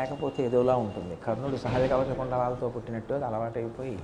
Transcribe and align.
లేకపోతే 0.00 0.42
ఏదోలా 0.46 0.74
ఉంటుంది. 0.76 1.16
కర్ణుడు 1.16 1.56
సహజ 1.56 1.90
కవచ 1.90 2.14
కుండలాలతో 2.14 2.68
పుట్టినట్టు 2.68 3.14
అది 3.14 3.24
అలవాటైపోయి 3.24 3.98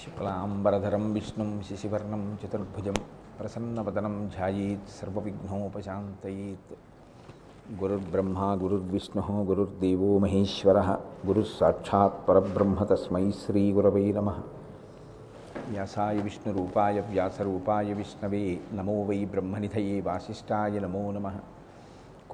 శుక్లాంబరధరం 0.00 1.12
విష్ణుం 1.12 1.62
శశివర్ణం 1.70 2.38
చతుర్భుజం 2.44 2.94
ప్రసన్నవదనం 3.40 4.30
ధ్యాయేత్ 4.36 4.88
సర్వవిఘ్నోపశాంతయేత్. 5.02 6.74
గురుర్బ్రహ్మ 7.82 8.58
గురుర్విష్ణు 8.62 9.42
గురుర్దేవో 9.42 10.18
మహేశ్వర 10.18 10.78
గురుస్సాక్షాత్ 11.26 12.28
పరబ్రహ్మ 12.28 12.84
తస్మై 12.84 13.30
శ్రీగురవై 13.30 14.12
నమ. 14.12 14.30
వ్యాసాయ 15.70 16.16
విష్ణురూపాయ 16.16 17.00
వ్యాసరూపాయ 17.00 17.92
విష్ణవే 17.92 18.58
నమో 18.72 19.02
వై 19.02 19.24
బ్రహ్మనిధయే 19.24 20.00
వాసిష్టాయ 20.00 20.80
నమో 20.80 21.04
నమ. 21.12 21.28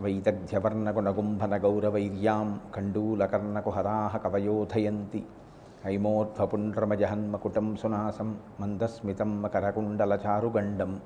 వైదగ్ధ్యవర్ణగుణగుంభనగౌరవైర్యాం 0.00 2.60
కండూలకర్ణకుహరాः 2.76 4.16
కవయోధయంతి 4.16 5.26
హైమోర్ధ్వపుండ్రమజహన్మకుటం 5.84 7.76
సునాసం 7.76 8.38
మందస్మితం 8.60 9.42
మకరకుండలచారుగండం 9.42 11.00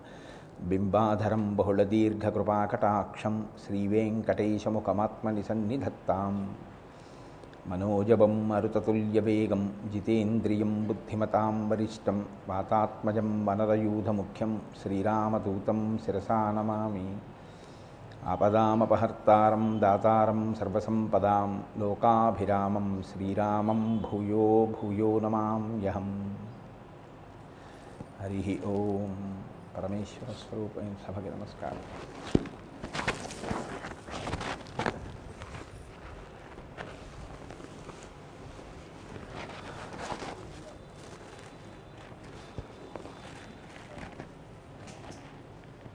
బింబాధరం 0.63 1.57
బహుళదీర్ఘకృపాకటాక్షం 1.57 3.47
శ్రీవేంకటేశముఖమాత్మని 3.65 5.43
సన్నిధత్తాం 5.43 6.57
మనోజవం 7.69 8.49
మరుతతుల్యవేగం 8.49 9.63
జితేంద్రియం 9.93 10.87
బుద్ధిమతాం 10.87 11.69
వరిష్టం 11.69 12.27
వాతాత్మజం 12.49 13.47
వనరయూధముఖ్యం 13.47 14.61
శ్రీరామదూతం 14.83 15.99
శిరసా 16.05 16.41
నమామి 18.24 18.28
ఆపదామపహర్తారం 18.28 19.80
దాతారం 19.80 20.54
సర్వసంపదాం 20.54 21.52
లోకాభిరామం 21.80 22.88
శ్రీరామం 23.02 23.82
భూయో 23.98 24.48
భూయో 24.66 25.20
నమామ్యహం 25.20 26.10
హరి 28.22 28.56
ఓం 28.66 29.14
పరమేశ్వర 29.76 30.32
స్వరూపం 30.34 30.90
సభకి 31.06 31.30
నమస్కారం 31.30 31.84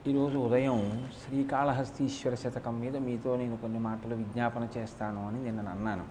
ఈరోజు 0.07 0.39
ఉదయం 0.39 0.68
శ్రీకాళహస్తీశ్వర 1.30 2.36
శతకం 2.36 2.80
మీద 2.80 2.98
మీతో 2.98 3.36
నేను 3.36 3.56
కొన్ని 3.58 3.80
మాటలు 3.80 4.16
విజ్ఞాపన 4.16 4.68
చేస్తాను 4.78 5.28
అని 5.28 5.40
నిన్న 5.44 5.70
అన్నాను 5.70 6.06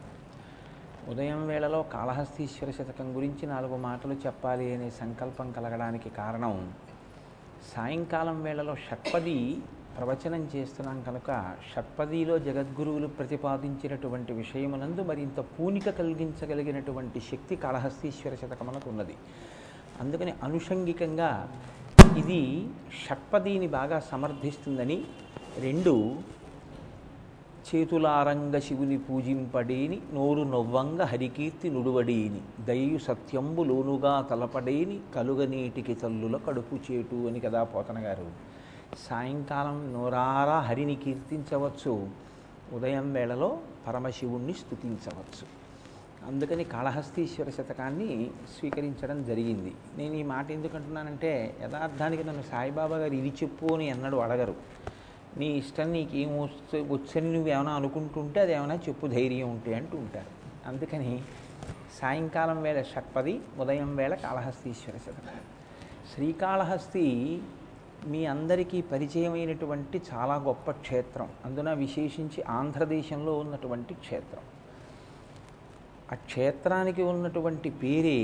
ఉదయం 1.10 1.40
వేళలో 1.46 1.82
కాళహస్తీశ్వర 1.82 2.70
శతకం 2.70 3.16
గురించి 3.16 3.46
నాలుగు 3.46 3.76
మాటలు 3.76 4.12
చెప్పాలి 4.26 4.74
అనే 4.74 4.90
సంకల్పం 4.90 5.52
కలగడానికి 5.52 6.10
కారణం 6.10 6.54
సాయంకాలం 7.74 8.42
వేళలో 8.42 8.74
షట్పది 8.74 9.36
ప్రవచనం 9.96 10.48
చేస్తున్నాం 10.56 11.02
కనుక 11.02 11.30
షట్పదిలో 11.70 12.38
జగద్గురువులు 12.38 13.06
ప్రతిపాదించినటువంటి 13.06 14.32
విషయమునందు 14.32 15.02
మరింత 15.02 15.40
పూనిక 15.40 15.90
కలిగించగలిగినటువంటి 15.90 17.20
శక్తి 17.20 17.56
కాళహస్తీశ్వర 17.56 18.34
శతకమునకు 18.34 18.90
ఉన్నది. 18.90 19.16
అందుకని 20.00 20.34
అనుషంగికంగా 20.42 21.48
ఇది 22.16 22.69
షట్పదిని 23.06 23.69
బాగా 23.69 24.00
సమర్థిస్తుందని 24.00 25.04
రెండు 25.58 26.16
చేతులారంగ 27.69 28.58
శివుని 28.58 28.98
పూజింపడేని 28.98 30.00
నోరు 30.12 30.42
నొవ్వంగ 30.42 31.02
హరికీర్తి 31.02 31.70
నుడువడేని 31.70 32.64
దయయు 32.64 32.98
సత్యంబు 32.98 33.62
లోనుగా 33.62 34.22
తలపడేని 34.30 35.00
కలుగనీటికి 35.14 35.94
తల్లుల 35.94 36.36
కడుపు 36.36 36.92
చేటు 36.92 37.28
అని 37.28 37.41
కదా 37.41 37.64
పోతన 37.64 37.98
గారు. 37.98 38.26
సాయంకాలం 38.98 39.92
నోరారా 39.92 40.60
హరిని 40.60 40.97
కీర్తించవచ్చు. 40.97 42.08
ఉదయం 42.72 43.12
వేళలో 43.12 43.58
పరమశివుణ్ణి 43.86 44.52
స్తుతించవచ్చు. 44.52 45.57
అందుకని 46.26 46.64
కాళహస్తీశ్వర 46.64 47.50
శతకాన్ని 47.50 48.30
స్వీకరించడం 48.58 49.24
జరిగింది. 49.24 49.74
నేను 49.96 50.14
ఈ 50.14 50.22
మాట 50.22 50.50
ఎందుకంటున్నానంటే 50.50 51.56
యథార్థానికి 51.60 52.24
నన్ను 52.24 52.42
సాయిబాబా 52.42 52.96
గారు 52.96 53.14
ఇది 53.14 53.28
చెప్పు 53.28 53.74
అని 53.74 53.86
ఎన్నడూ 53.88 54.18
అడగరు. 54.18 54.54
నీ 55.36 55.46
ఇష్టం 55.46 55.92
నీకు 55.92 56.42
వస్తు 56.42 56.76
వచ్చని 56.76 57.32
నువ్వు 57.32 57.48
ఏమైనా 57.48 57.72
అనుకుంటుంటే 57.72 58.40
అది 58.40 58.52
ఏమైనా 58.52 58.74
చెప్పు 58.74 59.06
ధైర్యం 59.06 59.50
ఉంటే 59.50 59.74
అంటూ 59.74 59.98
ఉంటారు. 59.98 60.26
అందుకని 60.68 61.22
సాయంకాలం 62.00 62.62
వేళ 62.62 62.82
షట్పది 62.82 63.40
ఉదయం 63.60 63.96
వేళ 63.96 64.14
కాళహస్తీశ్వర 64.14 64.96
శతకం. 64.96 65.40
శ్రీకాళహస్తి 66.14 67.42
మీ 68.06 68.26
అందరికీ 68.26 68.80
పరిచయమైనటువంటి 68.80 70.02
చాలా 70.12 70.34
గొప్ప 70.34 70.70
క్షేత్రం. 70.70 71.28
అందున 71.44 71.72
విశేషించి 71.72 72.42
ఆంధ్రదేశంలో 72.42 73.38
ఉన్నటువంటి 73.38 73.94
క్షేత్రం. 73.94 74.57
ఆ 76.12 76.14
క్షేత్రానికి 76.14 77.02
ఉన్నటువంటి 77.02 77.70
పేరే 77.70 78.19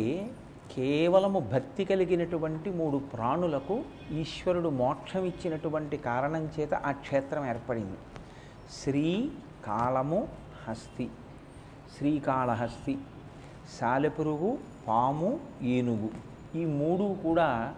కేవలము 0.76 1.40
భక్తి 1.40 1.84
కలిగినటువంటి 1.84 2.70
మూడు 2.70 2.96
ప్రాణులకు 2.96 3.84
ఈశ్వరుడు 4.10 4.68
మోక్షం 4.68 5.24
ఇచ్చినటువంటి 5.24 5.96
కారణం 5.96 6.44
చేత 6.54 6.74
ఆ 6.74 6.92
క్షేత్రం 6.92 7.44
ఏర్పడింది. 7.46 7.98
శ్రీ 8.72 9.30
కాళము 9.66 10.28
హస్తి. 10.68 11.10
శ్రీకాళహస్తి 11.96 12.98
సాలెపురుగు 13.80 14.58
పాము 14.88 15.40
ఏనుగు 15.62 16.10
ఈ 16.58 16.64
మూడు 16.64 17.16
కూడా 17.24 17.74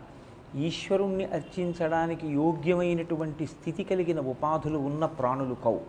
ఈశ్వరుణ్ణి 0.56 1.25
అర్చించడానికి 1.25 2.27
యోగ్యమైనటువంటి 2.33 3.47
స్థితి 3.47 3.84
కలిగిన 3.84 4.21
ఉపాధులు 4.21 4.78
ఉన్న 4.78 5.05
ప్రాణులు 5.06 5.55
కవు 5.55 5.81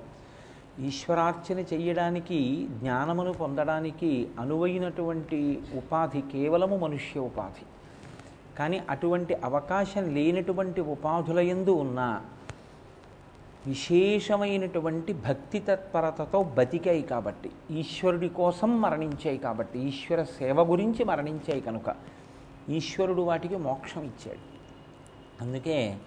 ఈశ్వరార్చన 0.79 1.59
చేయడానికి 1.59 2.67
జ్ఞానమును 2.71 3.33
పొందడానికి 3.33 4.27
అనువైనటువంటి 4.39 5.62
ఉపాధి 5.75 6.21
కేవలము 6.21 6.77
మనుష్య 6.77 7.19
ఉపాధి. 7.19 7.65
కానీ 8.59 8.81
అటువంటి 8.89 9.33
అవకాశం 9.33 10.13
లేనటువంటి 10.13 10.81
ఉపాధుల 10.81 11.39
ఎందు 11.39 11.71
ఉన్న 11.71 12.21
విశేషమైనటువంటి 13.68 15.13
భక్తి 15.13 15.59
తత్పరతతో 15.59 16.44
బతికాయి 16.44 17.01
కాబట్టి 17.01 17.51
ఈశ్వరుడి 17.71 18.30
కోసం 18.30 18.81
మరణించాయి 18.81 19.38
కాబట్టి 19.38 19.80
ఈశ్వర 19.80 20.23
సేవ 20.23 20.62
గురించి 20.62 21.03
మరణించాయి 21.03 21.62
కనుక 21.62 21.95
ఈశ్వరుడు 22.69 23.21
వాటికి 23.21 23.57
మోక్షం 23.57 24.03
ఇచ్చాడు. 24.03 24.44
అందుకే 25.41 25.97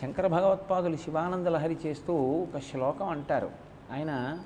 శంకర 0.00 0.26
భగవత్పాదులు 0.26 0.96
శివానంద 0.96 1.46
లహరి 1.46 1.76
చేస్తూ 1.86 2.14
ఒక 2.14 2.60
శ్లోకం 2.60 3.08
అంటారు. 3.08 3.65
ఆయన 3.92 4.38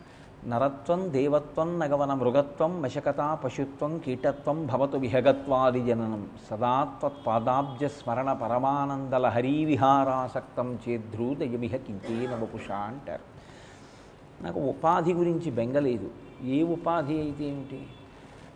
నరత్వం 0.47 1.13
దేవత్వం 1.13 1.79
నగవన 1.79 2.15
మృగత్వం 2.15 2.83
వశకత 2.83 3.39
పశుత్వం 3.45 3.99
కీటత్వం 3.99 4.67
భవతు 4.67 4.97
విహగత్వాది 4.97 5.85
జననం. 5.85 6.31
సదాత్వత్పాదాబ్జ 6.51 7.85
స్మరణ 7.85 8.33
పరమానందల 8.33 9.27
హరీవిహారాసక్తం 9.27 10.79
చేద్రూదయమిహ 10.89 11.77
కింకేన 11.77 12.35
వపుష 12.35 12.71
అంటారు. 12.71 13.23
నాకు 14.43 14.61
ఉపాధి 14.61 15.13
గురించి 15.13 15.51
బెంగలేదు 15.51 16.11
ఏ 16.45 16.63
ఉపాధి 16.63 17.21
అయితే 17.21 17.45
ఏమిటి? 17.45 17.87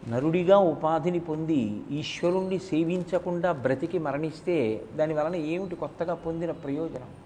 నరుడిగా 0.08 0.58
ఉపాధిని 0.58 1.20
పొంది 1.20 1.82
ఈశ్వరుణ్ణి 1.90 2.58
సేవించకుండా 2.58 3.52
బ్రతికి 3.52 3.98
మరణిస్తే 3.98 4.84
దాని 4.96 5.14
వలన 5.14 5.36
ఏమిటి 5.36 5.76
కొత్తగా 5.76 6.14
పొందిన 6.14 6.50
ప్రయోజనం? 6.50 7.23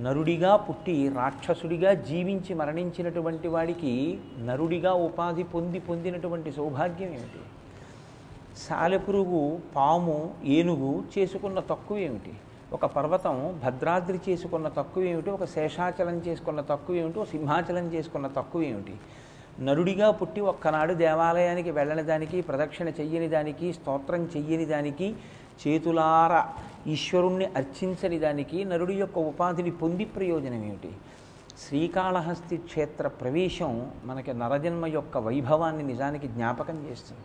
నరుడిగా 0.00 0.56
పుట్టి 0.56 1.08
రాక్షసుడిగా 1.08 1.94
జీవించి 1.94 2.54
మరణించినటువంటి 2.54 3.48
వాడికి 3.48 4.18
నరుడిగా 4.38 4.92
ఉపాధి 4.92 5.42
పొంది 5.42 5.80
పొందినటువంటి 5.80 6.52
సౌభాగ్యం 6.52 7.08
ఏమిటి? 7.08 7.40
సాలెపురుగు 8.56 9.60
పాము 9.76 10.34
ఏనుగు 10.44 11.04
చేసుకున్న 11.18 11.60
తక్కువ 11.60 11.98
ఏమిటి? 11.98 12.32
ఒక 12.72 12.86
పర్వతం 12.86 13.60
భద్రాద్రి 13.64 14.20
చేసుకున్న 14.28 14.68
తక్కువ 14.68 15.04
ఏమిటి? 15.04 15.30
ఒక 15.30 15.44
శేషాచలం 15.44 16.18
చేసుకున్న 16.18 16.60
తక్కువ 16.60 16.96
ఏమిటి? 16.96 17.18
ఒక 17.18 17.26
సింహాచలం 17.26 17.88
చేసుకున్న 17.94 18.26
తక్కువ 18.26 18.62
ఏమిటి? 18.62 18.92
నరుడిగా 19.60 20.10
పుట్టి 20.10 20.40
ఒక్కనాడు 20.40 20.94
దేవాలయానికి 20.94 21.70
వెళ్ళని 21.70 22.02
దానికి 22.02 22.40
ప్రదక్షిణ 22.40 22.88
చెయ్యని 22.88 23.28
దానికి 23.28 23.72
స్తోత్రం 23.72 24.24
చెయ్యని 24.36 24.64
దానికి 24.64 25.14
చేతులార 25.66 26.44
ఈశ్వరుణ్ణి 26.86 27.44
అర్చించని 27.44 28.18
దానికి 28.18 28.64
నరుడి 28.64 28.94
యొక్క 28.94 29.18
ఉపాధిని 29.18 29.70
పొంది 29.70 30.04
ప్రయోజనం 30.04 30.64
ఏమిటి? 30.64 30.92
శ్రీకాళహస్తి 31.58 32.56
క్షేత్ర 32.56 33.08
ప్రవేశం 33.08 33.90
మనకి 34.04 34.32
నరజన్మ 34.32 34.86
యొక్క 34.86 35.18
వైభవాన్ని 35.18 35.82
నిజానికి 35.82 36.28
జ్ఞాపకం 36.28 36.86
చేస్తుంది. 36.90 37.20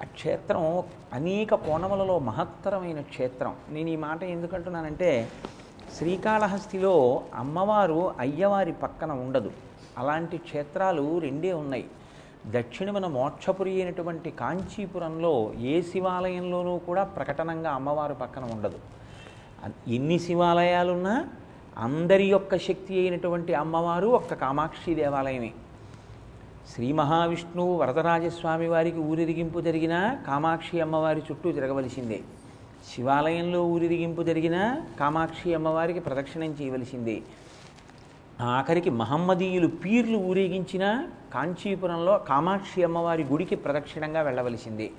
ఆ 0.00 0.04
క్షేత్రం 0.04 0.82
అనేక 1.12 1.54
కోణములలో 1.54 2.18
మహత్తరమైన 2.18 3.00
క్షేత్రం. 3.00 3.56
నేను 3.68 3.88
ఈ 3.88 3.96
మాట 3.96 4.22
ఎందుకంటున్నానంటే 4.22 5.32
శ్రీకాళహస్తిలో 5.90 7.24
అమ్మవారు 7.34 8.14
అయ్యవారి 8.18 8.72
పక్కన 8.72 9.12
ఉండదు. 9.12 9.52
అలాంటి 9.98 10.38
క్షేత్రాలు 10.38 11.18
రెండే 11.18 11.52
ఉన్నాయి. 11.52 11.84
దక్షిణమున 12.54 13.06
మోక్షపురి 13.06 13.70
అయినటువంటి 13.70 14.30
కాంచీపురంలో 14.30 15.52
ఏ 15.60 15.82
శివాలయంలోనూ 15.82 16.78
కూడా 16.78 17.04
ప్రకటనంగా 17.04 17.70
అమ్మవారు 17.70 18.14
పక్కన 18.14 18.44
ఉండదు. 18.44 18.78
ఎన్ని 19.88 20.18
శివాలయాలున్నా 20.18 21.28
అందరి 21.78 22.24
యొక్క 22.24 22.56
శక్తి 22.56 23.00
అయినటువంటి 23.00 23.54
అమ్మవారు 23.54 24.06
ఒక్క 24.06 24.34
కామాక్షి 24.34 24.94
దేవాలయమే. 24.94 25.52
శ్రీ 26.74 26.92
మహావిష్ణువు 26.92 27.76
వరదరాజస్వామి 27.76 28.68
వారికి 28.68 28.98
ఊరిరిగింపు 28.98 29.60
జరిగినా 29.60 30.18
కామాక్షి 30.26 30.80
అమ్మవారి 30.80 31.22
చుట్టూ 31.30 31.52
తిరగవలసిందే. 31.52 32.20
శివాలయంలో 32.94 33.64
ఊరిరిగింపు 33.64 34.22
జరిగినా 34.22 34.62
కామాక్షి 35.00 35.54
అమ్మవారికి 35.54 36.00
ప్రదక్షిణం 36.00 36.50
చేయవలసిందే. 36.60 37.22
ఆఖరికి 38.40 38.90
మహమ్మదీయులు 38.90 39.66
పీర్లు 39.66 40.18
ఊరేగించిన 40.18 41.08
కాంచీపురంలో 41.34 42.18
కామాక్షి 42.18 42.82
అమ్మవారి 42.82 43.24
గుడికి 43.24 43.56
ప్రదక్షిణంగా 43.56 44.22
వెళ్ళవలసిందే. 44.22 44.90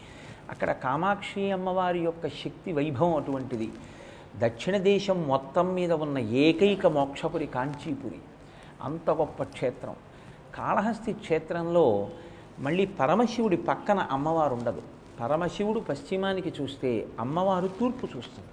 అక్కడ 0.50 0.72
కామాక్షి 0.72 1.52
అమ్మవారి 1.52 2.00
యొక్క 2.00 2.28
శక్తి 2.28 2.74
వైభవం 2.74 3.16
అటువంటిది. 3.16 3.70
దక్షిణ 4.38 4.78
దేశం 4.78 5.28
మొత్తం 5.28 5.74
మీద 5.74 5.92
ఉన్న 5.92 6.18
ఏకైక 6.18 6.88
మోక్షపురి 6.88 7.46
కాంచీపురి. 7.46 8.20
అంత 8.82 9.10
గొప్ప 9.10 9.44
క్షేత్రం. 9.44 9.96
కాళహస్తి 10.56 11.14
క్షేత్రంలో 11.14 12.10
మళ్ళీ 12.60 12.86
పరమశివుడి 12.86 13.58
పక్కన 13.58 14.00
అమ్మవారు 14.00 14.54
ఉండదు. 14.54 14.82
పరమశివుడు 15.20 15.80
పశ్చిమానికి 15.80 16.54
చూస్తే 16.62 17.08
అమ్మవారు 17.20 17.68
తూర్పు 17.68 18.18
చూస్తుంది. 18.18 18.50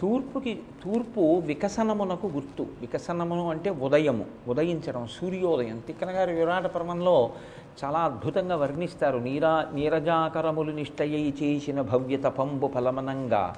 తూర్పుకి 0.00 0.60
తూర్పు 0.84 1.42
వికసనమునకు 1.46 2.26
గుర్తు. 2.26 2.66
వికసనమును 2.80 3.50
అంటే 3.50 3.70
ఉదయము 3.70 4.24
ఉదయించడం 4.48 5.06
సూర్యోదయం. 5.06 5.82
తిక్కన 5.86 6.10
గారి 6.10 6.34
విరాట 6.34 6.66
పర్వంలో 6.66 7.30
చాలా 7.84 7.98
అద్భుతంగా 7.98 8.56
వర్ణిస్తారు. 8.56 9.18
నీరా 9.18 9.66
నీరజాకరములు 9.74 10.72
నిష్టయ్యి 10.72 11.34
చేసిన 11.42 11.80
భవ్య 11.80 12.16
తపంబు 12.16 12.66
ఫలమనంగా. 12.66 13.54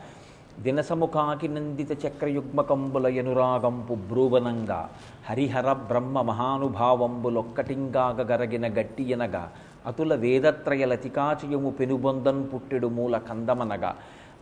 దినసముఖాకి 0.61 1.49
నందిత 1.49 2.07
చక్రయుగ్మకంబుల 2.07 3.07
ఎనురాగంపు 3.07 3.95
బ్రూవనంగా 3.95 4.91
హరిహర 5.31 5.73
బ్రహ్మ 5.73 6.21
మహానుభావంబులొక్కటింగాగరగిన 6.21 8.81
గట్టియనగా. 8.81 9.53
అతుల 9.87 10.15
వేదత్రయ 10.15 10.85
లతికాచయము 10.85 11.71
పెనుబొందన్ 11.71 12.47
పుట్టెడు 12.55 12.87
మూల 12.87 13.19
కందమనగా. 13.19 13.97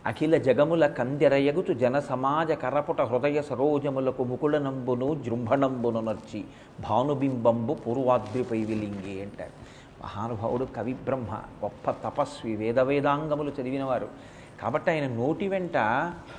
అఖిల 0.05 0.37
జగముల 0.37 0.87
కందెరయగుచు 0.87 1.73
జన 1.73 1.99
సమాజ 1.99 2.51
కరపుట 2.51 3.01
హృదయ 3.01 3.41
సరోజములకు 3.41 4.23
ముకుళనంబును 4.23 5.15
జృంభణంబును 5.25 6.01
నర్చి 6.01 6.43
భానుబింబంబు 6.89 7.73
పూర్వాద్రిపై 7.73 8.63
విలింగి 8.63 9.21
అంటారు. 9.21 9.51
మహానుభావుడు 10.03 10.65
కవి 10.65 10.93
బ్రహ్మ 10.93 11.33
గొప్ప 11.63 11.91
తపస్వి 11.91 12.55
వేద 12.55 12.79
వేదాంగములు 12.79 13.51
చదివినవారు. 13.61 14.07
కాబట్టి 14.61 14.91
ఆయన 14.91 15.07
నోటి 15.07 15.47
వెంట 15.47 15.73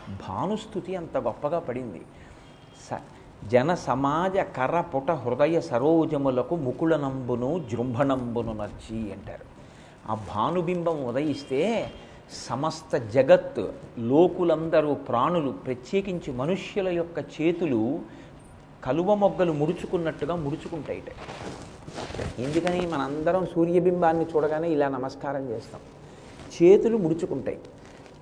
భానుస్థుతి 0.08 0.96
అంత 0.96 1.16
గొప్పగా 1.18 1.58
పడింది. 1.58 2.02
స 2.90 2.98
జన 3.48 3.74
సమాజ 3.74 4.38
కర్రపుట 4.38 5.10
హృదయ 5.10 5.60
సరోజములకు 5.60 6.56
ముకుళనంబును 6.56 7.64
జృంభణంబును 7.70 8.52
నర్చి 8.52 9.12
అంటారు. 9.12 9.46
ఆ 10.10 10.14
భానుబింబం 10.14 11.04
ఉదయిస్తే 11.04 11.90
సమస్త 12.32 12.96
జగత్ 12.96 13.60
లోకులందరూ 13.98 14.94
ప్రాణులు 14.94 15.50
ప్రత్యేకించి 15.50 16.32
మనుష్యుల 16.32 16.88
యొక్క 16.88 17.18
చేతులు 17.18 18.00
కలువ 18.84 19.14
మొగ్గలు 19.14 19.52
ముడుచుకున్నట్టుగా 19.52 20.34
ముడుచుకుంటాయిట. 20.34 21.10
ఎందుకని 22.40 22.86
మనందరం 22.86 23.46
సూర్యబింబాన్ని 23.46 24.26
చూడగానే 24.36 24.68
ఇలా 24.68 24.88
నమస్కారం 24.88 25.50
చేస్తాం. 25.50 25.80
చేతులు 26.62 26.96
ముడుచుకుంటాయి. 26.96 27.58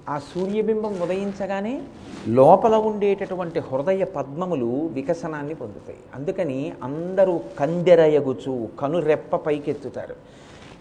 ఆ 0.08 0.18
సూర్యబింబం 0.18 1.00
ఉదయించగానే 1.00 1.82
లోపల 2.28 2.74
ఉండేటటువంటి 2.74 3.60
హృదయ 3.60 4.04
పద్మములు 4.04 4.90
వికసనాన్ని 4.92 5.54
పొందుతాయి. 5.54 5.98
అందుకని 6.14 6.72
అందరూ 6.82 7.40
కందెరయగుచు 7.58 8.68
కనురెప్ప 8.80 9.36
పైకెత్తుతారు. 9.36 10.14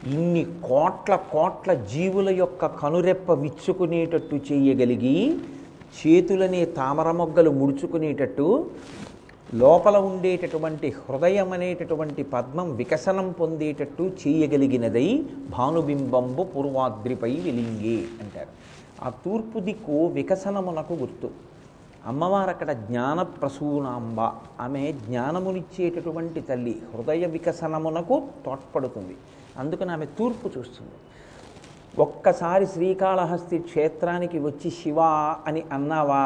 ఇన్ని 0.07 0.45
కోట్ల 0.63 1.15
కోట్ల 1.15 1.73
జీవుల 1.73 2.29
యొక్క 2.29 2.65
కనురెప్ప 2.65 3.31
విచ్చుకునేటట్టు 3.31 4.35
చేయగలిగి 4.35 5.39
చేతులనే 5.97 6.65
తామర 6.65 7.11
మొగ్గలు 7.11 7.49
ముడుచుకునేటట్టు 7.49 8.69
లోపల 9.55 9.97
ఉండేటటువంటి 9.97 10.93
హృదయం 10.99 11.53
అనేటటువంటి 11.53 12.23
పద్మం 12.23 12.75
వికసనం 12.75 13.31
పొందేటట్టు 13.31 14.03
చేయగలిగినదై 14.03 15.25
భానుబింబంబు 15.57 16.44
పూర్వాద్రిపై 16.44 17.31
వెలింగే 17.45 17.97
అంటారు. 18.21 18.51
ఆ 19.03 19.09
తూర్పు 19.09 19.59
దిక్కు 19.59 20.06
వికసనమునకు 20.06 20.94
గుర్తు. 20.94 21.29
అమ్మవారు 22.06 22.49
అక్కడ 22.49 22.71
జ్ఞాన 22.71 23.21
ప్రసూనాంబ 23.21 24.19
ఆమె 24.59 24.91
జ్ఞానమునిచ్చేటటువంటి 24.91 26.41
తల్లి 26.41 26.75
హృదయ 26.94 27.25
వికసనమునకు 27.25 28.23
తోడ్పడుతుంది. 28.45 29.18
అందుకని 29.59 29.92
ఆమె 29.92 30.07
తూర్పు 30.18 30.47
చూస్తుంది. 30.57 30.97
ఒక్కసారి 32.01 32.66
శ్రీకాళహస్తి 32.73 33.57
క్షేత్రానికి 33.69 34.37
వచ్చి 34.39 34.69
శివ 34.71 34.99
అని 35.47 35.61
అన్నావా? 35.71 36.25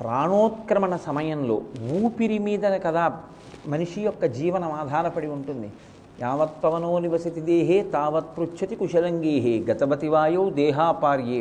ప్రాణోత్క్రమణ 0.00 0.94
సమయంలో 1.08 1.56
ఊపిరి 1.98 2.38
మీద 2.46 2.64
కదా 2.86 3.04
మనిషి 3.66 4.00
యొక్క 4.00 4.24
జీవనం 4.38 4.72
ఆధారపడి 4.72 5.28
ఉంటుంది. 5.36 5.68
యావత్ 6.20 6.56
పవనో 6.64 6.90
నివసతి 6.98 7.40
దేహే 7.40 7.78
తావత్ 7.94 8.28
పృచ్చతి 8.36 8.74
కుశలంగేహే 8.76 9.54
గతవతి 9.68 10.08
వాయో 10.08 10.42
దేహాపార్యే 10.50 11.40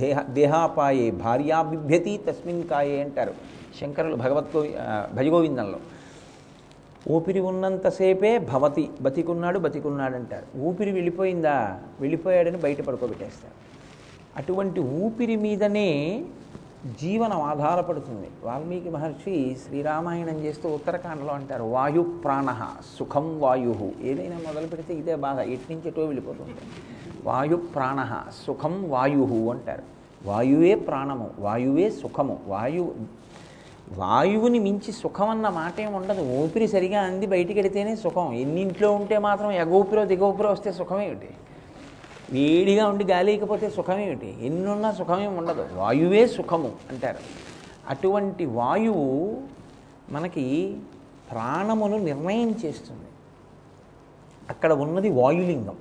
దేహ 0.00 0.18
దేహాపాయే 0.38 1.06
భార్యా 1.22 1.58
బిభ్యతి 1.62 2.14
తస్మిన్ 2.26 2.62
కాయే 2.68 2.96
అంటారు. 3.02 3.34
శంకరులు 3.80 4.16
భగవద్గో 4.16 4.60
భజగోవిందంలో. 5.16 5.78
ఊపిరి 7.10 7.40
ఉన్నంతసేపే 7.40 8.38
భవతి 8.38 8.90
బతికున్నాడు 9.02 9.58
బతికున్నాడు 9.58 10.14
అంటారు 10.14 10.58
ఊపిరి 10.58 10.92
వెళ్ళిపోయిందా? 10.92 11.80
వెళ్ళిపోయాడని 12.00 12.58
బయట 12.58 12.80
పడుకోబెట్టేస్తారు 12.80 13.52
అటువంటి 14.36 14.80
ఊపిరి 14.80 15.36
మీదనే 15.36 16.24
జీవనం 17.00 17.42
ఆధారపడుతుంది. 17.42 18.28
వాల్మీకి 18.44 18.90
మహర్షి 18.90 19.56
శ్రీరామాయణం 19.66 20.34
చేస్తూ 20.34 20.68
ఉత్తరాఖండలో 20.68 21.32
అంటారు 21.32 21.64
వాయు 21.64 22.02
ప్రాణ 22.24 22.70
సుఖం 22.98 23.40
వాయు. 23.40 23.92
ఏదైనా 24.02 24.36
మొదలు 24.36 24.66
పెడితే 24.66 24.94
ఇదే 24.94 25.14
బాధ 25.14 25.38
ఎట్నుంచి 25.38 26.06
వెళ్ళిపోతుంది. 26.06 26.54
వాయు 27.24 27.56
ప్రాణ 27.56 28.22
సుఖం 28.46 28.90
వాయు 28.90 29.50
అంటారు. 29.50 29.82
వాయువే 30.24 30.74
ప్రాణము 30.74 31.30
వాయువే 31.38 31.90
సుఖము 31.90 32.38
వాయు 32.46 32.94
వాయువుని 33.96 34.58
మించి 34.58 34.92
సుఖం 34.92 35.28
అన్న 35.28 35.48
మాట 35.48 35.80
ఏమి 35.80 35.96
ఉండదు. 35.96 36.20
ఊపిరి 36.20 36.68
సరిగా 36.68 37.02
అంది 37.02 37.26
బయటికి 37.26 37.54
వెడితేనే 37.54 37.96
సుఖం. 37.96 38.32
ఎన్నింట్లో 38.32 38.92
ఉంటే 38.92 39.18
మాత్రం 39.18 39.52
ఎగోపిరో 39.52 40.04
దిగోపిరో 40.04 40.50
వస్తే 40.50 40.72
సుఖమేమిటి? 40.72 41.28
వేడిగా 42.32 42.86
ఉండి 42.86 43.04
గాలికపోతే 43.04 43.70
సుఖమేమిటి? 43.70 44.34
ఎన్నున్నా 44.40 44.92
సుఖమేమి 44.92 45.38
ఉండదు. 45.38 45.66
వాయువే 45.74 46.26
సుఖము 46.26 46.72
అంటారు. 46.90 47.18
అటువంటి 47.88 48.44
వాయువు 48.44 49.42
మనకి 50.10 50.76
ప్రాణమును 51.30 51.98
నిర్ణయం 51.98 52.50
చేస్తుంది. 52.50 53.06
అక్కడ 54.50 54.72
ఉన్నది 54.72 55.10
వాయులింగం. 55.10 55.76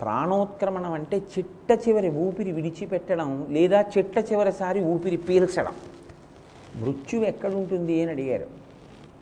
ప్రాణోత్క్రమణం 0.00 0.92
అంటే 0.92 1.16
చిట్ట 1.16 1.88
చివరి 1.88 2.10
ఊపిరి 2.10 2.52
విడిచిపెట్టడం 2.52 3.46
లేదా 3.50 3.80
చిట్ట 3.80 4.18
చివరిసారి 4.18 4.84
ఊపిరి 4.84 5.16
పీల్చడం. 5.16 5.72
మృత్యువు 6.76 7.24
ఎక్కడుంటుంది 7.24 8.02
అని 8.02 8.10
అడిగారు. 8.10 8.46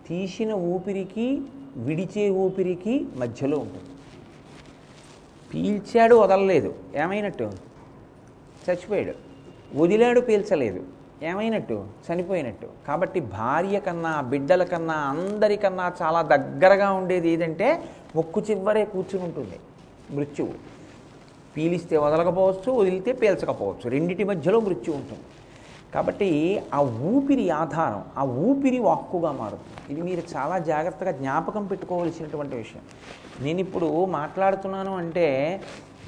తీసిన 0.08 0.52
ఊపిరికి 0.52 1.42
విడిచే 1.76 2.30
ఊపిరికి 2.30 3.06
మధ్యలో 3.16 3.58
ఉంటుంది. 3.58 3.84
పీల్చాడు 5.54 6.14
వదలలేదు. 6.14 6.74
ఏమైనట్టు? 6.96 7.44
చచ్చిపోయాడు. 8.70 9.14
వదిలాడు 9.74 10.20
పీల్చలేదు. 10.20 10.84
ఏమైనట్టు? 11.22 11.86
చనిపోయినట్టు. 12.12 12.68
కాబట్టి 12.88 13.20
భార్య 13.20 13.80
కన్నా 13.80 14.20
బిడ్డల 14.20 14.64
కన్నా 14.64 14.94
అందరికన్నా 14.94 15.92
చాలా 16.02 16.22
దగ్గరగా 16.22 16.92
ఉండేది 16.92 17.28
ఏదంటే 17.28 17.84
ముక్కు 18.16 18.42
చివరే 18.50 18.84
కూర్చుని 18.84 19.24
ఉంటుంది 19.24 19.60
మృత్యువు. 20.10 20.52
పీలిస్తే 21.56 21.96
వదలకపోవచ్చు 21.96 22.72
వదిలితే 22.72 23.12
పీల్చకపోవచ్చు. 23.12 23.90
రెండింటి 23.90 24.24
మధ్యలో 24.24 24.60
మృత్యు 24.60 24.94
ఉంటుంది. 24.94 25.20
కాబట్టి 25.94 26.30
ఆ 26.74 26.80
ఊపిరి 26.80 27.50
ఆధారం 27.50 28.02
ఆ 28.18 28.24
ఊపిరి 28.24 28.78
వాక్కుగా 28.78 29.32
మారుతుంది. 29.32 29.92
ఇది 29.92 30.02
మీరు 30.02 30.22
చాలా 30.36 30.58
జాగ్రత్తగా 30.58 31.10
జ్ఞాపకం 31.10 31.66
పెట్టుకోవలసినటువంటి 31.66 32.56
విషయం. 32.56 32.82
నేను 33.40 33.60
ఇప్పుడు 33.60 34.04
మాట్లాడుతున్నాను 34.04 34.96
అంటే 34.96 35.26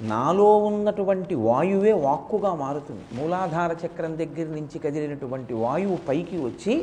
నాలో 0.03 0.57
ఉన్నటువంటి 0.57 1.35
వాయువే 1.35 1.93
వాక్కుగా 1.93 2.55
మారుతుంది. 2.55 3.05
మూలాధార 3.13 3.77
చక్రం 3.87 4.19
దగ్గర 4.19 4.47
నుంచి 4.59 4.79
కదిలినటువంటి 4.79 5.55
వాయువు 5.55 5.99
పైకి 6.09 6.39
వచ్చి 6.45 6.75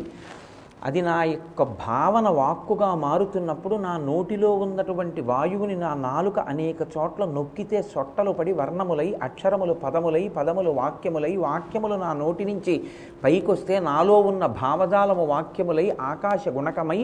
అది 0.88 1.02
నా 1.02 1.16
యొక్క 1.24 1.64
భావన 1.88 2.28
వాక్కుగా 2.30 2.90
మారుతున్నప్పుడు 2.96 3.76
నా 3.86 3.94
నోటిలో 4.10 4.50
ఉన్నటువంటి 4.66 5.22
వాయువుని 5.22 5.76
నా 5.76 5.90
నాలుక 5.94 6.40
అనేక 6.52 6.78
చోట్ల 6.94 7.26
నొక్కితే 7.38 7.80
సొట్టలు 7.94 8.32
పడి 8.32 8.52
వర్ణములై 8.60 9.08
అక్షరములు 9.28 9.74
పదములై 9.74 10.22
పదములు 10.38 10.70
వాక్యములై 10.70 11.36
వాక్యములు 11.46 11.96
నా 11.96 12.12
నోటి 12.14 12.46
నుంచి 12.46 12.76
పైకొస్తే 13.24 13.80
నాలో 13.80 14.20
ఉన్న 14.30 14.46
భావజాలము 14.62 15.26
వాక్యములై 15.26 15.88
ఆకాశ 16.12 16.44
గుణకమై 16.58 17.00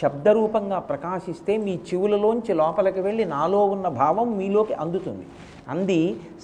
శబ్దరూపంగా 0.00 0.78
ప్రకాశిస్తే 0.90 1.56
మీ 1.56 1.76
చెవులలోంచి 1.88 2.54
లోపలికి 2.54 3.00
వెళ్ళి 3.00 3.24
నాలో 3.24 3.64
ఉన్న 3.64 3.88
భావం 4.02 4.36
మీలోకి 4.38 4.74
అందుతుంది. 4.74 5.26
అంది 5.68 6.00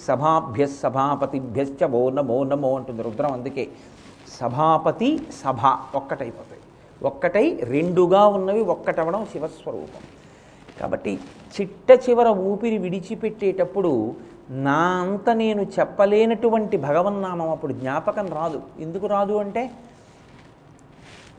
సభాభ్య 0.07 0.65
సభాపతిభ్యశ్చ 0.81 1.91
ఓ 2.01 2.03
నమో 2.09 2.43
నమో 2.43 2.75
అంటుంది 2.75 3.01
రుద్రం 3.03 3.31
అందుకే. 3.31 3.65
సభాపతి 4.39 5.09
సభ 5.43 5.61
ఒక్కటైపోతాయి. 5.95 6.61
ఒక్కటై 7.03 7.59
రెండుగా 7.63 8.27
ఉన్నవి 8.27 8.61
ఒక్కటవడం 8.61 9.25
శివస్వరూపం. 9.25 10.03
కాబట్టి 10.79 11.19
చిట్ట 11.53 11.91
చివర 11.91 12.27
ఊపిరి 12.27 12.77
విడిచిపెట్టేటప్పుడు 12.77 14.15
నా 14.49 14.81
అంత 15.01 15.29
నేను 15.29 15.61
చెప్పలేనటువంటి 15.61 16.77
భగవన్నామం 16.77 17.49
అప్పుడు 17.49 17.73
జ్ఞాపకం 17.73 18.27
రాదు. 18.33 18.61
ఎందుకు 18.79 19.07
రాదు 19.07 19.33
అంటే 19.33 19.71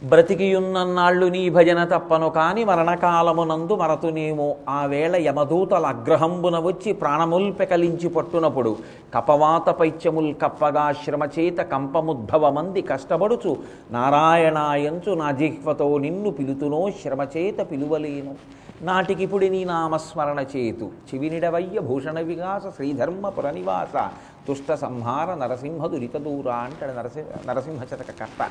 బ్రతికియున్నన్నాళ్ళు 0.04 1.26
నీ 1.26 1.50
భజన 1.50 1.85
తప్పను 1.85 2.28
కాని 2.28 2.64
మరణకాలమునందు 2.64 3.75
మరతునేమో 3.75 4.54
ఆ 4.68 4.87
వేళ 4.87 5.16
యమదూతల 5.16 5.87
అగ్రహంబున 5.87 6.59
వచ్చి 6.59 6.92
ప్రాణముల్ 6.92 7.52
పెకలించి 7.61 8.09
పట్టునప్పుడు 8.09 8.76
కపవాత 9.14 9.71
పైత్యముల్ 9.71 10.35
కప్పగా 10.35 10.92
శ్రమచేత 10.92 11.59
కంపముద్భవమంది 11.59 12.82
కష్టపడుచు 12.82 13.56
నారాయణాయంచు 13.90 15.14
నా 15.14 15.30
జిహ్వతో 15.30 15.99
నిన్ను 15.99 16.30
పిలుతునో 16.30 16.90
శ్రమచేత 17.02 17.71
పిలువలేను. 17.71 18.35
నాటికిపుడి 18.82 19.50
నీ 19.50 19.64
నామస్మరణ 19.64 20.44
చేతు. 20.56 20.90
చివినిడవయ్య 21.09 21.80
భూషణ 21.80 22.21
వికాస 22.21 22.75
శ్రీధర్మ 22.76 23.28
పురనివాస 23.28 24.11
తుష్ట 24.49 24.75
సంహార 24.75 25.35
నరసింహ 25.35 25.87
దురిత 25.87 26.16
దూర 26.16 26.50
అంటాడు 26.50 26.92
నరసింహ 26.92 27.52
నరసింహ 27.52 27.82
చతక 27.82 28.12
కర్త. 28.21 28.50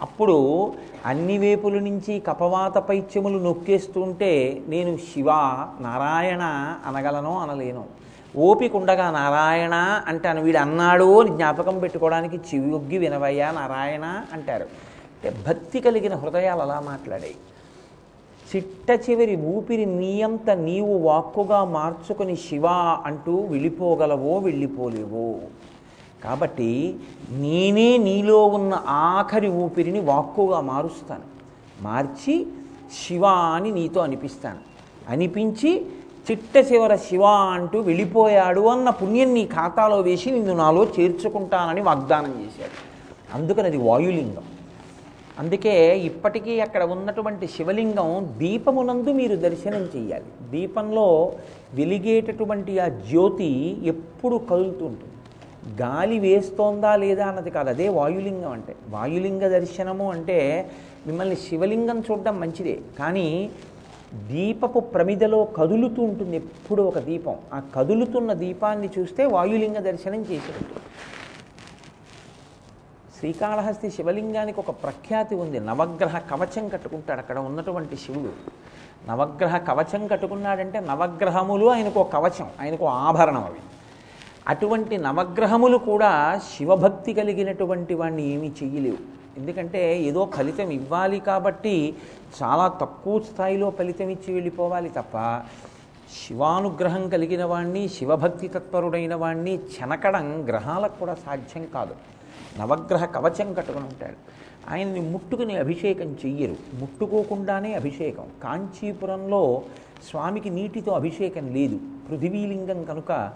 అప్పుడు 0.00 0.74
అన్ని 1.06 1.38
వేపుల 1.38 1.78
నుంచి 1.78 2.20
కపవాత 2.20 2.78
పైత్యములు 2.78 3.38
నొక్కేస్తుంటే 3.38 4.62
నేను 4.68 4.96
శివ 4.96 5.30
నారాయణ 5.80 6.42
అనగలను 6.86 7.38
అనలేను. 7.38 7.84
ఓపిక 8.36 8.76
ఉండగా 8.76 9.10
నారాయణ 9.10 9.74
అంటాను 10.06 10.42
వీడు 10.42 10.58
అన్నాడు 10.58 11.20
అని 11.20 11.30
జ్ఞాపకం 11.30 11.78
పెట్టుకోవడానికి 11.78 12.36
చివియొగ్గి 12.36 12.98
వినవయ్యా 12.98 13.50
నారాయణ 13.50 14.22
అంటారు. 14.32 14.64
అంటే 14.64 15.36
భక్తి 15.46 15.80
కలిగిన 15.80 16.14
హృదయాలు 16.14 16.60
అలా 16.60 16.80
మాట్లాడాయి. 16.80 17.36
చిట్ట 18.56 19.10
చివరి 19.10 19.36
ఊపిరి 19.36 19.86
నీయంత 19.86 20.50
నీవు 20.50 20.98
వాక్కుగా 20.98 21.64
మార్చుకుని 21.64 22.36
శివ 22.36 22.66
అంటూ 23.06 23.36
వెళ్ళిపోగలవో 23.36 24.38
వెళ్ళిపోలేవో. 24.38 25.34
కాబట్టి 26.24 26.96
నేనే 27.30 27.96
నీలో 27.96 28.46
ఉన్న 28.46 28.74
ఆఖరి 28.88 29.48
ఊపిరిని 29.48 30.00
వాక్కుగా 30.00 30.60
మారుస్తాను. 30.60 31.26
మార్చి 31.82 32.46
శివ 33.00 33.24
అని 33.26 33.70
నీతో 33.70 34.00
అనిపిస్తాను. 34.00 34.60
అనిపించి 35.08 35.70
చిట్ట 36.30 36.56
చివర 36.72 36.96
శివ 36.96 37.24
అంటూ 37.24 37.80
వెళ్ళిపోయాడు 37.80 38.60
అన్న 38.60 38.90
పుణ్యం 38.90 39.34
నీ 39.34 39.44
ఖాతాలో 39.46 40.00
వేసి 40.00 40.30
నిన్ను 40.30 40.54
నాలో 40.54 40.84
చేర్చుకుంటానని 40.84 41.80
వాగ్దానం 41.80 42.32
చేశాడు. 42.44 42.76
అందుకని 43.34 43.66
అది 43.66 43.76
వాయులింగం. 43.76 44.46
అందుకే 45.38 45.96
ఇప్పటికీ 45.98 46.60
అక్కడ 46.60 46.82
ఉన్నటువంటి 46.84 47.46
శివలింగం 47.46 48.34
దీపమునందు 48.38 49.10
మీరు 49.12 49.36
దర్శనం 49.36 49.82
చేయాలి 49.96 50.30
దీపంలో 50.50 51.32
వెలిగేటటువంటి 51.74 52.78
ఆ 52.78 52.88
జ్యోతి 52.88 53.50
ఎప్పుడు 53.84 54.36
కదులుతుంటుంది 54.36 55.15
గాలి 55.68 56.18
వేస్తోందా 56.18 56.96
లేదా 56.96 57.26
అన్నది 57.26 57.50
కాదు. 57.50 57.68
అదే 57.68 57.88
వాయులింగం 57.88 58.52
అంటే. 58.52 58.76
వాయులింగ 58.90 59.48
దర్శనము 59.48 60.12
అంటే 60.12 60.70
మిమ్మల్ని 61.06 61.36
శివలింగం 61.36 62.00
చూడడం 62.00 62.40
మంచిదే. 62.40 62.80
కానీ 62.98 63.50
దీపపు 64.14 64.80
ప్రమిదలో 64.80 65.44
కదులుతూ 65.44 66.02
ఉంటుంది 66.02 66.36
ఎప్పుడు 66.36 66.82
ఒక 66.82 66.98
దీపం. 66.98 67.36
ఆ 67.54 67.62
కదులుతున్న 67.74 68.32
దీపాన్ని 68.32 68.88
చూస్తే 68.98 69.24
వాయులింగ 69.24 69.74
దర్శనం 69.74 70.20
చేసినట్టు 70.20 70.80
శ్రీకాళహస్తి 73.18 73.90
శివలింగానికి 73.90 74.60
ఒక 74.60 74.70
ప్రఖ్యాతి 74.70 75.34
ఉంది. 75.34 75.60
నవగ్రహ 75.60 76.18
కవచం 76.18 76.68
కట్టుకుంటాడు 76.68 77.18
అక్కడ 77.18 77.38
ఉన్నటువంటి 77.38 77.96
శివుడు. 77.96 78.30
నవగ్రహ 79.08 79.56
కవచం 79.56 80.06
కట్టుకున్నాడంటే 80.06 80.80
నవగ్రహములు 80.80 81.66
ఆయనకు 81.66 82.00
ఒక 82.00 82.12
కవచం. 82.12 82.50
ఆయనకు 82.60 82.84
ఆభరణం 82.84 83.44
అవి. 83.44 83.75
అటువంటి 84.48 84.98
నవగ్రహములు 84.98 85.76
కూడా 85.76 86.40
శివభక్తి 86.56 87.14
కలిగినటువంటి 87.14 87.94
వాడిని 87.94 88.28
ఏమీ 88.28 88.52
చెయ్యలేవు. 88.62 88.96
ఎందుకంటే 89.38 90.02
ఏదో 90.02 90.30
ఫలితం 90.34 90.70
ఇవ్వాలి 90.70 91.20
కాబట్టి 91.20 91.94
చాలా 92.42 92.68
తక్కువ 92.68 93.20
స్థాయిలో 93.20 93.70
ఫలితం 93.70 94.08
ఇచ్చి 94.08 94.34
వెళ్ళిపోవాలి 94.34 94.88
తప్ప 94.88 95.42
శివానుగ్రహం 96.26 97.08
కలిగిన 97.08 97.44
వాణ్ణి 97.44 97.88
శివభక్తి 97.88 98.48
తత్పరుడైన 98.48 99.14
వాణ్ణి 99.14 99.54
చెనకడం 99.54 100.48
గ్రహాలకు 100.48 100.98
కూడా 100.98 101.14
సాధ్యం 101.14 101.66
కాదు. 101.74 101.94
నవగ్రహ 102.58 103.04
కవచం 103.04 103.54
కట్టుకుని 103.54 103.84
ఉంటాడు. 103.84 104.16
ఆయన్ని 104.70 105.00
ముట్టుకుని 105.00 105.56
అభిషేకం 105.56 106.16
చెయ్యరు. 106.26 106.56
ముట్టుకోకుండానే 106.74 107.74
అభిషేకం. 107.74 108.24
కాంచీపురంలో 108.42 109.62
స్వామికి 110.10 110.50
నీటితో 110.50 110.92
అభిషేకం 110.92 111.54
లేదు. 111.54 111.80
పృథివీలింగం 112.10 112.84
కనుక 112.84 113.30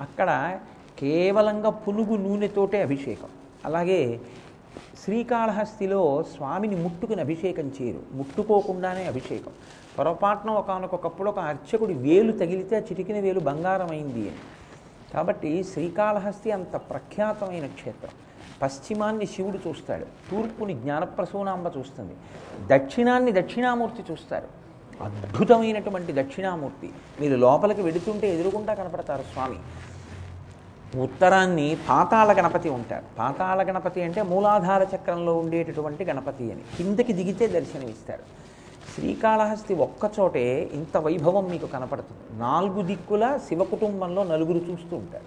అక్కడ 0.00 0.58
కేవలంగా 0.98 1.70
పునుగు 1.70 2.16
నూనెతోటే 2.16 2.82
అభిషేకం. 2.82 3.28
అలాగే 3.64 4.20
శ్రీకాళహస్తిలో 5.04 6.22
స్వామిని 6.22 6.76
ముట్టుకుని 6.76 7.20
అభిషేకం 7.20 7.72
చేయరు. 7.82 8.02
ముట్టుకోకుండానే 8.12 9.04
అభిషేకం. 9.04 9.52
పొరపాటున 9.98 10.50
ఒకనకొకప్పుడు 10.50 11.30
ఒక 11.30 11.38
అర్చకుడి 11.38 11.94
వేలు 11.94 12.32
తగిలితే 12.32 12.78
చిటికిన 12.78 13.20
వేలు 13.20 13.40
బంగారమైంది 13.40 14.28
అని. 14.28 14.38
కాబట్టి 15.14 15.64
శ్రీకాళహస్తి 15.64 16.50
అంత 16.50 16.76
ప్రఖ్యాతమైన 16.76 17.66
క్షేత్రం. 17.66 18.10
పశ్చిమాన్ని 18.62 19.26
శివుడు 19.26 19.58
చూస్తాడు. 19.68 20.04
తూర్పుని 20.30 20.74
జ్ఞానప్రసూనాంబ 20.74 21.72
చూస్తుంది. 21.78 22.16
దక్షిణాన్ని 22.66 23.32
దక్షిణామూర్తి 23.32 24.12
చూస్తారు. 24.12 24.65
అద్భుతమైనటువంటి 25.02 26.12
దక్షిణామూర్తి. 26.12 26.90
మీరు 27.20 27.36
లోపలికి 27.36 27.82
వెడుతుంటే 27.82 28.34
ఎదురుకుండా 28.34 28.74
కనపడతారు 28.74 29.22
స్వామి. 29.22 29.56
ఉత్తరాన్ని 31.02 31.76
పాతాళ 31.88 32.32
గణపతి 32.32 32.68
ఉంటారు. 32.68 33.04
పాతాళ 33.18 33.62
గణపతి 33.62 34.02
అంటే 34.02 34.22
మూలాధార 34.22 34.86
చక్రంలో 34.96 35.36
ఉండేటటువంటి 35.36 36.04
గణపతి 36.04 36.52
అని. 36.52 36.60
కిందకి 36.76 37.12
దిగితే 37.12 37.46
దర్శనమిస్తారు. 37.46 38.22
శ్రీకాళహస్తి 38.94 39.74
ఒక్కచోటే 39.74 40.70
ఇంత 40.72 40.96
వైభవం 40.96 41.50
మీకు 41.50 41.66
కనపడుతుంది. 41.66 42.40
నాలుగు 42.40 42.82
దిక్కుల 42.82 43.38
శివ 43.48 43.64
కుటుంబంలో 43.64 44.24
నలుగురు 44.24 44.58
చూస్తూ 44.58 44.96
ఉంటారు. 44.96 45.24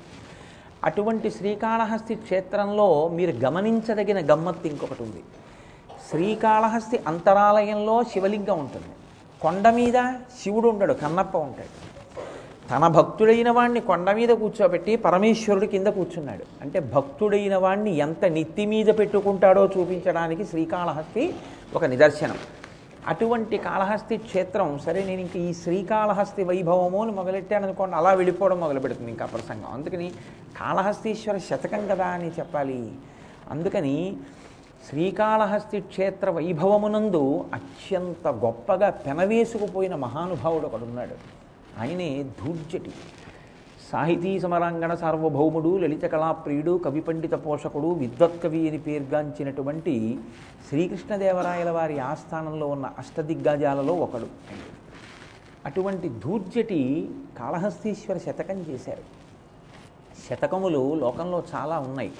అటువంటి 0.83 1.31
శ్రీకాళహస్తి 1.31 2.15
క్షేత్రంలో 2.15 3.07
మీరు 3.07 3.31
గమనించదగిన 3.31 4.31
గమ్మత్తు 4.31 4.67
ఇంకొకటి 4.67 5.03
ఉంది. 5.03 5.23
శ్రీకాళహస్తి 6.09 6.99
అంతరాలయంలో 7.07 8.03
శివలింగం 8.03 8.59
ఉంటుంది. 8.59 8.87
కొండ 9.41 9.69
మీద 9.69 9.97
శివుడు 10.41 10.67
ఉండడు 10.67 10.93
కన్నప్ప 10.93 11.37
ఉంటాడు. 11.37 11.73
తన 12.71 12.87
భక్తుడైన 12.87 13.51
వాణ్ణి 13.51 13.79
కొండ 13.79 14.11
మీద 14.11 14.29
కూర్చోబెట్టి 14.29 14.95
పరమేశ్వరుడు 14.95 15.65
కింద 15.65 15.87
కూర్చున్నాడు. 15.87 16.45
అంటే 16.61 16.79
భక్తుడైన 16.79 17.55
వాణ్ణి 17.55 17.91
ఎంత 17.97 18.25
నెత్తి 18.25 18.65
మీద 18.65 18.85
పెట్టుకుంటాడో 18.99 19.67
చూపించడానికి 19.67 20.45
శ్రీకాళహస్తి 20.45 21.35
ఒక 21.75 21.85
నిదర్శనం. 21.85 22.37
అటువంటి 23.07 23.57
కాళహస్తి 23.57 24.17
క్షేత్రం 24.17 24.79
సరే 24.79 25.03
నేను 25.03 25.21
ఇంక 25.21 25.35
ఈ 25.37 25.53
శ్రీకాళహస్తి 25.53 26.43
వైభవము 26.43 27.01
అని 27.03 27.11
మొదలెట్టాను 27.11 27.65
అనుకోండి 27.65 27.95
అలా 27.95 28.11
వెళ్ళిపోవడం 28.13 28.59
మొదలు 28.59 28.79
పెడుతుంది 28.79 29.11
ఇంకా 29.11 29.25
ప్రసంగం. 29.25 29.71
అందుకని 29.73 30.09
కాళహస్తీశ్వర 30.59 31.37
శతకం 31.37 31.87
కదా 31.87 32.07
అని 32.07 32.29
చెప్పాలి. 32.39 32.91
అందుకని 33.51 34.17
శ్రీకాళహస్తి 34.87 35.79
క్షేత్ర 35.79 36.29
వైభవమునందు 36.29 37.45
అత్యంత 37.53 38.27
గొప్పగా 38.27 38.89
పెనవేసుకుపోయిన 38.89 39.95
మహానుభావుడు 39.95 40.65
ఒకడున్నాడు. 40.65 41.15
ఆయనే 41.79 42.23
ధూర్జటి. 42.23 42.91
సాహితీ 43.91 44.39
సమరాంగణ 44.39 44.93
సార్వభౌముడు 44.93 45.77
లలిత 45.77 46.05
కళాప్రియుడు 46.05 46.81
కవి 46.85 47.01
పండిత 47.01 47.33
పోషకుడు 47.33 47.87
విద్వత్కవి 47.87 48.69
అని 48.69 48.77
పేర్గాంచినటువంటి 48.77 50.19
శ్రీకృష్ణదేవరాయల 50.69 51.69
వారి 51.69 51.99
ఆస్థానంలో 51.99 52.67
ఉన్న 52.67 52.91
అష్టదిగ్గజాలలో 52.99 53.93
ఒకడు 53.93 54.27
అటువంటి 55.65 56.09
ధూర్జటి 56.09 57.09
కాళహస్తీశ్వర 57.39 58.17
శతకం 58.17 58.57
చేశారు. 58.57 59.03
శతకములు 60.29 60.93
లోకంలో 60.93 61.43
చాలా 61.55 61.79
ఉన్నాయి. 61.79 62.11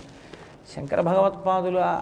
శంకర 0.75 1.01
భగవత్పాదుల 1.01 2.01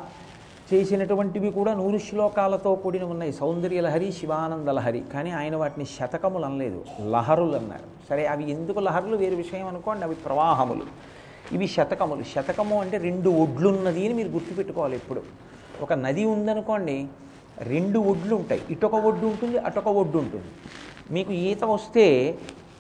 చేసినటువంటివి 0.74 1.52
కూడా 1.52 1.74
నూరు 1.74 1.98
శ్లోకాలతో 1.98 2.76
కూడిన 2.76 3.04
ఉన్నాయి. 3.04 3.34
సౌందర్య 3.34 3.82
లహరి 3.82 4.12
శివానంద 4.12 4.68
లహరి 4.68 5.04
కానీ 5.14 5.32
ఆయన 5.32 5.56
వాటిని 5.56 5.86
శతకములు 5.86 6.46
అనలేదు. 6.46 6.86
లహరులు 7.10 7.56
అన్నారు. 7.58 8.08
సరే 8.10 8.26
అవి 8.26 8.52
ఎందుకు 8.52 8.80
లహరులు? 8.80 9.18
వేరు 9.18 9.36
విషయం 9.36 9.68
అనుకోండి. 9.68 10.04
అవి 10.04 10.16
ప్రవాహములు. 10.16 10.86
ఇవి 11.52 11.68
శతకములు. 11.68 12.24
శతకము 12.24 12.82
అంటే 12.82 12.98
రెండు 12.98 13.30
ఒడ్లున్నది 13.30 14.06
అని 14.06 14.14
మీరు 14.14 14.28
గుర్తుపెట్టుకోవాలి 14.28 14.96
ఎప్పుడు. 14.96 15.24
ఒక 15.82 15.94
నది 15.94 16.26
ఉందనుకోండి 16.26 17.08
రెండు 17.58 18.00
ఒడ్లు 18.00 18.36
ఉంటాయి. 18.36 18.62
ఇటొక 18.70 18.94
ఒడ్డు 18.94 19.26
ఉంటుంది 19.26 19.58
అటొక 19.58 19.88
ఒడ్డు 19.88 20.18
ఉంటుంది. 20.18 20.46
మీకు 21.12 21.34
ఈత 21.34 21.64
వస్తే 21.64 22.38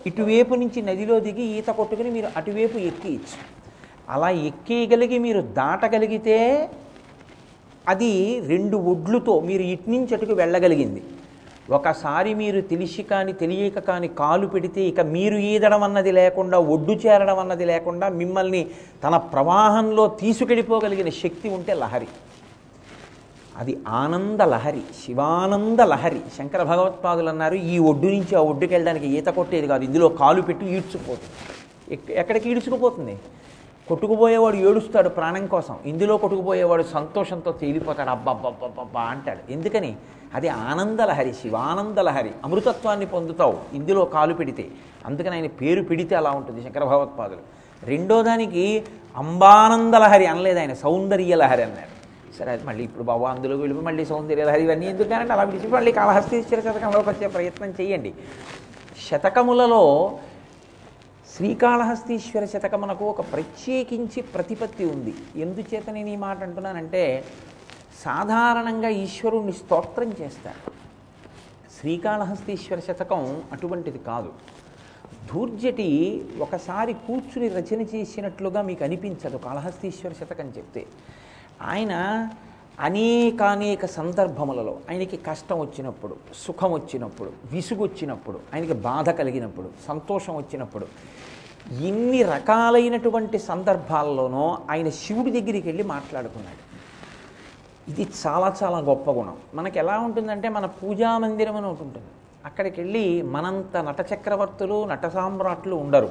ఇటువైపు 0.07 0.55
నుంచి 0.55 0.81
నదిలో 0.81 1.19
దిగి 1.19 1.43
ఈత 1.43 1.67
కొట్టుకుని 1.67 2.11
మీరు 2.11 2.27
అటువైపు 2.37 2.77
ఎక్కియచ్చు. 2.77 3.39
అలా 4.09 4.29
ఎక్కేయగలిగి 4.29 5.19
మీరు 5.19 5.41
దాటగలిగితే 5.41 6.69
అది 7.87 8.39
రెండు 8.39 8.77
ఒడ్లుతో 8.77 9.39
మీరు 9.39 9.61
ఇటు 9.61 9.89
నుంచి 9.89 10.15
అటుకు 10.15 10.33
వెళ్ళగలిగింది. 10.33 11.03
ఒకసారి 11.69 12.33
మీరు 12.33 12.61
తెలిసి 12.61 13.03
కానీ 13.03 13.33
తెలియక 13.33 13.79
కానీ 13.79 14.07
కాలు 14.07 14.47
పెడితే 14.47 14.81
ఇక 14.81 14.99
మీరు 14.99 15.35
ఈదడం 15.35 15.83
అన్నది 15.83 16.11
లేకుండా 16.11 16.59
ఒడ్డు 16.59 16.93
చేరడం 16.93 17.39
అన్నది 17.39 17.65
లేకుండా 17.65 18.09
మిమ్మల్ని 18.09 18.67
తన 19.03 19.17
ప్రవాహంలో 19.17 20.07
తీసుకెళ్ళిపోగలిగిన 20.07 21.09
శక్తి 21.09 21.49
ఉంటే 21.49 21.73
లహరి. 21.73 22.07
అది 23.57 23.77
ఆనంద 23.87 24.41
లహరి 24.41 24.81
శివానంద 25.05 25.79
లహరి. 25.79 26.19
శంకర 26.37 26.63
భగవత్పాదులు 26.63 27.29
అన్నారు 27.29 27.55
ఈ 27.55 27.79
ఒడ్డు 27.79 28.07
నుంచి 28.07 28.35
ఆ 28.35 28.39
ఒడ్డుకి 28.39 28.73
వెళ్ళడానికి 28.73 29.07
ఈత 29.07 29.27
కొట్టేది 29.27 29.67
కాదు 29.67 29.83
ఇందులో 29.83 30.09
కాలు 30.09 30.41
పెట్టి 30.41 30.65
ఈడ్చుకుపోతుంది. 30.65 31.53
ఎక్- 31.93 32.11
ఎక్కడికి 32.11 32.49
ఈడ్చుకుపోతుంది? 32.49 33.19
కొట్టుకుపోయేవాడు 33.89 34.55
ఏడుస్తాడు 34.55 35.09
ప్రాణం 35.09 35.47
కోసం. 35.47 35.77
ఇందులో 35.85 36.17
కొట్టుకుపోయేవాడు 36.17 36.83
సంతోషంతో 36.83 37.51
తేలిపోతాడు. 37.51 38.09
అబ్బబ్బబ్బబ్బా 38.09 39.01
అంటాడు. 39.01 39.51
ఎందుకని? 39.51 39.95
అది 40.35 40.49
ఆనందలహరి 40.49 41.33
శివానందలహరి 41.33 42.31
అమృతత్వాన్ని 42.43 43.05
పొందుతావు. 43.05 43.57
ఇందులో 43.73 44.05
కాలు 44.05 44.33
పెడితే. 44.33 44.67
అందుకని 45.05 45.35
ఆయన 45.35 45.47
పేరు 45.47 45.83
పెడితే 45.83 46.15
అలా 46.15 46.31
ఉంటుంది 46.31 46.63
శంకర 46.63 46.83
భగవత్పాదులు. 46.83 47.39
రెండో 47.83 48.23
దానికి 48.23 48.83
అంబానందలహరి 49.17 50.25
అనలేదు 50.25 50.59
ఆయన 50.59 50.73
సౌందర్యలహరి 50.73 51.63
అన్నాడు. 51.63 51.97
సరే 52.39 52.51
అది 52.51 52.63
మళ్ళీ 52.63 52.83
ఇప్పుడు 52.83 53.03
బాబు 53.03 53.23
అందులో 53.23 53.55
వెళ్ళి 53.55 53.81
మళ్ళీ 53.81 54.05
సౌందర్యలహరి 54.05 54.63
ఇవన్నీ 54.63 54.85
ఎందుకంటే 54.85 55.33
అలా 55.33 55.43
విడిచి 55.43 55.67
మళ్ళీ 55.67 55.91
కాళహస్తీశ్వర 55.91 56.59
శతకంలోకి 56.59 57.09
వచ్చే 57.09 57.27
ప్రయత్నం 57.27 57.69
చేయండి. 57.69 58.13
శతకములలో 59.11 60.11
శ్రీకాళహస్తీశ్వర 61.37 62.45
శతకమునకు 62.45 63.05
ఒక 63.05 63.21
ప్రత్యేకించి 63.31 64.19
ప్రతిపత్తి 64.35 64.85
ఉంది. 64.85 65.13
ఎందుచేత 65.41 65.89
నేను 65.89 66.09
ఈ 66.09 66.15
మాట 66.15 66.39
అంటున్నానంటే 66.43 67.01
సాధారణంగా 68.03 68.89
ఈశ్వరుణ్ణి 69.03 69.53
స్తోత్రం 69.59 70.09
చేస్తారు. 70.21 70.71
శ్రీకాళహస్తీశ్వర 71.77 72.79
శతకం 72.87 73.21
అటువంటిది 73.51 73.99
కాదు. 74.09 74.31
ధూర్జటి 75.29 75.89
ఒకసారి 76.39 76.93
కూర్చుని 77.07 77.49
రచన 77.59 77.81
చేసినట్లుగా 77.93 78.61
మీకు 78.69 78.83
అనిపించదు 78.83 79.37
కాళహస్తీశ్వర 79.37 80.13
శతకం 80.13 80.49
చెప్తే. 80.57 80.85
ఆయన 81.61 81.93
అనేకానేక 82.79 83.85
సందర్భములలో 83.85 84.77
ఆయనకి 84.89 85.17
కష్టం 85.17 85.59
వచ్చినప్పుడు 85.59 86.15
సుఖం 86.35 86.71
వచ్చినప్పుడు 86.71 87.31
విసుగు 87.51 87.83
వచ్చినప్పుడు 87.83 88.39
ఆయనకి 88.53 88.73
బాధ 88.73 89.09
కలిగినప్పుడు 89.09 89.69
సంతోషం 89.87 90.35
వచ్చినప్పుడు 90.35 90.87
ఇన్ని 91.81 92.23
రకాలైనటువంటి 92.23 93.39
సందర్భాల్లోనూ 93.39 94.57
ఆయన 94.71 94.89
శివుడి 94.89 95.41
దగ్గరికి 95.41 95.67
వెళ్ళి 95.67 95.83
మాట్లాడుకున్నాడు. 95.83 96.67
ఇది 97.91 98.07
చాలా 98.27 98.55
చాలా 98.63 98.79
గొప్ప 98.79 99.11
గుణం. 99.11 99.37
మనకి 99.55 99.79
ఎలా 99.79 99.99
ఉంటుందంటే 99.99 100.49
మన 100.49 100.65
పూజా 100.65 101.17
మందిరం 101.17 101.55
అని 101.55 101.67
ఒకటి 101.67 101.83
ఉంటుంది. 101.83 102.07
అక్కడికి 102.45 102.81
వెళ్ళి 102.81 103.21
మనంత 103.21 103.77
నట 103.77 104.05
చక్రవర్తులు 104.13 104.85
నట 104.85 105.07
సామ్రాట్లు 105.07 105.75
ఉండరు. 105.75 106.09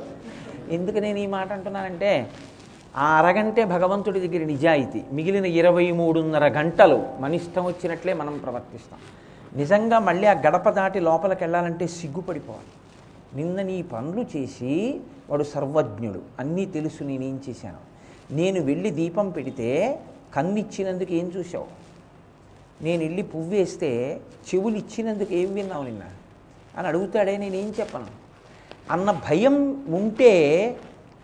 ఎందుకు 0.71 0.99
నేను 0.99 1.19
ఈ 1.19 1.27
మాట 1.27 1.53
అంటున్నానంటే 1.53 2.31
ఆ 2.97 3.19
అరగంటే 3.19 3.65
భగవంతుడి 3.65 4.29
దగ్గర 4.29 4.45
నిజాయితీ. 4.47 5.03
మిగిలిన 5.13 5.47
ఇరవై 5.47 5.91
మూడున్నర 5.91 6.49
గంటలు 6.49 7.07
మన 7.19 7.35
ఇష్టం 7.35 7.65
వచ్చినట్లే 7.65 8.13
మనం 8.13 8.39
ప్రవర్తిస్తాం. 8.39 9.01
నిజంగా 9.57 9.99
మళ్ళీ 9.99 10.27
ఆ 10.27 10.33
గడప 10.33 10.71
దాటి 10.71 11.01
లోపలికి 11.01 11.45
వెళ్ళాలంటే 11.45 11.87
సిగ్గుపడిపోవాలి. 11.87 12.67
నిన్న 13.37 13.63
నీ 13.63 13.83
పనులు 13.83 14.27
చేసి 14.37 15.01
వాడు 15.31 15.45
సర్వజ్ఞుడు. 15.45 16.23
అన్నీ 16.41 16.67
తెలుసు 16.67 17.05
నేనేం 17.05 17.41
చేశాను. 17.49 17.97
నేను 18.35 18.61
వెళ్ళి 18.61 18.91
దీపం 18.91 19.31
పెడితే 19.31 20.01
కన్నిచ్చినందుకు 20.35 21.13
ఏం 21.13 21.33
చూసావు 21.37 21.67
నేను 22.83 23.03
వెళ్ళి 23.05 23.23
పువ్వు 23.23 23.51
వేస్తే 23.51 24.21
చెవులు 24.55 24.77
ఇచ్చినందుకు 24.77 25.35
ఏం 25.35 25.55
విన్నావు 25.55 25.85
నిన్న? 25.85 26.03
అని 26.79 26.89
అడుగుతాడే 26.89 27.37
నేనేం 27.37 27.75
చెప్పను? 27.81 28.07
అన్న 28.91 29.11
భయం 29.11 29.85
ఉంటే 29.95 30.77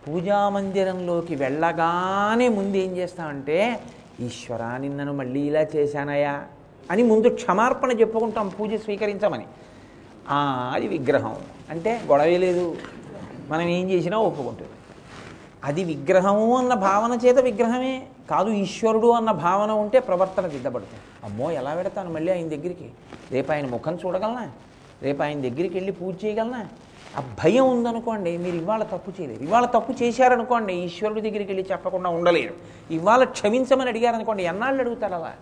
పూజామందిరంలోకి 0.08 1.34
వెళ్ళగానే 1.34 2.48
ముందు 2.48 2.76
ఏం 2.76 2.96
చేస్తామంటే 2.96 3.80
ఈశ్వరా 4.20 4.76
నిన్నను 4.76 5.12
మళ్ళీ 5.12 5.40
ఇలా 5.40 5.60
చేశానయా 5.76 6.44
అని 6.90 7.02
ముందు 7.02 7.28
క్షమార్పణ 7.28 7.92
చెప్పుకుంటాం 8.00 8.48
పూజ 8.48 8.74
స్వీకరించమని. 8.74 9.46
అది 10.74 10.88
విగ్రహం. 10.88 11.36
అంటే 11.70 12.00
గొడవే 12.06 12.38
లేదు. 12.38 12.76
మనం 13.48 13.68
ఏం 13.68 13.90
చేసినా 13.90 14.18
ఒప్పుకుంటుంది. 14.18 14.70
అది 15.64 15.84
విగ్రహము 15.84 16.56
అన్న 16.56 16.74
భావన 16.74 17.18
చేత 17.24 17.38
విగ్రహమే. 17.38 18.06
కాదు 18.30 18.50
ఈశ్వరుడు 18.50 19.08
అన్న 19.18 19.30
భావన 19.30 19.70
ఉంటే 19.70 19.98
ప్రవర్తన 19.98 20.46
దిద్దబడుతుంది. 20.46 21.02
అమ్మో 21.24 21.50
ఎలా 21.50 21.74
పెడతాను 21.74 22.12
మళ్ళీ 22.12 22.32
ఆయన 22.32 22.48
దగ్గరికి? 22.48 22.90
రేపు 23.32 23.52
ఆయన 23.52 23.66
ముఖం 23.66 23.98
చూడగలనా? 24.04 24.50
రేపు 25.02 25.22
ఆయన 25.22 25.40
దగ్గరికి 25.40 25.74
వెళ్ళి 25.74 25.92
పూజ 25.92 26.14
చేయగలనా? 26.24 26.68
ఆ 27.18 27.20
భయం 27.40 27.66
ఉందనుకోండి 27.74 28.30
మీరు 28.44 28.56
ఇవాళ 28.56 28.82
తప్పు 28.82 29.10
చేయలేరు 29.16 29.42
ఇవాళ 29.42 29.64
తప్పు 29.64 29.92
చేశారనుకోండి 30.02 30.74
ఈశ్వరుడి 30.84 31.20
దగ్గరికి 31.20 31.50
వెళ్ళి 31.52 31.64
చెప్పకుండా 31.72 32.08
ఉండలేరు. 32.18 32.54
ఇవాళ 32.96 33.24
క్షమించమని 33.24 33.88
అడిగారనుకోండి 33.88 34.42
ఎన్నాళ్ళు 34.42 34.80
అడుగుతారు 34.80 35.14
అలా? 35.14 35.32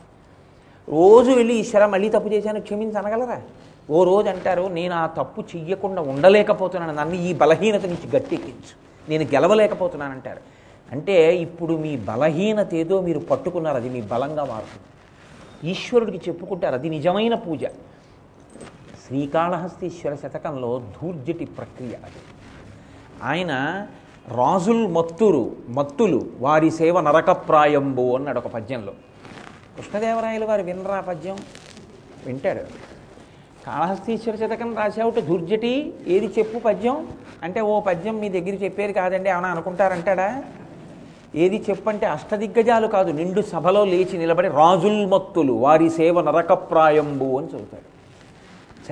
రోజు 0.88 1.30
వెళ్ళి 1.30 1.54
ఈశ్వర 1.54 1.87
మళ్ళీ 1.87 2.09
తప్పు 2.09 2.28
చేశాను 2.28 2.61
క్షమించనగలరా? 2.61 3.38
ఓ 3.90 4.04
రోజు 4.04 4.28
అంటారు 4.28 4.64
నేను 4.78 4.94
ఆ 4.94 5.06
తప్పు 5.18 5.40
చెయ్యకుండా 5.52 6.02
ఉండలేకపోతున్నాను 6.02 6.94
నన్ను 6.94 7.16
ఈ 7.28 7.30
బలహీనత 7.35 7.85
నుంచి 7.92 8.09
గట్టెక్కించు. 8.16 8.74
నేను 9.09 9.24
గెలవలేకపోతున్నాను 9.35 10.12
అంటారు 10.12 10.42
అంటే 10.92 11.16
ఇప్పుడు 11.46 11.74
మీ 11.74 11.96
బలహీనత 12.11 12.74
ఏదో 12.74 13.00
మీరు 13.00 13.20
పట్టుకున్నారు 13.30 13.76
అది 13.76 13.88
మీ 13.88 14.02
బలంగా 14.12 14.44
మారుతుంది. 14.44 14.87
ఈశ్వరుడికి 15.70 16.20
చెప్పుకుంటారు 16.28 16.74
అది 16.74 16.88
నిజమైన 16.88 17.35
పూజ. 17.35 17.64
శ్రీకాళహస్తీశ్వర 19.11 20.14
శతకంలో 20.14 20.83
ధూర్జటి 21.03 21.44
ప్రక్రియ 21.44 21.90
అది. 21.90 22.20
ఆయన 23.23 23.53
రాజుల్ 24.29 24.88
మత్తురు 24.88 25.57
మత్తులు 25.68 26.27
వారి 26.38 26.70
సేవ 26.70 27.01
నరకప్రాయంబు 27.01 28.16
అన్నాడు 28.16 28.38
ఒక 28.38 28.46
పద్యంలో. 28.46 28.92
కృష్ణదేవరాయలు 29.77 30.46
వారు 30.46 30.62
వినరా 30.62 31.01
పద్యం? 31.01 31.38
వింటాడు. 32.27 32.59
కాళహస్తీశ్వర 33.66 34.37
శతకం 34.37 34.77
రాసావుట 34.77 35.18
దుర్జటి 35.18 35.94
ఏది 36.07 36.27
చెప్పు 36.27 36.59
పద్యం? 36.59 37.09
అంటే 37.42 37.61
ఓ 37.61 37.81
పద్యం 37.81 38.20
మీ 38.20 38.29
దగ్గర 38.29 38.55
చెప్పేది 38.64 38.92
కాదండి 38.92 39.31
ఏమైనా 39.31 39.49
అనుకుంటారంటాడా? 39.49 40.44
ఏది 41.35 41.64
చెప్పంటే 41.70 42.07
అష్టదిగ్గజాలు 42.07 42.87
కాదు 42.87 43.12
నిండు 43.12 43.42
సభలో 43.42 43.85
లేచి 43.85 44.18
నిలబడి 44.18 44.49
రాజుల్మత్తులు 44.49 45.53
వారి 45.53 45.90
సేవ 45.90 46.20
నరకప్రాయంబు 46.20 47.25
అని 47.25 47.46
చదువుతాడు. 47.46 47.89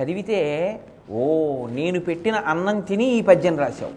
చదివితే 0.03 0.79
ఓ 1.11 1.25
నేను 1.67 1.99
పెట్టిన 1.99 2.35
అన్నం 2.35 2.79
తిని 2.79 3.05
ఈ 3.05 3.21
పద్యం 3.21 3.59
రాశావు. 3.59 3.91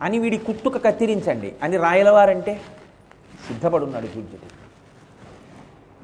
అని 0.00 0.18
వీడి 0.18 0.38
కుట్టుక 0.38 0.84
కత్తిరించండి. 0.84 1.52
అని 1.62 1.76
రాయలవారంటే 1.76 2.60
సిద్ధపడున్నాడు 3.48 4.06
దుర్జటి 4.06 4.46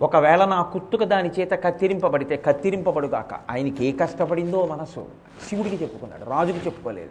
ఒకవేళ 0.03 0.45
నా 0.45 0.63
కుత్తుక 0.63 1.05
దాని 1.05 1.31
చేత 1.41 1.51
కత్తిరింపబడితే 1.51 2.37
కత్తిరింపబడుగాక. 2.37 3.35
ఆయనకి 3.51 3.87
ఏ 3.87 3.93
కష్టపడిందో 3.93 4.67
మనసు. 4.67 5.07
శివుడికి 5.49 5.77
చెప్పుకున్నాడు. 5.77 6.25
రాజుకి 6.25 6.59
చెప్పుకోలేదు. 6.59 7.11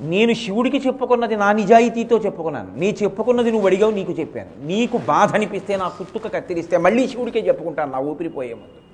నేను 0.00 0.32
శివుడికి 0.32 0.76
చెప్పుకున్నది 0.76 1.36
నా 1.36 1.52
నిజాయితీతో 1.52 2.18
చెప్పుకున్నాను. 2.18 2.76
నీ 2.76 2.96
చెప్పుకున్నది 3.02 3.50
నువ్వు 3.50 3.66
అడిగావు 3.66 3.90
నీకు 3.90 4.12
చెప్పాను. 4.12 4.66
నీకు 4.66 4.98
బాధ 4.98 5.34
అనిపిస్తే 5.34 5.76
నా 5.76 5.88
కుత్తుక 5.88 6.34
కత్తిరిస్తే 6.34 6.76
మళ్ళీ 6.76 7.08
శివుడికే 7.08 7.40
చెప్పుకుంటాను. 7.40 7.92
నా 7.92 7.98
ఊపిరిపోయే 7.98 8.54
ముందు. 8.54 8.90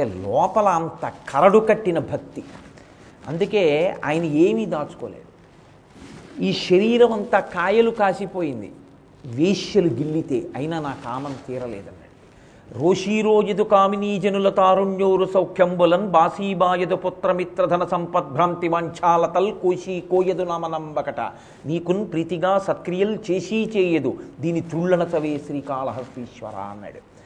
అంటే 0.00 0.28
లోపల 0.28 0.68
అంత 0.68 1.12
కరడు 1.28 1.58
కట్టిన 1.58 1.98
భక్తి. 1.98 2.44
అందుకే 3.28 3.96
ఆయన 4.04 4.24
ఏమీ 4.24 4.66
దాచుకోలేదు. 4.66 5.28
ఈ 6.42 6.52
శరీరం 6.52 7.12
అంతా 7.12 7.40
కాయలు 7.40 7.90
కాసిపోయింది. 7.90 8.72
వేశ్యలు 9.26 9.88
గిల్లితే 9.88 10.46
అయినా 10.56 10.80
నా 10.80 10.96
కామం 11.04 11.34
తీరలేదన్నాడు. 11.46 12.78
రోషీరోజదు 12.78 13.62
కామినీ 13.62 14.18
జనుల 14.18 14.48
తారుణ్యోరు 14.48 15.24
సౌఖ్యంబులన్ 15.34 16.08
బాసీబాయదు 16.08 16.96
పుత్రమిత్రధన 16.96 17.84
సంపద్భ్రాంతి 17.84 18.68
వంచాలతల్ 18.68 19.52
కోశీ 19.52 20.00
కోయదు 20.00 20.42
నామనంబకట 20.42 21.20
నీకున్ 21.66 22.12
ప్రీతిగా 22.12 22.58
సత్క్రియలు 22.58 23.18
చేసి 23.30 23.72
చేయదు. 23.76 24.18
దీని 24.40 24.60
త్రుళ్ళన 24.60 25.02
చవే 25.02 25.40
శ్రీకాళహస్తీశ్వర 25.46 26.56
అన్నాడు. 26.56 27.17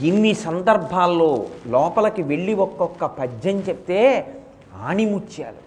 ఇన్ని 0.00 0.34
సందర్భాల్లో 0.34 1.46
లోపలికి 1.66 2.22
వెళ్ళి 2.22 2.54
ఒక్కొక్క 2.54 3.04
పద్యం 3.04 3.58
చెప్తే 3.58 4.34
ఆణిముత్యాలు. 4.80 5.62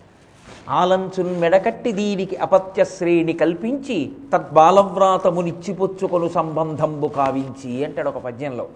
ఆలంచున్ 0.70 1.40
మెడకట్టి 1.40 1.92
దీనికి 1.92 2.36
అపత్య 2.36 2.86
శ్రేణి 2.86 3.34
కల్పించి 3.34 4.12
తద్బాలవ్రాతమునిచ్చిపుచ్చుకొను 4.34 6.30
సంబంధంబు 6.30 7.08
కావించి 7.08 7.86
అంటాడు 7.86 8.10
ఒక 8.10 8.18
పద్యంలో. 8.18 8.68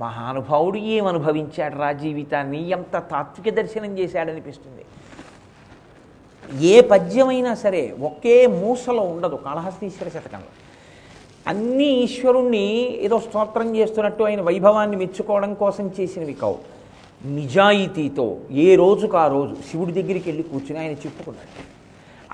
మహానుభావుడు 0.00 0.78
ఏమనుభవించాడు 0.78 1.76
రా 1.76 1.92
జీవితాన్ని? 1.92 2.70
ఎంత 2.70 3.02
తాత్విక 3.10 3.54
దర్శనం 3.54 3.98
చేశాడనిపిస్తుంది. 3.98 4.84
ఏ 6.66 6.80
పద్యమైనా 6.80 7.54
సరే 7.54 7.96
ఒకే 8.02 8.46
మూసలో 8.46 9.02
ఉండదు 9.02 9.34
కాళహస్తీశ్వర 9.34 10.08
శతకంలో. 10.08 10.71
అన్ని 11.48 11.84
ఈశ్వరుణ్ణి 11.84 12.96
ఏదో 13.00 13.20
స్తోత్రం 13.20 13.76
చేస్తున్నట్టు 13.76 14.24
ఆయన 14.24 14.40
వైభవాన్ని 14.40 14.96
మెచ్చుకోవడం 14.96 15.54
కోసం 15.54 15.90
చేసినవి 16.00 16.34
కావు. 16.34 16.58
నిజాయితీతో 17.24 18.36
ఏ 18.50 18.76
రోజుకు 18.76 19.16
ఆ 19.16 19.26
రోజు 19.26 19.56
శివుడి 19.70 19.92
దగ్గరికి 19.92 20.28
వెళ్ళి 20.28 20.42
కూర్చుని 20.42 20.78
ఆయన 20.78 20.90
చెప్పుకున్నాడు. 20.90 21.72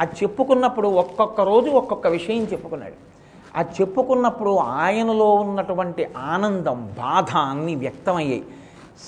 ఆ 0.02 0.12
చెప్పుకున్నప్పుడు 0.22 0.88
ఒక్కొక్క 0.88 1.40
రోజు 1.40 1.70
ఒక్కొక్క 1.70 2.06
విషయం 2.06 2.42
చెప్పుకున్నాడు. 2.44 2.94
ఆ 3.58 3.62
చెప్పుకున్నప్పుడు 3.62 4.56
ఆయనలో 4.56 5.34
ఉన్నటువంటి 5.34 6.06
ఆనందం 6.16 6.86
బాధ 6.98 7.36
అన్నీ 7.36 7.74
వ్యక్తమయ్యాయి. 7.74 8.44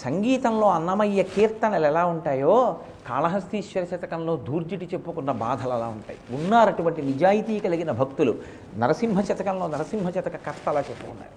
సంగీతంలో 0.05 0.71
అన్నమయ్య 0.71 1.23
కీర్తనలు 1.23 1.87
ఎలా 1.87 2.05
ఉంటాయో 2.05 2.77
కాళహస్తీశ్వర 3.11 3.85
శతకంలో 3.85 4.37
దూర్జిటి 4.49 4.87
చెప్పుకున్న 4.93 5.31
బాధలు 5.45 5.75
అలా 5.77 5.89
ఉంటాయి. 5.97 6.19
ఉన్నారు 6.39 6.71
అటువంటి 6.71 7.03
నిజాయితీ 7.03 7.55
కలిగిన 7.59 7.91
భక్తులు 8.01 8.35
నరసింహ 8.77 9.21
శతకంలో 9.21 9.69
నరసింహ 9.69 10.11
శతక 10.11 10.37
కర్త 10.47 10.67
అలా 10.69 10.81
చెప్పుకున్నారు 10.81 11.37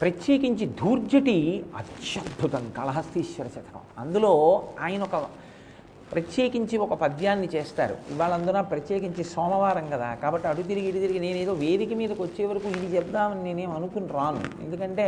ప్రత్యేకించి 0.00 0.64
దూర్జటి 0.80 1.36
అత్యద్భుతం 1.76 2.64
కాళహస్తీశ్వర 2.76 3.46
శతకం. 3.48 3.84
అందులో 3.98 4.32
ఆయన 4.80 5.02
ఒక 5.02 5.16
ప్రత్యేకించి 6.12 6.76
ఒక 6.84 6.94
పద్యాన్ని 7.00 7.48
చేస్తారు. 7.54 7.96
ఇవాళ 8.10 8.32
అందున 8.32 8.60
ప్రత్యేకించి 8.60 9.22
సోమవారం 9.24 9.86
కదా 9.94 10.08
కాబట్టి 10.22 10.48
అటు 10.48 10.62
తిరిగి 10.62 10.86
ఇటు 10.86 10.98
తిరిగి 10.98 11.18
నేనేదో 11.18 11.52
వేదిక 11.52 11.92
మీదకి 11.92 12.22
వచ్చే 12.22 12.44
వరకు 12.46 12.68
ఇది 12.68 12.88
చెప్దామని 12.96 13.42
నేనేం 13.48 13.70
అనుకుని 13.70 14.08
రాను. 14.18 14.42
ఎందుకంటే 14.64 15.06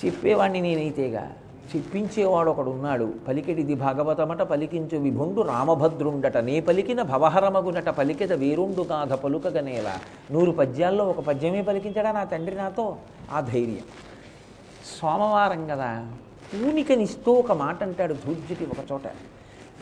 చెప్పేవాడిని 0.00 0.60
నేనైతేగా 0.60 1.24
చెప్పించేవాడు 1.70 2.50
ఒకడు 2.50 2.70
ఉన్నాడు 2.70 3.12
పలికెడిది 3.28 3.74
భాగవతమట 3.74 4.42
పలికించు 4.42 4.98
విభుండు 4.98 5.40
రామభద్రుండట. 5.40 6.36
నే 6.38 6.60
పలికిన 6.60 7.02
భవహరమగునట 7.02 7.88
పలికెద 7.88 8.32
వేరుండు 8.32 8.82
గాథ 8.82 9.12
పలుకగనేలా. 9.12 9.94
నూరు 10.30 10.50
పద్యాల్లో 10.50 11.04
ఒక 11.04 11.20
పద్యమే 11.20 11.62
పలికించడా 11.62 12.12
నా 12.12 12.24
తండ్రి 12.24 12.56
నాతో? 12.56 12.96
ఆ 13.32 13.40
ధైర్యం. 13.40 13.86
సోమవారం 15.00 15.66
కదా 15.66 16.06
పూనికనిస్తూ 16.50 17.32
ఒక 17.32 17.52
మాట 17.52 17.82
అంటాడు 17.82 18.14
ధూర్జుకి 18.14 18.66
ఒకచోట 18.66 19.02
పవి 19.02 19.22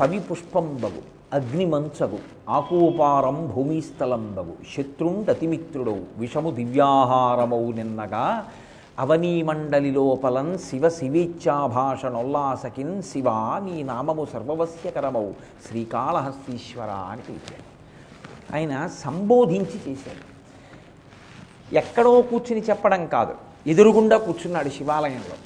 పవి 0.00 0.20
పుష్పంబగు 0.20 1.02
అగ్నిమంచగు 1.32 2.18
ఆకూపారం 2.48 3.52
భూమిస్థలంబగు 3.54 4.54
శత్రుండతిమిత్రుడవు 4.72 6.02
విషము 6.18 6.50
దివ్యాహారమౌ 6.50 7.72
నిన్నగా 7.72 8.24
అవనీమండలిలోపలన్ 8.98 10.58
శివ 10.58 10.88
శివేచ్ఛాభాషణోల్లాసకిన్ 10.88 13.02
శివ 13.02 13.60
నీ 13.64 13.82
నామము 13.82 14.26
సర్వవస్యకరమౌ 14.32 15.30
శ్రీకాళహస్తీశ్వర 15.68 16.90
అని 16.90 17.20
పిలిచాడు 17.20 17.72
ఆయన 18.56 18.86
సంబోధించి 18.86 19.74
చేశాడు. 19.88 20.32
ఎక్కడో 21.74 22.22
కూర్చుని 22.22 22.60
చెప్పడం 22.60 23.06
కాదు 23.06 23.34
ఎదురుగుండా 23.66 24.18
కూర్చున్నాడు 24.18 24.68
శివాలయంలో. 24.68 25.36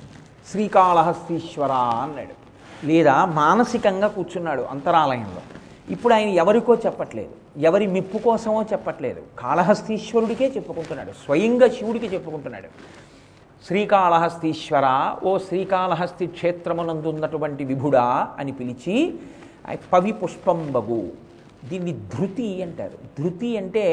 శ్రీకాళహస్తీశ్వర 0.50 1.72
అన్నాడు. 1.72 2.46
లేదా 2.86 3.24
మానసికంగా 3.24 4.08
కూర్చున్నాడు 4.08 4.62
అంతరాలయంలో. 4.62 5.42
ఇప్పుడు 5.90 6.14
ఆయన 6.14 6.28
ఎవరికో 6.28 6.74
చెప్పట్లేదు 6.74 7.34
ఎవరి 7.56 7.86
మెప్పు 7.86 8.18
కోసమో 8.18 8.62
చెప్పట్లేదు. 8.62 9.22
కాళహస్తీశ్వరుడికే 9.38 10.52
చెప్పుకుంటున్నాడు 10.56 11.12
స్వయంగా 11.12 11.68
శివుడికి 11.68 12.06
చెప్పుకుంటున్నాడు. 12.06 12.68
శ్రీకాళహస్తీశ్వర 13.64 14.86
ఓ 15.24 15.38
శ్రీకాళహస్తి 15.38 16.26
క్షేత్రమునందు 16.26 17.08
ఉన్నటువంటి 17.08 17.64
విభుడా 17.64 18.34
అని 18.38 18.52
పిలిచి 18.52 18.96
పవి 19.92 20.12
పుష్పంబగు. 20.12 21.02
దీన్ని 21.68 21.92
ధృతి 21.92 22.62
అంటారు. 22.62 22.98
ధృతి 23.18 23.56
అంటే 23.56 23.86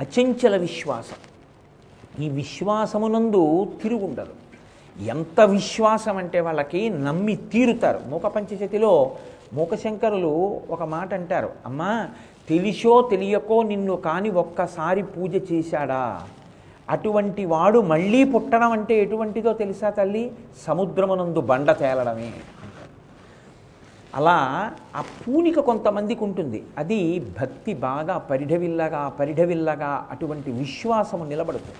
అచంచల 0.00 0.56
విశ్వాసం. 0.56 1.20
ఈ 2.24 2.28
విశ్వాసమునందు 2.28 3.42
తిరుగుండదు. 3.82 4.34
ఎంత 4.96 5.40
విశ్వాసం 5.40 6.16
అంటే 6.16 6.40
వాళ్ళకి 6.40 6.90
నమ్మి 6.90 7.36
తీరుతారు. 7.36 8.00
మూక 8.08 8.26
పంచశతిలో 8.26 8.94
మూకశంకరులు 9.54 10.60
ఒక 10.70 10.82
మాట 10.82 11.14
అంటారు 11.14 11.50
అమ్మా 11.66 12.08
తెలిసో 12.48 13.08
తెలియకో 13.10 13.62
నిన్ను 13.62 13.96
కాని 13.96 14.30
ఒక్కసారి 14.30 15.02
పూజ 15.02 15.52
చేశాడా? 15.52 16.04
అటువంటి 16.90 17.44
వాడు 17.44 17.80
మళ్ళీ 17.80 18.24
పుట్టడం 18.24 18.72
అంటే 18.72 19.02
ఎటువంటిదో 19.02 19.52
తెలుసా 19.52 19.90
తల్లి? 19.90 20.32
సముద్రమునందు 20.66 21.40
బండ 21.40 21.72
తేలడమే. 21.72 22.32
అలా 24.14 24.72
ఆ 24.96 25.00
పూనిక 25.00 25.60
కొంతమందికి 25.60 26.24
ఉంటుంది. 26.24 26.64
అది 26.78 27.32
భక్తి 27.40 27.74
బాగా 27.74 28.18
పరిఢవిల్లగా 28.18 29.08
పరిఢవిల్లగా 29.08 30.08
అటువంటి 30.10 30.50
విశ్వాసము 30.50 31.24
నిలబడుతుంది. 31.24 31.78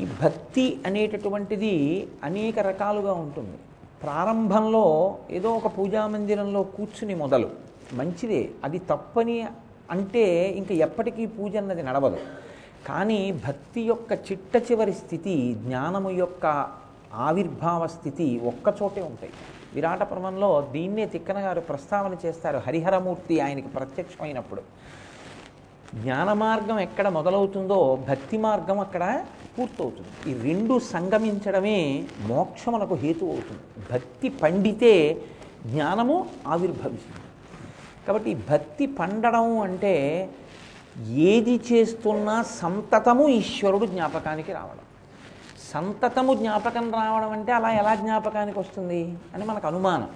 ఈ 0.00 0.06
భక్తి 0.22 0.80
అనేటటువంటిది 0.86 2.08
అనేక 2.24 2.58
రకాలుగా 2.58 3.12
ఉంటుంది. 3.12 3.58
ప్రారంభంలో 4.02 5.16
ఏదో 5.30 5.50
ఒక 5.50 5.78
పూజా 5.78 6.06
మందిరంలో 6.06 6.62
కూర్చుని 6.62 7.14
మొదలు. 7.14 7.50
మంచిదే. 7.92 8.50
అది 8.64 8.78
తప్పని 8.78 9.46
అంటే 9.90 10.48
ఇంక 10.48 10.72
ఎప్పటికీ 10.72 11.26
పూజ 11.26 11.56
అన్నది 11.56 11.82
నడవదు. 11.82 12.16
కానీ 12.88 13.20
భక్తి 13.46 13.80
యొక్క 13.90 14.12
చిట్ట 14.26 14.56
చివరి 14.66 14.92
స్థితి 14.92 15.34
జ్ఞానము 15.64 16.10
యొక్క 16.22 16.46
ఆవిర్భావ 17.28 17.82
స్థితి 17.86 18.26
ఒక్కచోటే 18.50 19.02
ఉంటాయి. 19.10 19.32
విరాట 19.74 20.02
పర్వంలో 20.10 20.50
దీన్నే 20.74 21.04
తిక్కన 21.14 21.38
గారు 21.46 21.60
ప్రస్తావన 21.60 22.14
చేస్తారు 22.24 22.58
హరిహరమూర్తి 22.66 23.40
ఆయనకి 23.46 23.68
ప్రత్యక్షమైనప్పుడు. 23.76 24.62
జ్ఞాన 26.02 26.30
మార్గం 26.44 26.78
ఎక్కడ 26.86 27.06
మొదలవుతుందో 27.08 27.78
భక్తి 28.08 28.38
మార్గం 28.46 28.78
అక్కడ 28.86 29.04
పూర్తవుతుంది. 29.54 30.10
ఈ 30.30 30.32
రెండు 30.48 30.74
సంగమించడమే 30.94 31.78
మోక్షమునకు 32.30 32.94
హేతు 33.04 33.24
అవుతుంది. 33.34 33.64
భక్తి 33.92 34.28
పండితే 34.42 34.92
జ్ఞానము 35.66 36.16
ఆవిర్భవిస్తుంది. 36.46 37.24
కాబట్టి 38.06 38.32
భక్తి 38.50 38.86
పండడం 38.98 39.46
అంటే 39.58 39.94
ఏది 41.06 41.60
చేస్తున్నా 41.72 42.42
సంతతము 42.42 43.28
ఈశ్వరుడు 43.28 43.86
జ్ఞాపకానికి 43.86 44.52
రావడం. 44.52 44.78
సంతతము 45.72 46.34
జ్ఞాపకం 46.34 46.92
రావడం 46.94 47.30
అంటే 47.30 47.52
అలా 47.52 47.72
ఎలా 47.72 47.94
జ్ఞాపకానికి 47.94 48.58
వస్తుంది? 48.58 49.18
అని 49.34 49.44
మనకు 49.44 49.66
అనుమానం. 49.66 50.08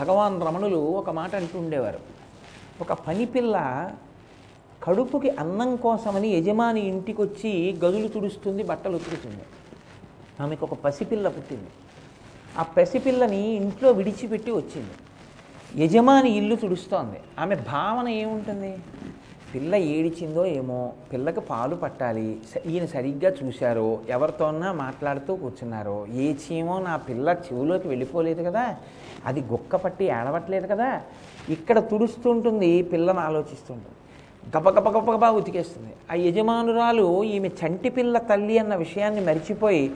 భగవాన్ 0.00 0.42
రమణులు 0.42 0.76
ఒక 0.76 1.10
మాట 1.10 1.34
అంటుండేవారు 1.34 1.98
ఒక 2.80 2.92
పనిపిల్ల 2.92 3.90
కడుపుకి 4.82 5.30
అన్నం 5.30 5.76
కోసమని 5.76 6.28
యజమాని 6.28 6.80
ఇంటికి 6.80 7.22
వచ్చి 7.22 7.72
గదులు 7.84 8.08
తుడుస్తుంది 8.08 8.62
బట్టలు 8.62 8.96
ఉతుకుతుంది. 8.96 9.42
ఆమెకు 10.40 10.66
ఒక 10.66 10.72
పసిపిల్ల 10.72 11.28
పుట్టింది. 11.28 11.68
ఆ 12.58 12.62
పసిపిల్లని 12.62 13.50
ఇంట్లో 13.50 13.90
విడిచిపెట్టి 13.90 14.50
వచ్చింది. 14.50 14.90
యజమాని 15.84 16.30
ఇల్లు 16.30 16.56
తుడుస్తోంది. 16.56 17.20
ఆమె 17.38 17.54
భావన 17.54 18.08
ఏముంటుంది? 18.08 18.78
పిల్ల 19.54 19.74
ఏడిచిందో 19.74 20.46
ఏమో 20.46 20.92
పిల్లకి 21.12 21.40
పాలు 21.40 21.74
పట్టాలి. 21.74 22.38
స- 22.54 22.66
ఈయన 22.66 22.86
సరిగ్గా 22.86 23.32
చూశారో 23.44 23.98
ఎవరితోన్నా 24.08 24.72
మాట్లాడుతూ 24.72 25.36
కూర్చున్నారో 25.36 26.06
ఏ 26.06 26.32
చీమో 26.32 26.78
నా 26.78 26.96
పిల్ల 26.96 27.36
చెవులోకి 27.52 27.88
వెళ్ళిపోలేదు 27.88 28.42
కదా. 28.42 28.76
అది 29.26 29.40
గుక్క 29.40 29.76
పట్టి 29.76 30.04
ఏడవట్లేదు 30.04 30.66
కదా. 30.66 31.00
ఇక్కడ 31.48 31.78
తుడుస్తుంటుంది 31.78 32.82
పిల్లని 32.82 33.20
ఆలోచిస్తుంటుంది. 33.20 33.96
గబగబ 34.56 34.88
గబగబా 34.88 35.30
ఉతికేస్తుంది. 35.30 35.92
ఆ 36.10 36.14
యజమానురాలు 36.14 37.24
ఈమె 37.24 37.48
చంటి 37.48 37.88
పిల్ల 37.88 38.18
తల్లి 38.18 38.58
అన్న 38.58 38.74
విషయాన్ని 38.74 39.20
మరిచిపోయి 39.20 39.92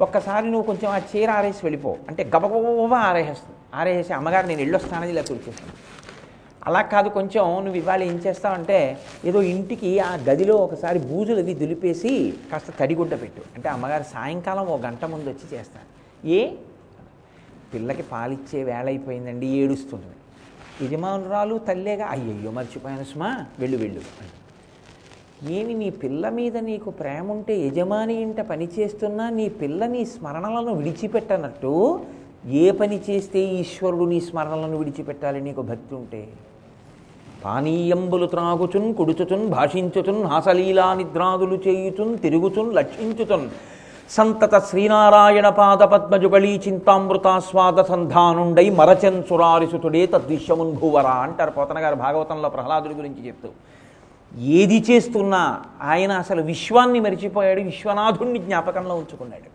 ఒక్కసారి 0.00 0.46
నువ్వు 0.46 0.62
కొంచెం 0.62 0.90
ఆ 0.90 0.98
చీర 0.98 1.30
ఆరేసి 1.30 1.60
వెళ్ళిపో. 1.62 1.96
అంటే 2.08 2.30
గబగబ 2.36 2.94
ఆరేసేస్తుంది. 2.94 3.56
ఆరేసి 3.74 4.12
అమ్మగారు 4.12 4.46
నేను 4.46 4.58
వెళ్ళొస్తానని 4.58 5.10
ఇలా 5.10 5.22
తుడిచేస్తాను 5.22 5.90
అలా 6.62 6.80
కాదు 6.92 7.08
కొంచెం 7.08 7.44
నువ్వు 7.64 7.78
ఇవాళ 7.78 8.02
ఏం 8.02 8.16
చేస్తావంటే 8.24 8.78
ఏదో 9.24 9.42
ఇంటికి 9.52 9.90
ఆ 10.00 10.10
గదిలో 10.26 10.54
ఒకసారి 10.56 10.98
బూజులు 11.06 11.40
అవి 11.40 11.54
దులిపేసి 11.54 12.10
కాస్త 12.50 12.70
తడిగుడ్డ 12.80 13.14
పెట్టు. 13.22 13.42
అంటే 13.56 13.68
అమ్మగారు 13.68 14.06
సాయంకాలం 14.12 14.66
ఓ 14.66 14.76
గంట 14.78 15.04
ముందు 15.04 15.28
వచ్చి 15.28 15.46
చేస్తాను 15.54 15.86
ఏ? 16.30 16.40
పిల్లకి 17.72 18.04
పాలిచ్చే 18.12 18.60
వేళ 18.62 18.86
అయిపోయిందండి 18.86 19.48
ఏడుస్తుంది. 19.60 20.12
యజమానురాలు 20.84 21.58
తల్లేగా 21.68 22.06
అయ్యయ్యో 22.10 22.50
మర్చిపోయాను 22.50 23.04
సుమా 23.04 23.30
వెళ్ళు 23.58 23.76
వెళ్ళు 23.76 24.02
ఏమి 25.50 25.74
నీ 25.74 25.90
పిల్ల 26.02 26.28
మీద 26.30 26.56
నీకు 26.64 26.90
ప్రేమ 26.98 27.26
ఉంటే 27.32 27.54
యజమాని 27.66 28.14
ఇంట 28.22 28.40
పని 28.50 28.66
చేస్తున్నా 28.74 29.26
నీ 29.30 29.48
పిల్ల 29.60 29.86
నీ 29.86 30.02
స్మరణలను 30.14 30.72
విడిచిపెట్టనట్టు 30.74 31.72
ఏ 32.58 32.66
పని 32.72 32.98
చేస్తే 33.08 33.40
ఈశ్వరుడు 33.58 34.04
నీ 34.12 34.20
స్మరణలను 34.20 34.76
విడిచిపెట్టాలి 34.78 35.40
నీకు 35.40 35.62
భక్తి 35.62 35.94
ఉంటే? 35.94 36.22
పానీయంబులు 37.44 38.26
త్రాగుచున్ 38.26 38.94
కుడుచుచున్ 38.94 39.48
భాషించుచున్ 39.48 40.24
హాసలీలా 40.24 40.94
నిద్రాదులు 40.94 41.56
చేయుచున్ 41.68 42.18
తిరుగుచున్ 42.18 42.74
లక్షించుచున్ 42.74 43.48
సంతత 44.10 44.58
శ్రీనారాయణ 44.58 45.48
పాద 45.48 45.78
పద్మజుగళీ 45.78 46.60
చింతామృతాస్వాద 46.68 47.80
సంధానుండై 47.82 48.70
మరచన్ 48.70 49.22
సురారిసుతుడే 49.28 50.06
తద్విశ్యమున్ 50.06 50.72
భూవరా 50.72 51.10
అంటారు 51.10 51.50
పోతనగారు 51.50 51.94
భాగవతంలో 51.94 52.48
ప్రహ్లాదుడి 52.48 52.94
గురించి 52.94 53.26
చెప్తూ. 53.26 53.48
ఏది 54.38 54.84
చేస్తున్నా 54.90 55.60
ఆయన 55.82 56.12
అసలు 56.12 56.42
విశ్వాన్ని 56.42 57.00
మరిచిపోయాడు 57.00 57.60
విశ్వనాథుణ్ణి 57.60 58.38
జ్ఞాపకంలో 58.38 58.94
ఉంచుకున్నాడు. 58.94 59.48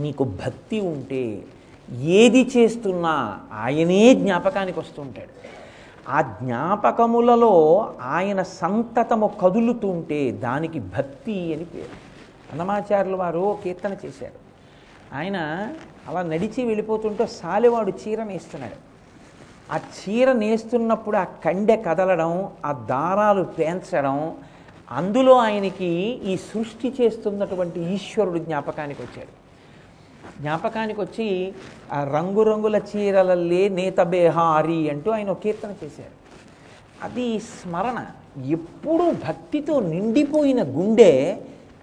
నీకు 0.00 0.24
భక్తి 0.24 0.80
ఉంటే 0.80 1.42
ఏది 2.02 2.50
చేస్తున్నా 2.56 3.38
ఆయనే 3.52 4.14
జ్ఞాపకానికి 4.14 4.80
వస్తుంటాడు. 4.80 5.32
ఆ 6.08 6.20
జ్ఞాపకములలో 6.22 7.94
ఆయన 8.02 8.42
సంతతము 8.42 9.30
కదులుతుంటే 9.40 10.30
దానికి 10.30 10.78
భక్తి 10.78 11.54
అని 11.54 11.64
పేరు. 11.64 12.06
అన్నమాచార్యులు 12.50 13.16
వారు 13.16 13.58
కీర్తన 13.64 13.92
చేశారు. 13.92 14.46
ఆయన 15.14 15.36
అలా 16.08 16.22
నడిచి 16.22 16.64
వెళ్ళిపోతుంటే 16.64 17.26
సాలెవాడు 17.26 17.92
చీర 17.92 18.22
నేస్తున్నాడు. 18.22 18.86
ఆ 19.72 19.76
చీర 19.76 20.32
నేస్తున్నప్పుడు 20.32 21.16
ఆ 21.16 21.24
కండె 21.24 21.76
కదలడం 21.76 22.48
ఆ 22.64 22.72
దారాలు 22.72 23.42
పేంచడం 23.42 24.36
అందులో 24.90 25.38
ఆయనకి 25.38 25.86
ఈ 26.24 26.36
సృష్టి 26.36 26.94
చేస్తున్నటువంటి 27.00 27.80
ఈశ్వరుడు 27.80 28.38
జ్ఞాపకానికి 28.38 29.02
వచ్చాడు. 29.02 29.45
జ్ఞాపకానికి 30.40 31.00
వచ్చి 31.00 31.54
ఆ 31.92 32.04
రంగురంగుల 32.04 32.76
చీరలల్లే 32.76 33.68
నేత 33.68 34.00
బేహారి 34.00 34.90
అంటూ 34.90 35.10
ఆయన 35.10 35.30
ఒక 35.30 35.38
కీర్తన 35.38 35.74
చేశారు. 35.84 36.14
అది 37.02 37.40
స్మరణ. 37.40 38.06
ఎప్పుడూ 38.44 39.12
భక్తితో 39.12 39.80
నిండిపోయిన 39.80 40.62
గుండె 40.62 41.40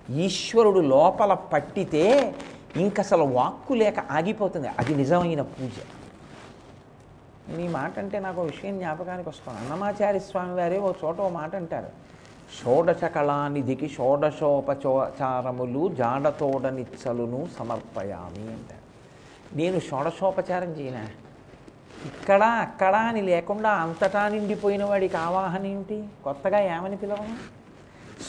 ఈశ్వరుడు 0.09 0.79
లోపల 0.79 1.33
పట్టితే 1.33 2.35
ఇంకసలు 2.75 3.23
వాక్కు 3.23 3.73
లేక 3.73 3.99
ఆగిపోతుంది. 3.99 4.67
అది 4.79 4.95
నిజమైన 4.95 5.41
పూజ. 5.41 5.77
నేను 7.49 7.61
ఈ 7.61 7.67
మాట 7.67 7.99
అంటే 7.99 8.19
నాకు 8.19 8.41
విషయం 8.41 8.77
జ్ఞాపకానికి 8.77 9.29
వస్తాను 9.29 9.57
అన్నమాచార్య 9.57 10.19
స్వామి 10.19 10.53
వారే 10.53 10.79
ఓ 10.79 10.91
చోట 11.05 11.21
ఓ 11.21 11.29
మాట 11.29 11.55
అంటారు 11.55 12.12
షోడశకళానిధికి 12.61 13.89
షోడశోపచారములు 13.89 15.89
జాడతోడనిచ్చలును 15.89 17.47
సమర్పయామి 17.59 18.39
అంటారు. 18.39 18.83
నేను 19.55 19.79
షోడశోపచారం 19.79 20.71
చేయనా? 20.71 21.07
ఇక్కడ 22.05 22.43
అక్కడ 22.43 22.95
అని 22.95 23.21
లేకుండా 23.21 23.69
అంతటా 23.69 24.27
నిండిపోయిన 24.27 24.83
వాడికి 24.83 25.17
ఆవాహన 25.17 25.65
ఏమిటి 25.65 26.03
కొత్తగా 26.23 26.59
ఏమని 26.59 26.97
పిలవను? 26.97 27.63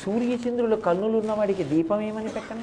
సూర్యచంద్రులు 0.05 0.77
కన్నులు 0.77 1.19
ఉన్నవాడికి 1.19 1.65
దీపం 1.65 2.01
ఏమని 2.01 2.29
పెట్టను? 2.29 2.63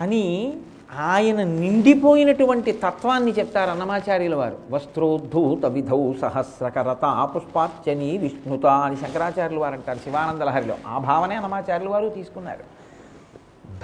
అని 0.00 0.56
ఆయన 0.92 1.42
నిండిపోయినటువంటి 1.42 2.72
తత్వాన్ని 2.72 3.32
చెప్తారు 3.32 3.70
అన్నమాచార్యుల 3.70 4.34
వారు. 4.34 4.58
వస్త్రోద్ధూత 4.70 5.66
విధౌ 5.66 6.12
సహస్రకరత 6.20 7.28
పుష్పార్చని 7.36 8.18
విష్ణుత 8.18 8.66
అని 8.66 8.96
శంకరాచార్యులు 8.96 9.60
వారు 9.60 9.74
అంటారు 9.74 9.98
శివానందలహరిలో. 9.98 10.74
ఆ 10.86 10.98
భావనే 10.98 11.34
అన్నమాచార్యులు 11.34 11.90
వారు 11.90 12.08
తీసుకున్నారు. 12.08 12.74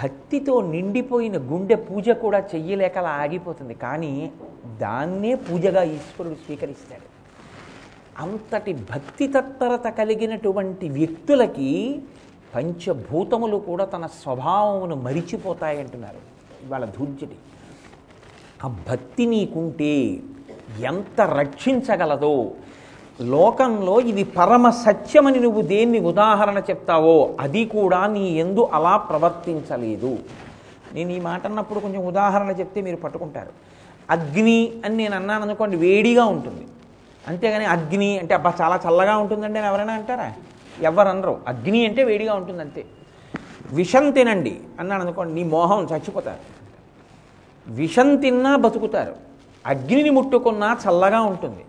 భక్తితో 0.03 0.61
నిండిపోయిన 0.61 1.37
గుండె 1.37 1.75
పూజ 1.75 2.09
కూడా 2.09 2.39
చెయ్యలేకలా 2.39 3.09
ఆగిపోతుంది. 3.09 3.75
కానీ 3.75 4.33
దాన్నే 4.81 5.35
పూజగా 5.35 5.83
ఈశ్వరుడు 5.83 6.35
స్వీకరిస్తాడు. 6.35 7.11
అంతటి 8.23 8.73
భక్తి 8.73 9.29
తత్పరత 9.29 9.87
కలిగినటువంటి 9.87 10.89
వ్యక్తులకి 10.89 12.03
పంచభూతములు 12.55 13.57
కూడా 13.57 13.85
తన 13.85 14.07
స్వభావమును 14.07 14.97
మరిచిపోతాయంటున్నారు. 14.97 16.40
ఇవాళ 16.65 16.85
ధూర్జటి 16.97 17.37
ఆ 18.65 18.69
భక్తి 18.89 19.27
నీకుంటే 19.27 19.93
ఎంత 20.91 21.21
రక్షించగలదో? 21.21 22.35
లోకంలో 23.35 23.95
ఇది 24.01 24.25
పరమ 24.25 24.71
సత్యమని 24.85 25.41
నువ్వు 25.41 25.63
దేన్ని 25.63 25.99
ఉదాహరణ 26.11 26.59
చెప్తావో 26.71 27.17
అది 27.41 27.63
కూడా 27.65 28.07
నీ 28.07 28.25
ఎందు 28.45 28.63
అలా 28.77 28.97
ప్రవర్తించలేదు. 28.97 30.13
నేను 30.95 31.11
ఈ 31.13 31.21
మాట 31.21 31.43
అన్నప్పుడు 31.47 31.81
కొంచెం 31.81 32.03
ఉదాహరణ 32.07 32.51
చెప్తే 32.61 32.81
మీరు 32.81 32.97
పట్టుకుంటారు. 32.97 33.53
అగ్ని 34.11 34.61
అని 34.85 34.97
నేను 34.97 35.15
అన్నాను 35.17 35.43
అనుకోండి 35.43 35.77
వేడిగా 35.77 36.25
ఉంటుంది. 36.25 36.65
అంతేగాని 37.29 37.67
అగ్ని 37.75 38.19
అంటే 38.19 38.35
అబ్బా 38.35 38.51
చాలా 38.61 38.77
చల్లగా 38.85 39.17
ఉంటుందండి 39.17 39.59
అని 39.59 39.69
ఎవరైనా 39.69 39.93
అంటారా? 39.93 40.29
ఎవరు 40.83 41.09
అనరు 41.09 41.35
అగ్ని 41.49 41.87
అంటే 41.87 42.05
వేడిగా 42.05 42.35
ఉంటుంది 42.35 42.61
అంతే 42.61 42.83
విషం 43.73 44.11
తినండి 44.11 44.61
అన్నాను 44.81 45.03
అనుకోండి 45.03 45.35
నీ 45.35 45.49
మోహం 45.49 45.85
చచ్చిపోతారు. 45.85 46.39
విషం 47.69 48.17
తిన్నా 48.17 48.57
బతుకుతారు. 48.57 49.15
అగ్నిని 49.67 50.11
ముట్టుకున్నా 50.11 50.73
చల్లగా 50.73 51.21
ఉంటుంది. 51.21 51.65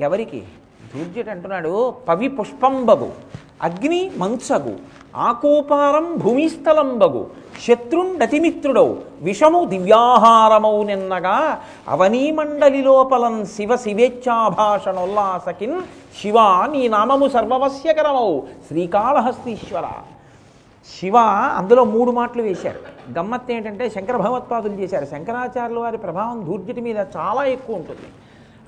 ఎవరికి? 0.00 0.42
దూర్జుడు 0.94 1.30
అంటున్నాడు 1.30 1.94
పవి 2.08 2.28
పుష్పంబగు 2.28 3.10
అగ్ని 3.62 4.10
మంచగు 4.16 4.78
ఆకూపారం 5.16 6.16
భూమిస్థలంబగు 6.16 7.26
శత్రుండతిమిత్రుడౌ 7.68 8.94
విషము 9.20 9.64
దివ్యాహారమౌ 9.64 10.82
నిన్నగా 10.82 11.62
అవనీమండలి 11.88 12.82
లోపలం 12.82 13.46
శివ 13.46 13.76
శివేచ్ఛాభాషణోల్లాసకిన్ 13.76 15.80
శివ 16.22 16.68
నీ 16.72 16.88
నామము 16.88 17.28
సర్వవశ్యకరమౌ 17.28 18.40
శ్రీకాళహస్తీశ్వర. 18.68 19.84
శివ 20.96 21.16
అందులో 21.58 21.84
మూడు 21.84 22.10
మాటలు 22.10 22.42
వేశారు 22.42 22.80
గమ్మత్తు 23.18 23.52
ఏంటంటే 23.52 23.90
శంకర 23.90 24.16
భగవత్పాదులు 24.16 24.74
చేశారు. 24.74 25.04
శంకరాచార్యుల 25.04 25.78
వారి 25.78 25.96
ప్రభావం 25.96 26.46
దూర్జటి 26.46 26.80
మీద 26.80 26.96
చాలా 27.16 27.44
ఎక్కువ 27.44 27.76
ఉంటుంది. 27.76 28.08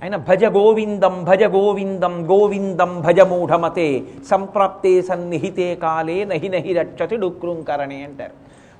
ఆయన 0.02 0.16
భజ 0.16 0.44
గోవిందం 0.44 1.24
భజ 1.24 1.42
గోవిందం 1.44 2.30
గోవిందం 2.30 3.00
భజ 3.00 3.20
మూఢమతే 3.20 4.02
సంప్రాప్తే 4.30 5.02
సన్నిహితే 5.02 5.74
కాలే 5.74 6.24
నహి 6.24 6.48
నహి 6.48 6.72
రక్షతి 6.72 7.16
డుక్రుంకరణి 7.16 8.04
అంటారు. 8.04 8.36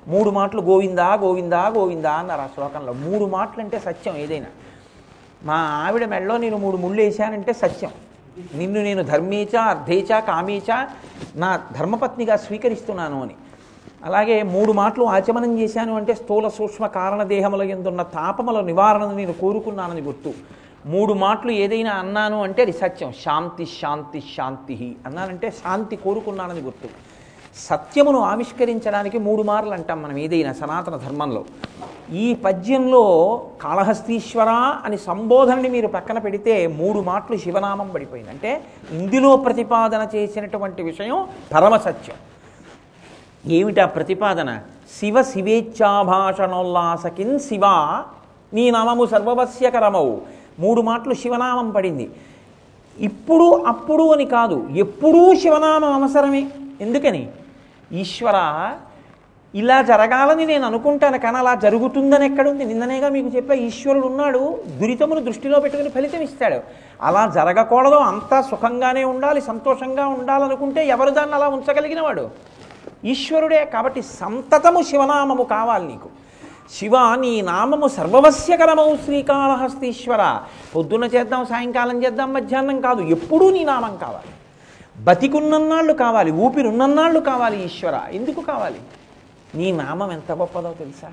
మూడు 0.07 0.29
మాటలు 0.29 0.61
గోవిందా 0.61 1.13
గోవిందా 1.13 1.67
గోవిందా 1.67 2.11
అన్నారు 2.11 2.41
ఆ 2.41 2.47
శ్లోకంలో. 2.47 2.93
మూడు 2.93 3.25
మాటలు 3.25 3.61
అంటే 3.63 3.79
సత్యం 3.79 4.17
ఏదైనా. 4.17 4.45
మా 5.43 5.53
ఆవిడ 5.53 6.05
మెళ్ళలో 6.05 6.37
నేను 6.37 6.57
మూడు 6.57 6.77
ముళ్ళు 6.77 7.01
వేశానంటే 7.01 7.53
సత్యం. 7.53 7.91
నిన్ను 8.55 8.81
నేను 8.81 9.03
ధర్మేచ 9.03 9.55
అర్ధేచ 9.55 10.19
కామేచ 10.19 10.85
నా 11.35 11.63
ధర్మపత్నిగా 11.77 12.35
స్వీకరిస్తున్నాను 12.35 13.21
అని. 13.21 13.35
అలాగే 14.03 14.43
మూడు 14.43 14.71
మాటలు 14.71 15.03
ఆచమనం 15.03 15.59
చేశాను 15.59 15.95
అంటే 15.95 16.13
స్థూల 16.13 16.47
సూక్ష్మ 16.47 16.87
కారణదేహముల 16.87 17.61
ఎందున్న 17.61 18.01
తాపముల 18.01 18.61
నివారణను 18.61 19.15
నేను 19.15 19.33
కోరుకున్నానని 19.33 20.01
గుర్తు. 20.01 20.33
మూడు 20.85 21.13
మాటలు 21.13 21.51
ఏదైనా 21.51 21.91
అన్నాను 21.91 22.43
అంటే 22.43 22.61
అది 22.61 22.71
సత్యం. 22.71 23.13
శాంతి 23.23 23.65
శాంతి 23.65 24.23
శాంతి 24.37 24.95
అన్నానంటే 25.05 25.51
శాంతి 25.51 25.95
కోరుకున్నానని 25.95 26.59
గుర్తు. 26.59 27.10
సత్యమును 27.55 28.19
ఆవిష్కరించడానికి 28.19 29.19
మూడు 29.19 29.43
మార్లు 29.43 29.71
అంటాం 29.71 30.01
మనం 30.01 30.17
ఏదైనా 30.17 30.53
సనాతన 30.53 30.95
ధర్మంలో. 30.95 31.45
ఈ 32.11 32.33
పద్యంలో 32.33 33.41
కాళహస్తీశ్వర 33.61 34.81
అని 34.85 34.97
సంబోధనని 34.97 35.69
మీరు 35.69 35.87
పక్కన 35.87 36.17
పెడితే 36.17 36.67
మూడు 36.67 36.99
మాటలు 36.99 37.37
శివనామం 37.37 37.89
పడిపోయింది. 37.89 38.29
అంటే 38.29 38.63
ఇందులో 38.91 39.37
ప్రతిపాదన 39.37 40.07
చేసినటువంటి 40.15 40.83
విషయం 40.83 41.27
పరమసత్యం 41.53 42.15
ఏమిటా 43.45 43.85
ప్రతిపాదన? 43.85 44.59
శివ 44.99 45.21
శివేచ్ఛాభాషణోల్లాసకిన్ 45.21 47.39
శివ 47.39 47.61
నీ 48.53 48.71
నామము 48.71 49.05
సర్వవస్యకరమవు 49.05 50.21
మూడు 50.59 50.81
మాటలు 50.81 51.13
శివనామం 51.13 51.71
పడింది. 51.71 52.09
ఇప్పుడు 52.97 53.43
అప్పుడు 53.43 54.13
అని 54.13 54.25
కాదు 54.25 54.67
ఎప్పుడూ 54.71 55.35
శివనామం 55.35 56.03
అవసరమే. 56.03 56.51
ఎందుకని? 56.81 57.29
ఈశ్వర 57.93 58.37
ఇలా 59.55 59.81
జరగాలని 59.81 60.45
నేను 60.45 60.65
అనుకుంటాను 60.65 61.19
కానీ 61.19 61.37
అలా 61.37 61.55
జరుగుతుందని 61.55 62.25
ఎక్కడుంది? 62.25 62.65
నిన్ననేగా 62.65 63.09
మీకు 63.09 63.27
చెప్పా 63.27 63.53
ఈశ్వరుడు 63.53 64.07
ఉన్నాడు 64.07 64.63
దురితమును 64.67 65.21
దృష్టిలో 65.21 65.59
పెట్టుకుని 65.59 65.89
ఫలితం 65.89 66.21
ఇస్తాడు. 66.21 66.59
అలా 67.01 67.31
జరగకూడదు 67.35 67.95
అంతా 67.95 68.41
సుఖంగానే 68.41 69.03
ఉండాలి 69.03 69.41
సంతోషంగా 69.41 70.07
ఉండాలనుకుంటే 70.07 70.87
ఎవరు 70.87 71.09
దాన్ని 71.09 71.35
అలా 71.35 71.47
ఉంచగలిగిన 71.47 72.01
వాడు 72.01 72.29
ఈశ్వరుడే 73.05 73.65
కాబట్టి 73.65 74.01
సంతతము 74.01 74.81
శివనామము 74.81 75.43
కావాలి 75.43 75.87
నీకు. 75.87 76.09
శివ 76.77 77.15
నీ 77.15 77.41
నామము 77.41 77.87
సర్వవస్యకరమవు 77.87 78.95
శ్రీకాళహస్తీశ్వర. 78.95 80.39
పొద్దున్న 80.75 81.05
చేద్దాం 81.05 81.45
సాయంకాలం 81.45 82.03
చేద్దాం 82.03 82.33
మధ్యాహ్నం 82.33 82.81
కాదు 82.81 83.01
ఎప్పుడూ 83.01 83.51
నీ 83.51 83.63
నామం 83.63 83.97
కావాలి. 83.97 84.33
బతికున్నన్నాళ్ళు 85.03 85.93
కావాలి 85.93 86.31
ఊపిరున్నన్నాళ్ళు 86.31 87.19
కావాలి 87.19 87.65
ఈశ్వర. 87.65 88.01
ఎందుకు 88.11 88.41
కావాలి? 88.41 88.79
నీ 89.55 89.71
నామం 89.71 90.11
ఎంత 90.11 90.31
గొప్పదో 90.31 90.73
తెలుసా? 90.73 91.11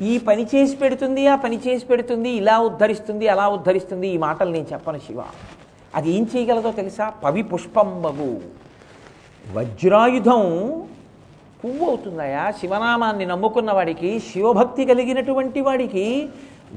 ఈ 0.00 0.18
పని 0.18 0.46
చేసి 0.54 0.76
పెడుతుంది 0.76 1.26
ఆ 1.26 1.34
పని 1.34 1.60
చేసి 1.66 1.86
పెడుతుంది 1.86 2.30
ఇలా 2.30 2.58
ఉద్ధరిస్తుంది 2.58 3.28
అలా 3.28 3.48
ఉద్ధరిస్తుంది 3.48 4.08
ఈ 4.08 4.16
మాటలు 4.16 4.50
నేను 4.50 4.66
చెప్పను 4.72 4.98
శివ. 4.98 5.22
అది 5.94 6.10
ఏం 6.10 6.28
చేయగలదో 6.36 6.72
తెలుసా? 6.72 7.10
పవి 7.10 7.42
పుష్పంబగు 7.42 8.40
వజ్రాయుధం 9.52 10.42
పువ్వు 11.64 11.86
అవుతుందయా? 11.86 12.50
శివనామాన్ని 12.50 13.26
నమ్ముకున్న 13.26 13.72
వాడికి 13.72 14.20
శివభక్తి 14.20 14.84
కలిగినటువంటి 14.84 15.60
వాడికి 15.60 16.28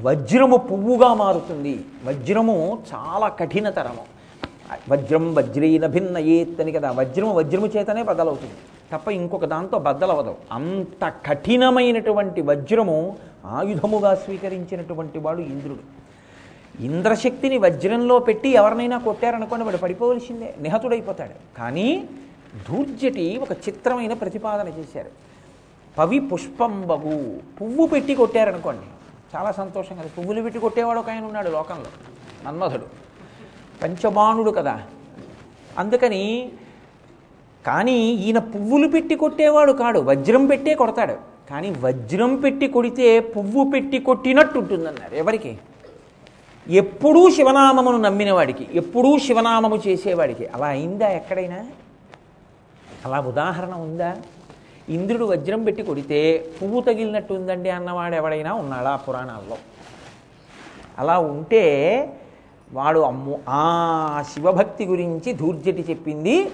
వజ్రము 0.02 0.58
పువ్వుగా 0.58 1.13
మారుతుంది. 1.13 1.86
వజ్రము 2.06 2.80
చాలా 2.93 3.28
కఠినతరము. 3.28 4.12
వజ్రం 4.90 5.36
వజ్రీన 5.36 5.88
భిన్న 5.88 6.18
ఏత్తని 6.18 6.72
కదా. 6.72 6.92
వజ్రము 6.92 7.34
వజ్రము 7.34 7.68
చేతనే 7.68 8.04
బద్దలవుతుంది. 8.04 8.54
తప్ప 8.92 9.08
ఇంకొక 9.08 9.46
దాంతో 9.46 9.80
బద్దలవదు. 9.80 10.36
అంత 10.52 11.14
కఠినమైనటువంటి 11.26 12.42
వజ్రము 12.42 13.18
ఆయుధముగా 13.46 14.16
స్వీకరించినటువంటి 14.16 15.20
వాడు 15.20 15.42
ఇంద్రుడు. 15.42 16.04
ఇంద్రశక్తిని 16.84 17.58
వజ్రంలో 17.58 18.20
పెట్టి 18.20 18.50
ఎవరినైనా 18.50 18.98
కొట్టారనుకోండి 18.98 19.66
వాడు 19.66 19.78
పడిపోవలసిందే. 19.78 20.56
నిహతుడైపోతాడు. 20.62 21.58
కానీ 21.58 22.06
దూర్జటి 22.72 23.40
ఒక 23.42 23.52
చిత్రమైన 23.52 24.14
ప్రతిపాదన 24.14 24.68
చేశారు. 24.68 25.10
పవి 25.98 26.20
పుష్పంబగు 26.20 27.40
పువ్వు 27.62 27.88
పెట్టి 27.88 28.16
కొట్టారనుకోండి. 28.16 28.82
చాలా 29.38 29.52
సంతోషం 29.52 29.96
కదా. 29.96 30.10
పువ్వులు 30.18 30.42
పెట్టి 30.42 30.60
కొట్టేవాడు 30.60 31.00
ఒక 31.00 31.10
ఆయన 31.10 31.26
ఉన్నాడు 31.26 31.50
లోకంలో. 31.50 31.86
మన్మధుడు. 32.46 33.04
పంచబాణుడు 33.84 34.52
కదా. 34.52 34.82
అందుకని 35.78 36.52
కానీ 37.67 38.12
ఈయన 38.13 38.38
పువ్వులు 38.39 38.88
పెట్టి 38.88 39.15
కొట్టేవాడు 39.15 39.72
కాడు 39.72 40.00
వజ్రం 40.00 40.46
పెట్టే 40.46 40.76
కొడతాడు. 40.76 41.34
కానీ 41.50 41.76
వజ్రం 41.80 42.36
పెట్టి 42.36 42.67
కొడితే 42.67 43.19
పువ్వు 43.19 43.72
పెట్టి 43.72 44.00
కొట్టినట్టు 44.00 44.60
ఉంటుందన్నారు 44.60 45.15
ఎవరికి? 45.15 45.58
ఎప్పుడూ 46.69 47.30
శివనామమును 47.30 47.98
నమ్మిన 47.98 48.32
వాడికి 48.32 48.67
ఎప్పుడూ 48.74 49.17
శివనామము 49.17 49.82
చేసేవాడికి. 49.88 50.48
అలా 50.48 50.67
అయిందా 50.67 51.08
ఎక్కడైనా? 51.08 51.67
అలా 53.06 53.19
ఉదాహరణ 53.19 53.74
ఉందా? 53.74 54.17
ఇంద్రుడు 54.89 55.26
వజ్రం 55.26 55.63
పెట్టి 55.63 55.84
కొడితే 55.84 56.50
పువ్వు 56.62 56.82
తగిలినట్టు 56.82 57.34
ఉందండి 57.34 57.69
అన్నవాడు 57.69 58.15
ఎవడైనా 58.15 58.54
ఉన్నాడా 58.54 58.96
పురాణాల్లో? 58.96 59.58
అలా 61.00 61.19
ఉంటే 61.19 61.63
వాడు 62.74 63.00
అమ్ము 63.00 63.40
ఆ 63.50 64.24
శివభక్తి 64.34 64.86
గురించి 64.86 65.34
ధూర్జటి 65.34 65.86
చెప్పింది 65.90 66.52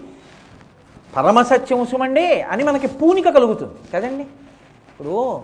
పరమసత్యము 1.17 1.85
సుమండే 1.85 2.41
అని 2.41 2.63
మనకి 2.63 2.87
పూనిక 2.87 3.29
కలుగుతుంది 3.29 3.73
కదండి? 3.93 4.23
ఇప్పుడు 4.89 5.41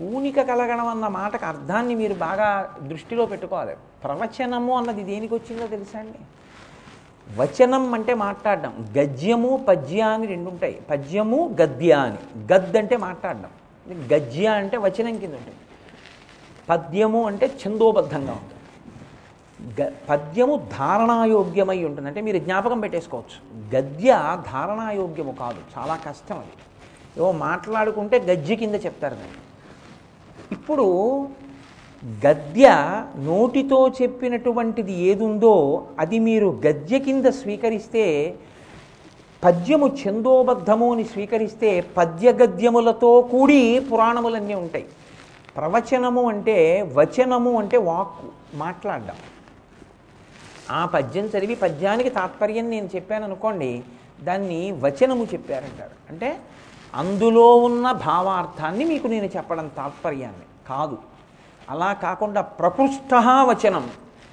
పూనిక 0.00 0.42
కలగడం 0.42 0.88
అన్న 0.88 1.06
మాటకు 1.08 1.46
అర్థాన్ని 1.46 1.94
మీరు 1.94 2.14
బాగా 2.14 2.76
దృష్టిలో 2.82 3.26
పెట్టుకోవాలి. 3.26 3.76
ప్రవచనము 4.04 4.76
అన్నది 4.76 5.02
దేనికి 5.02 5.34
వచ్చిందో 5.34 5.66
తెలుసా 5.66 5.98
అండి? 5.98 6.18
వచనం 7.40 7.94
అంటే 7.94 8.14
మాట్లాడడం 8.14 8.72
గద్యము 8.98 9.64
పద్య 9.68 10.00
అని 10.00 10.26
రెండు 10.26 10.50
ఉంటాయి. 10.50 10.78
పద్యము 10.90 11.56
గద్య 11.62 11.92
అని. 11.92 12.46
గద్ 12.54 12.76
అంటే 12.76 12.96
మాట్లాడడం. 12.96 13.50
గద్య 14.12 14.46
అంటే 14.46 14.76
వచనం 14.76 15.18
కింద 15.18 15.34
ఉంటుంది. 15.34 15.58
పద్యము 16.70 17.26
అంటే 17.26 17.46
ఛందోబద్ధంగా 17.46 18.32
ఉంటుంది. 18.32 18.61
పద్యము 20.10 20.68
ధారణాయోగ్యమై 20.80 21.84
ఉంటుంది. 21.84 22.08
అంటే 22.08 22.20
మీరు 22.20 22.38
జ్ఞాపకం 22.38 22.80
పెట్టేసుకోవచ్చు. 22.80 23.38
గద్య 23.76 24.38
ధారణాయోగ్యము 24.52 25.32
కాదు. 25.32 25.60
చాలా 25.78 25.96
కష్టం 25.96 26.38
అది. 26.38 26.52
ఏవో 27.18 27.32
మాట్లాడుకుంటే 27.32 28.18
గద్య 28.18 28.56
కింద 28.56 28.74
చెప్తారు 28.74 29.14
దాన్ని. 29.14 29.36
ఇప్పుడు 30.52 30.86
గద్య 32.26 32.68
నోటితో 33.16 33.88
చెప్పినటువంటిది 33.88 34.92
ఏదుందో 34.92 35.86
అది 35.98 36.18
మీరు 36.18 36.60
గద్య 36.66 36.98
కింద 36.98 37.24
స్వీకరిస్తే 37.26 38.34
పద్యము 39.44 39.86
ఛందోబద్ధము 39.86 40.92
అని 40.92 41.04
స్వీకరిస్తే 41.04 41.80
పద్య 41.80 42.32
గద్యములతో 42.32 43.22
కూడి 43.22 43.78
పురాణములన్నీ 43.92 44.54
ఉంటాయి. 44.54 44.86
ప్రవచనము 45.56 46.22
అంటే 46.28 46.82
వచనము 46.82 47.58
అంటే 47.58 47.76
వాక్కు. 47.76 48.56
మాట్లాడడం. 48.56 49.14
ఆ 50.78 50.80
పద్యం 50.94 51.26
చదివి 51.32 51.54
పద్యానికి 51.64 52.10
తాత్పర్యం 52.18 52.66
నేను 52.74 52.88
చెప్పాను 52.94 53.24
అనుకోండి 53.28 53.70
దాన్ని 54.28 54.60
వచనము 54.84 55.24
చెప్పారంటారు. 55.32 55.96
అంటే 56.10 56.28
అందులో 57.00 57.46
ఉన్న 57.68 57.86
భావార్థాన్ని 58.06 58.84
మీకు 58.92 59.06
నేను 59.14 59.28
చెప్పడం 59.36 59.66
తాత్పర్యాన్ని 59.78 60.46
కాదు. 60.70 60.96
అలా 61.72 61.90
కాకుండా 62.04 62.40
ప్రకృష్ట 62.60 63.12
వచనం 63.50 63.84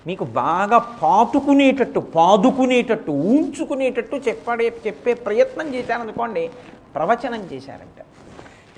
మీకు 0.08 0.26
బాగా 0.44 0.78
పాతుకునేటట్టు 1.04 2.02
పాదుకునేటట్టు 2.18 3.12
ఊంచుకునేటట్టు 3.32 4.18
చెప్పడే 4.28 4.68
చెప్పే 4.86 5.14
ప్రయత్నం 5.26 5.68
చేశారనుకోండి 5.76 6.44
ప్రవచనం 6.96 7.42
చేశారంట. 7.52 8.00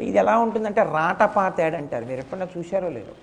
ఇది 0.07 0.17
ఎలా 0.23 0.35
ఉంటుందంటే 0.45 0.83
రాటపాతాడంటారు. 0.97 2.05
మీరు 2.09 2.21
ఎప్పుడన్నా 2.23 2.47
చూశారో 2.55 2.89
లేదో? 2.97 3.13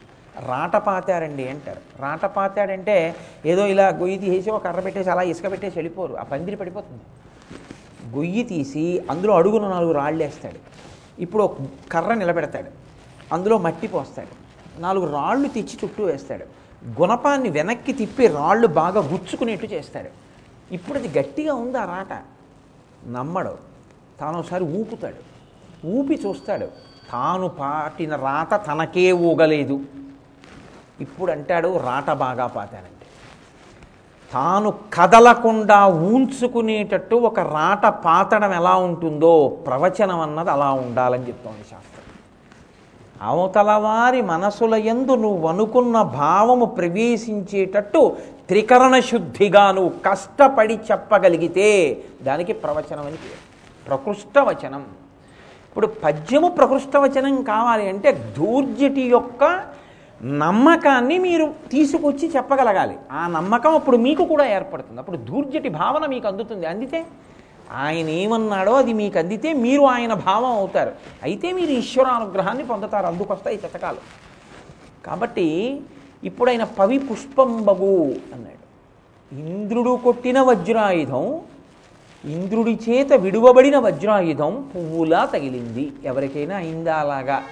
రాట 0.46 0.76
పాతారండి 0.76 1.48
అంటారు. 1.48 1.80
రాట 2.00 2.24
పాతాడంటే 2.24 3.16
ఏదో 3.46 3.66
ఇలా 3.66 3.88
గొయ్యి 3.88 4.18
తీసేసి 4.18 4.50
ఒక 4.50 4.64
కర్ర 4.64 4.80
పెట్టేసి 4.80 5.10
అలా 5.10 5.22
ఇసుక 5.22 5.50
పెట్టేసి 5.50 5.78
వెళ్ళిపోరు. 5.78 6.14
ఆ 6.14 6.22
పందిరి 6.22 6.56
పడిపోతుంది. 6.56 7.02
గొయ్యి 8.16 8.42
తీసి 8.42 9.02
అందులో 9.10 9.34
అడుగున 9.34 9.68
నాలుగు 9.68 9.92
రాళ్ళు 9.92 10.24
వేస్తాడు 10.24 10.58
ఇప్పుడు 11.20 11.42
ఒక 11.42 11.56
కర్ర 11.92 12.14
నిలబెడతాడు. 12.14 12.70
అందులో 13.34 13.58
మట్టి 13.58 13.86
పోస్తాడు. 13.86 14.48
నాలుగు 14.80 15.12
రాళ్ళు 15.12 15.48
తెచ్చి 15.48 15.78
చుట్టూ 15.84 16.04
వేస్తాడు. 16.04 16.44
గుణపాన్ని 17.00 17.50
వెనక్కి 17.50 17.92
తిప్పి 17.92 18.26
రాళ్ళు 18.26 18.66
బాగా 18.66 19.00
గుచ్చుకునేట్టు 19.00 19.66
చేస్తాడు. 19.66 20.28
ఇప్పుడు 20.74 20.98
అది 20.98 21.18
గట్టిగా 21.18 21.54
ఉంది 21.54 21.78
ఆ 21.78 21.84
రాట? 21.84 22.22
నమ్మడు. 23.06 23.58
తాను 24.20 24.38
ఒకసారి 24.38 24.64
ఊపుతాడు. 24.64 25.38
ఊపి 25.86 26.14
చూస్తాడు. 26.26 26.66
తాను 27.12 27.48
పాటిన 27.48 28.16
రాత 28.16 28.66
తనకే 28.66 29.12
ఊగలేదు. 29.12 29.80
ఇప్పుడు 31.00 31.30
అంటాడు 31.32 31.68
రాట 31.78 32.10
బాగా 32.24 32.46
పాతానండి 32.46 32.94
తాను 34.32 34.70
కదలకుండా 34.94 35.86
ఊంచుకునేటట్టు 35.86 37.16
ఒక 37.28 37.40
రాట 37.40 37.86
పాతడం 37.86 38.52
ఎలా 38.52 38.74
ఉంటుందో 38.88 39.48
ప్రవచనం 39.66 40.20
అన్నది 40.20 40.50
అలా 40.50 40.70
ఉండాలని 40.70 41.26
చెప్తోంది 41.28 41.64
శాస్త్రం. 41.70 42.04
అవతల 43.22 43.70
వారి 43.70 44.20
మనసుల 44.22 44.74
ఎందు 44.74 45.14
నువ్వు 45.14 45.48
అనుకున్న 45.48 46.02
భావము 46.02 46.66
ప్రవేశించేటట్టు 46.78 48.02
త్రికరణ 48.48 49.00
శుద్ధిగా 49.00 49.72
నువ్వు 49.72 49.92
కష్టపడి 50.06 50.76
చెప్పగలిగితే 50.90 51.70
దానికి 52.22 52.52
ప్రవచనం 52.52 53.06
అని 53.06 53.18
ప్రకృష్టవచనం. 53.86 54.84
ఇప్పుడు 55.68 55.86
పద్యము 56.04 56.48
ప్రకృష్టవచనం 56.48 57.42
కావాలి 57.42 57.88
అంటే 57.88 58.12
దూర్జటి 58.38 59.04
యొక్క 59.16 59.42
నమ్మకాన్ని 60.22 61.18
మీరు 61.18 61.54
తీసుకొచ్చి 61.70 62.32
చెప్పగలగాలి. 62.36 62.96
ఆ 63.12 63.26
నమ్మకం 63.26 63.74
అప్పుడు 63.74 63.96
మీకు 63.96 64.24
కూడా 64.24 64.46
ఏర్పడుతుంది. 64.46 65.00
అప్పుడు 65.00 65.16
ధూర్జటి 65.16 65.68
భావన 65.68 66.06
మీకు 66.06 66.28
అందుతుంది. 66.28 66.66
అందితే 66.66 67.06
ఆయన 67.72 68.08
ఏమన్నాడో 68.08 68.72
అది 68.72 68.92
మీకు 68.92 69.18
అందితే 69.18 69.52
మీరు 69.52 69.82
ఆయన 69.82 70.14
భావం 70.14 70.50
అవుతారు. 70.50 70.92
అయితే 71.22 71.52
మీరు 71.52 71.70
ఈశ్వరానుగ్రహాన్ని 71.70 72.64
పొందుతారు. 72.64 73.06
అందుకొస్తాయి 73.06 73.58
శతకాలు. 73.58 73.98
కాబట్టి 75.06 75.80
ఇప్పుడు 76.24 76.50
ఆయన 76.50 76.64
పవి 76.64 76.98
పుష్పంబగు 76.98 78.14
అన్నాడు. 78.34 78.58
ఇంద్రుడు 79.34 80.00
కొట్టిన 80.04 80.40
వజ్రాయుధం 80.40 81.40
ఇంద్రుడి 82.24 82.78
చేత 82.88 83.12
విడువబడిన 83.12 83.78
వజ్రాయుధం 83.78 84.70
పువ్వులా 84.76 85.24
తగిలింది. 85.24 85.92
ఎవరికైనా 86.04 86.56
అయిందా 86.56 86.94
అలాగా? 86.96 87.42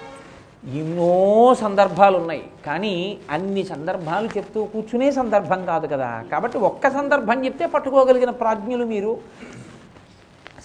ఎన్నో 0.75 1.55
సందర్భాలు 1.55 2.17
ఉన్నాయి 2.17 2.43
కానీ 2.65 3.17
అన్ని 3.31 3.63
సందర్భాలు 3.63 4.27
చెప్తూ 4.37 4.65
కూర్చునే 4.65 5.11
సందర్భం 5.11 5.65
కాదు 5.65 5.87
కదా. 5.87 6.23
కాబట్టి 6.31 6.57
ఒక్క 6.57 6.89
సందర్భం 6.89 7.45
చెప్తే 7.45 7.65
పట్టుకోగలిగిన 7.65 8.29
ప్రాజ్ఞులు 8.29 8.85
మీరు. 8.85 9.17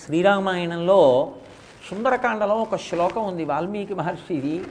శ్రీరామాయణంలో 0.04 1.32
సుందరకాండలో 1.90 2.56
ఒక 2.56 2.76
శ్లోకం 2.76 3.24
ఉంది. 3.24 3.44
వాల్మీకి 3.44 3.94
మహర్షిది 3.94 4.64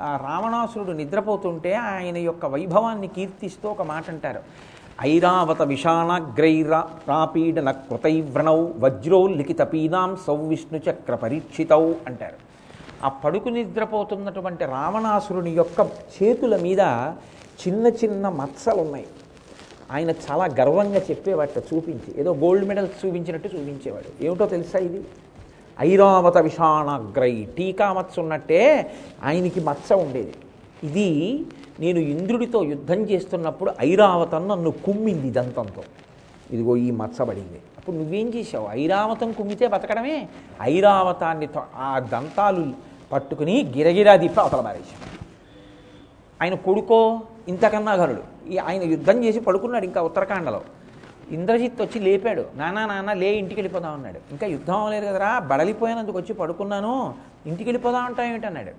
రావణాసురుడు 0.00 0.92
నిద్రపోతుంటే 0.92 1.74
ఆయన 1.74 2.16
యొక్క 2.16 2.46
వైభవాన్ని 2.46 3.08
కీర్తిస్తూ 3.08 3.68
ఒక 3.68 3.82
మాట 3.82 4.10
అంటారు. 4.10 4.42
ఐరావత 5.02 5.62
విషాణగ్రైర 5.62 6.82
రాపీడన 7.08 7.70
కృతైవ్రణౌ 7.70 8.68
వజ్రోల్లిఖిత 8.76 9.60
పీనాం 9.60 10.16
సౌవిష్ణు 10.26 10.80
చక్ర 10.90 11.14
పరీక్షితౌ 11.14 11.92
అంటారు. 12.06 12.49
ఆ 13.04 13.08
పడుకు 13.08 13.48
నిద్రపోతున్నటువంటి 13.48 14.64
రావణాసురుని 14.64 15.50
యొక్క 15.50 15.90
చేతుల 16.16 16.56
మీద 16.56 16.80
చిన్న 17.62 17.86
చిన్న 17.86 18.28
మత్సలు 18.28 18.80
ఉన్నాయి 18.80 19.06
ఆయన 19.90 20.10
చాలా 20.10 20.44
గర్వంగా 20.60 21.00
చెప్పేవాట 21.10 21.58
చూపించి 21.58 22.20
ఏదో 22.20 22.34
గోల్డ్ 22.34 22.68
మెడల్స్ 22.68 23.06
చూపించినట్టు 23.06 23.48
చూపించేవాడు. 23.48 24.24
ఏమిటో 24.24 24.46
తెలుసా 24.46 24.78
ఇది? 24.78 25.04
ఐరావత 25.80 26.38
విషాణగ్రై 26.38 27.48
టీకా 27.56 27.92
మత్స 27.92 28.18
ఉన్నట్టే 28.18 28.92
ఆయనకి 29.22 29.60
మత్స 29.60 29.92
ఉండేది. 29.92 30.34
ఇది 30.84 31.46
నేను 31.80 31.98
ఇంద్రుడితో 31.98 32.62
యుద్ధం 32.64 33.00
చేస్తున్నప్పుడు 33.02 33.72
ఐరావతం 33.80 34.48
నన్ను 34.48 34.70
కుమ్మింది 34.70 35.30
దంతంతో. 35.30 35.82
ఇదిగో 36.50 36.76
ఈ 36.76 36.90
మచ్చబడింది 36.90 37.60
అప్పుడు 37.78 37.96
నువ్వేం 37.96 38.28
చేసావు 38.28 38.68
ఐరావతం 38.70 39.32
కుమ్మితే 39.32 39.66
బతకడమే? 39.66 40.28
ఐరావతాన్ని 40.62 41.48
ఆ 41.76 41.98
దంతాలు 41.98 42.89
పట్టుకుని 43.12 43.54
గిరగిరా 43.76 44.16
దిప్పి 44.16 44.40
అవతల 44.40 44.60
మారేశావు 44.60 45.06
ఆయన 46.42 46.54
కొడుకో 46.66 46.98
ఇంతకన్నా 47.48 47.92
గరుడు 47.92 48.22
ఈ 48.52 48.58
ఆయన 48.58 48.82
యుద్ధం 48.82 49.16
చేసి 49.24 49.40
పడుకున్నాడు 49.40 49.84
ఇంకా 49.84 50.00
ఉత్తరాఖండలో 50.08 50.60
ఇంద్రజిత్ 51.36 51.82
వచ్చి 51.82 51.98
లేపాడు. 52.00 52.44
నానా 52.56 52.82
నాన్న 52.86 53.12
లే 53.12 53.28
ఇంటికి 53.40 53.58
వెళ్ళిపోదాం 53.60 53.92
అన్నాడు. 53.92 54.20
ఇంకా 54.32 54.46
యుద్ధం 54.46 54.74
అవ్వలేదు 54.74 55.06
కదరా 55.06 55.38
బడలిపోయినందుకు 55.50 56.18
వచ్చి 56.18 56.32
పడుకున్నాను. 56.34 57.14
ఇంటికి 57.46 57.68
వెళ్ళిపోదాం 57.68 58.04
అంటావు 58.04 58.28
ఏమిటన్నాడు 58.28 58.72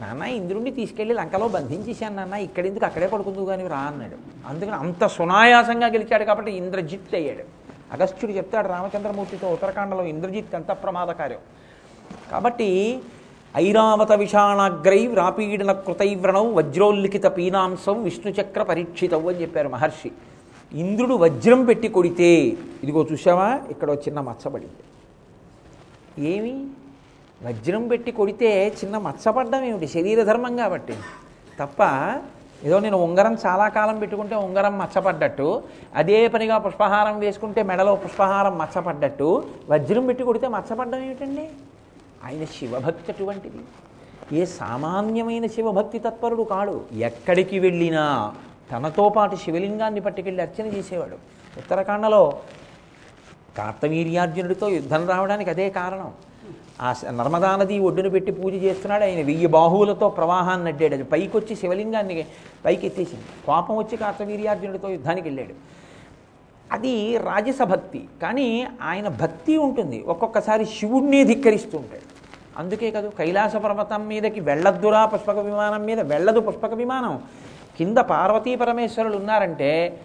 నాన్న 0.00 0.22
ఇంద్రుడిని 0.22 0.70
తీసుకెళ్ళి 0.70 1.14
లంకలో 1.14 1.48
బంధించేశాను 1.48 2.16
నాన్న. 2.16 2.34
ఇక్కడెందుకు 2.34 2.84
అక్కడే 2.84 3.06
పడుకుందు 3.06 3.44
కానీ 3.44 3.66
రా 3.66 3.82
అన్నాడు. 3.90 4.16
అందుకని 4.48 4.76
అంత 4.76 5.06
సునాయాసంగా 5.06 5.86
గెలిచాడు 5.86 6.24
కాబట్టి 6.24 6.52
ఇంద్రజిత్ 6.52 7.14
అయ్యాడు. 7.14 7.44
అగస్త్యుడు 7.92 8.32
చెప్తాడు 8.32 8.68
రామచంద్రమూర్తితో 8.68 9.48
ఉత్తరాఖండలో 9.48 10.04
ఇంద్రజిత్ 10.04 10.54
అంత 10.54 10.70
ప్రమాదకార్యం. 10.70 11.42
కాబట్టి 12.30 12.70
ఐరావత 13.56 14.12
విషాణాగ్రై 14.12 15.06
వ్రాపీడన 15.06 15.72
కృతైవ్రణం 15.72 16.54
వజ్రోల్లిఖిత 16.54 17.26
పీనాంసం 17.26 17.96
విష్ణుచక్ర 18.02 18.62
పరీక్షితవు 18.62 19.28
అని 19.30 19.40
చెప్పారు 19.42 19.68
మహర్షి. 19.68 20.10
ఇంద్రుడు 20.72 21.14
వజ్రం 21.14 21.64
పెట్టి 21.64 21.88
కొడితే 21.88 22.30
ఇదిగో 22.84 23.06
చూసావా 23.12 23.60
ఇక్కడ 23.70 23.90
చిన్న 24.04 24.20
మచ్చబడింది. 24.20 24.82
ఏమి? 26.30 26.54
వజ్రం 27.46 27.88
పెట్టి 27.88 28.12
కొడితే 28.12 28.50
చిన్న 28.80 28.98
మచ్చపడ్డం 28.98 29.64
ఏమిటి? 29.64 29.86
శరీర 29.86 30.22
ధర్మం 30.22 30.56
కాబట్టి. 30.56 30.96
తప్ప 31.60 31.82
ఏదో 32.64 32.78
నేను 32.78 32.96
ఉంగరం 32.96 33.36
చాలా 33.46 33.68
కాలం 33.68 33.98
పెట్టుకుంటే 33.98 34.36
ఉంగరం 34.36 34.78
మచ్చపడ్డట్టు 34.78 35.62
అదే 35.96 36.28
పనిగా 36.28 36.58
పుష్పహారం 36.58 37.18
వేసుకుంటే 37.18 37.62
మెడలో 37.62 37.94
పుష్పహారం 37.94 38.58
మచ్చపడ్డట్టు 38.58 39.44
వజ్రం 39.70 40.06
పెట్టి 40.06 40.24
కొడితే 40.24 40.48
మచ్చపడ్డం 40.48 41.00
ఏమిటండి? 41.02 41.46
ఆయన 42.24 42.44
శివభక్తి 42.44 43.12
అటువంటిది 43.12 43.60
ఏ 44.40 44.44
సామాన్యమైన 44.44 45.46
శివభక్తి 45.46 45.98
తత్పరుడు 45.98 46.42
కాడు. 46.42 46.84
ఎక్కడికి 46.92 47.58
వెళ్ళినా 47.58 48.34
తనతో 48.72 49.08
పాటు 49.08 49.36
శివలింగాన్ని 49.36 50.00
పట్టుకెళ్ళి 50.00 50.42
అర్చన 50.42 50.66
చేసేవాడు. 50.66 51.16
ఉత్తరాఖండలో 51.58 52.38
కార్తవీర్యార్జునుడితో 53.58 54.68
యుద్ధం 54.68 55.08
రావడానికి 55.08 55.50
అదే 55.50 55.70
కారణం. 55.70 56.12
ఆ 56.80 56.94
నర్మదా 57.10 57.56
నది 57.56 57.78
ఒడ్డున 57.78 58.08
పెట్టి 58.08 58.32
పూజ 58.32 58.54
చేస్తున్నాడు. 58.54 59.04
ఆయన 59.04 59.22
వెయ్యి 59.22 59.46
బాహువులతో 59.46 60.08
ప్రవాహాన్ని 60.08 60.68
అడ్డాడు 60.68 60.94
అది 60.94 61.02
పైకి 61.02 61.36
వచ్చి 61.36 61.56
శివలింగాన్ని 61.56 62.26
పైకి 62.64 62.86
ఎత్తేసింది 62.86 63.24
కోపం 63.46 63.76
వచ్చి 63.76 63.96
కార్తవీర్యార్జునుడితో 63.96 64.88
యుద్ధానికి 64.88 65.28
వెళ్ళాడు. 65.28 65.54
అది 66.72 67.16
రాజస 67.16 67.62
భక్తి. 67.62 68.08
కానీ 68.22 68.66
ఆయన 68.82 69.08
భక్తి 69.08 69.56
ఉంటుంది. 69.56 70.02
ఒక్కొక్కసారి 70.02 70.64
శివుణ్ణి 70.64 71.24
ధిక్కరిస్తూ 71.24 71.78
ఉంటాడు. 71.78 72.11
అందుకే 72.58 72.90
కదా 72.90 73.10
కైలాస 73.18 73.56
పర్వతం 73.56 74.08
మీదకి 74.08 74.40
వెళ్ళద్దురా 74.40 75.06
పుష్పక 75.06 75.38
విమానం 75.38 75.86
మీద 75.86 76.12
వెళ్ళదు 76.12 76.40
పుష్పక 76.40 76.74
విమానం. 76.74 77.22
కింద 77.78 77.98
పార్వతీ 77.98 78.56
పరమేశ్వరులు 78.56 79.16
ఉన్నారంటే 79.16 80.00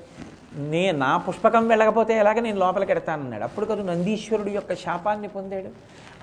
నే 0.71 0.91
నా 0.91 1.17
పుష్పకం 1.17 1.67
వెళ్ళకపోతే 1.67 2.17
ఎలాగ 2.17 2.39
నేను 2.39 2.59
లోపలికి 2.59 2.91
ఎడతానన్నాడు. 2.91 3.43
అప్పుడు 3.43 3.65
కదా 3.65 3.83
నందీశ్వరుడు 3.83 4.49
యొక్క 4.49 4.75
శాపాన్ని 4.75 5.27
పొందాడు. 5.27 5.67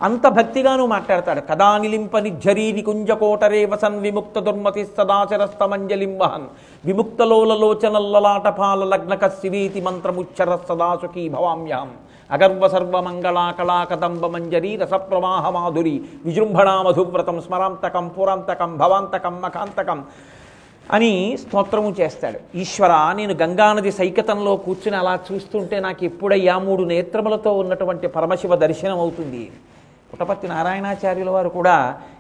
అంత 0.03 0.29
భక్తిగాను 0.29 0.87
మాట్లాడతాడు. 0.87 1.41
కదా 1.41 1.79
నిలింప 1.79 2.19
నిఝరీ 2.19 2.73
నికుంజకోటరే 2.73 3.67
వసన్ 3.67 4.01
విముక్త 4.01 4.39
దుర్మతి 4.39 4.89
సదాచరస్తమంజలిం 4.97 6.19
లోచన 6.23 6.49
విముక్తలోలలోచనల్లలాటపాల 6.85 8.85
లగ్నక 8.85 9.29
శివేతి 9.29 9.81
మంత్రముచ్చర 9.81 10.59
సదాసుఖీ 10.69 11.29
భవామ్యాం 11.29 11.91
అగర్వ 12.31 12.69
సర్వమంగళా 12.69 13.47
రసప్రవాహ 14.83 15.51
మాధురి 15.51 15.97
విజృంభణా 16.25 16.83
మధువ్రతం 16.83 17.41
స్మరాంతకం 17.41 18.09
పురాంతకం 18.09 18.71
భవాంతకం 18.77 19.41
మఖాంతకం 19.41 20.01
అని 20.95 21.13
స్తోత్రము 21.43 21.91
చేస్తాడు. 22.01 22.39
ఈశ్వర 22.55 22.93
నేను 23.15 23.35
గంగానది 23.43 23.91
సైకతంలో 23.91 24.57
కూర్చుని 24.57 24.97
అలా 24.97 25.19
చూస్తుంటే 25.29 25.81
నాకు 25.81 26.05
ఎప్పుడయ్యా 26.05 26.59
మూడు 26.59 26.83
నేత్రములతో 26.83 27.53
ఉన్నటువంటి 27.53 28.07
పరమశివ 28.17 28.57
దర్శనం 28.57 28.99
అవుతుంది 28.99 29.51
పుటపర్తి 30.15 30.47
నారాయణాచార్యుల 30.55 31.31
వారు 31.37 31.51
కూడా 31.59 31.77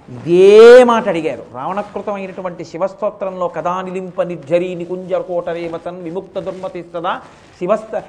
ఇదే 0.09 0.57
మాట 0.90 1.05
అడిగారు. 1.12 1.45
రావణకృతమైనటువంటి 1.59 2.62
శివస్తోత్రంలో 2.70 3.47
కదా 3.57 3.74
నిలింప 3.86 4.18
నిర్జరి 4.30 4.68
నికుంజకోటరేవతన్ 4.80 6.01
విముక్త 6.07 6.38
దుర్మతి 6.47 6.82
సదా 6.95 7.14
శివస్త 7.61 8.03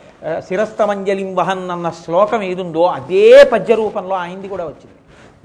శిరస్తమంజలిం 0.47 1.31
వహన్ 1.39 1.65
అన్న 1.75 1.89
శ్లోకం 2.03 2.43
ఏదుందో 2.51 2.83
అదే 2.97 3.25
పద్య 3.53 3.75
రూపంలో 3.81 4.15
ఆయనది 4.23 4.49
కూడా 4.53 4.65
వచ్చింది. 4.71 4.95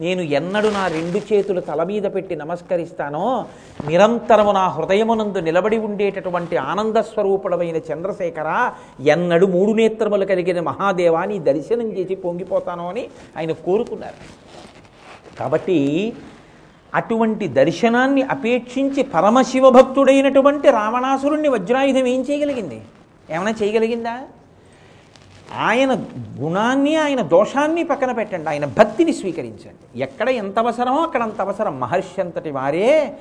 నేను 0.01 0.23
ఎన్నడు 0.39 0.69
నా 0.77 0.83
రెండు 0.97 1.21
చేతులు 1.29 1.61
తల 1.61 1.83
మీద 1.91 2.07
పెట్టి 2.15 2.35
నమస్కరిస్తానో 2.37 3.25
నిరంతరము 3.89 4.53
నా 4.59 4.65
హృదయమునందు 4.77 5.41
నిలబడి 5.49 5.79
ఉండేటటువంటి 5.89 6.57
ఆనంద 6.57 6.99
స్వరూపుడమైన 7.11 7.79
చంద్రశేఖర 7.89 8.49
ఎన్నడు 9.15 9.47
మూడు 9.47 9.73
నేత్రములు 9.81 10.27
కలిగిన 10.33 10.61
మహాదేవాని 10.71 11.39
దర్శనం 11.51 11.89
చేసి 11.99 12.15
పొంగిపోతాను 12.15 12.87
అని 12.89 13.05
ఆయన 13.39 13.53
కోరుకున్నారు. 13.67 14.19
కాబట్టి 15.39 15.79
అటువంటి 16.95 17.49
దర్శనాన్ని 17.61 18.23
అపేక్షించి 18.35 19.03
పరమశివ 19.03 19.71
భక్తుడైనటువంటి 19.71 20.69
రావణాసురుణ్ణి 20.71 21.49
వజ్రాయుధం 21.49 22.07
ఏం 22.15 22.21
చేయగలిగింది? 22.31 22.79
ఏమైనా 23.35 23.53
చేయగలిగిందా? 23.63 24.15
ఆయన 25.59 25.93
గుణాన్ని 26.41 26.97
ఆయన 26.97 27.21
దోషాన్ని 27.21 27.83
పక్కన 27.85 28.13
పెట్టండి. 28.13 28.49
ఆయన 28.51 28.65
భక్తిని 28.65 29.13
స్వీకరించండి. 29.13 30.03
ఎక్కడ 30.03 30.29
ఎంత 30.29 30.59
అవసరమో 30.59 31.03
అక్కడ 31.03 31.23
అంత 31.23 31.41
అవసరం. 31.41 31.81
మహర్షి 31.81 32.21
అంతటి 32.21 32.51
వారే 32.51 33.19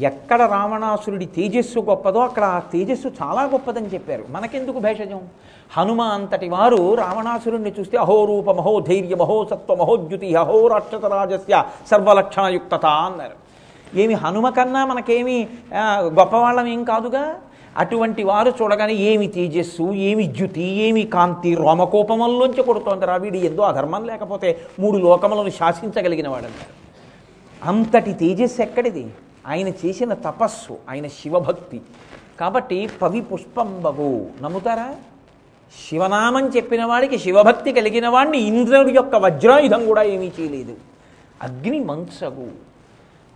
ఎక్కడ 0.00 0.42
రావణాసురుడి 0.42 1.26
తేజస్సు 1.26 1.78
గొప్పదో 1.78 2.18
అక్కడ 2.18 2.44
ఆ 2.44 2.58
తేజస్సు 2.58 3.08
చాలా 3.22 3.42
గొప్పదని 3.42 3.86
చెప్పారు. 3.86 4.24
మనకెందుకు 4.30 4.78
భేషజం? 4.78 5.20
హనుమ 5.76 6.00
అంతటి 6.00 6.48
వారు 6.48 6.94
రావణాసురుణ్ణి 6.94 7.74
చూస్తే 7.80 7.96
అహోరూప 7.96 8.50
మహో 8.50 8.80
ధైర్య 8.80 9.14
మహో 9.14 9.44
సత్వ 9.50 9.74
మహోద్యుతి 9.74 10.34
అహో 10.34 10.66
రాక్షస 10.66 11.04
రాజస్య 11.04 11.64
సర్వలక్షణయుక్తత 11.90 12.86
అన్నారు. 12.86 13.36
ఏమి 13.98 14.14
హనుమ 14.14 14.48
కన్నా 14.48 14.86
మనకేమి 14.86 15.48
గొప్పవాళ్ళం 16.18 16.66
ఏం 16.66 16.84
కాదుగా? 16.84 17.34
అటువంటి 17.80 18.22
వారు 18.22 18.50
చూడగానే 18.62 18.94
ఏమి 18.94 19.26
తేజస్సు 19.26 19.92
ఏమి 20.08 20.24
జ్యుతి 20.38 20.62
ఏమి 20.62 21.02
కాంతి 21.02 21.54
రోమకోపంలోంచి 21.54 22.62
కొడుతోంది 22.62 23.06
రా 23.06 23.16
వీడు. 23.16 23.36
ఎందో 23.36 23.62
అధర్మం 23.62 24.04
లేకపోతే 24.06 24.48
మూడు 24.80 24.98
లోకములను 24.98 25.50
శాసించగలిగిన 25.50 26.28
వాడన్నారు 26.28 26.74
అంతటి 27.68 28.12
తేజస్సు 28.12 28.62
ఎక్కడిది? 28.62 29.04
ఆయన 29.46 29.68
చేసిన 29.68 30.14
తపస్సు 30.14 30.74
ఆయన 30.90 31.06
శివభక్తి. 31.06 31.80
కాబట్టి 32.40 32.90
పవి 33.02 33.20
పుష్పంబగు 33.20 34.26
నమ్ముతారా? 34.42 34.94
శివనామం 35.88 36.48
చెప్పిన 36.48 36.84
వాడికి 36.84 37.18
శివభక్తి 37.18 37.72
కలిగిన 37.72 38.08
వాడిని 38.08 38.38
ఇంద్రుడి 38.38 38.92
యొక్క 38.94 39.16
వజ్రాయుధం 39.16 39.86
కూడా 39.86 40.02
ఏమీ 40.02 40.32
చేయలేదు. 40.40 40.74
అగ్ని 41.42 41.80
మంచగు. 41.80 42.48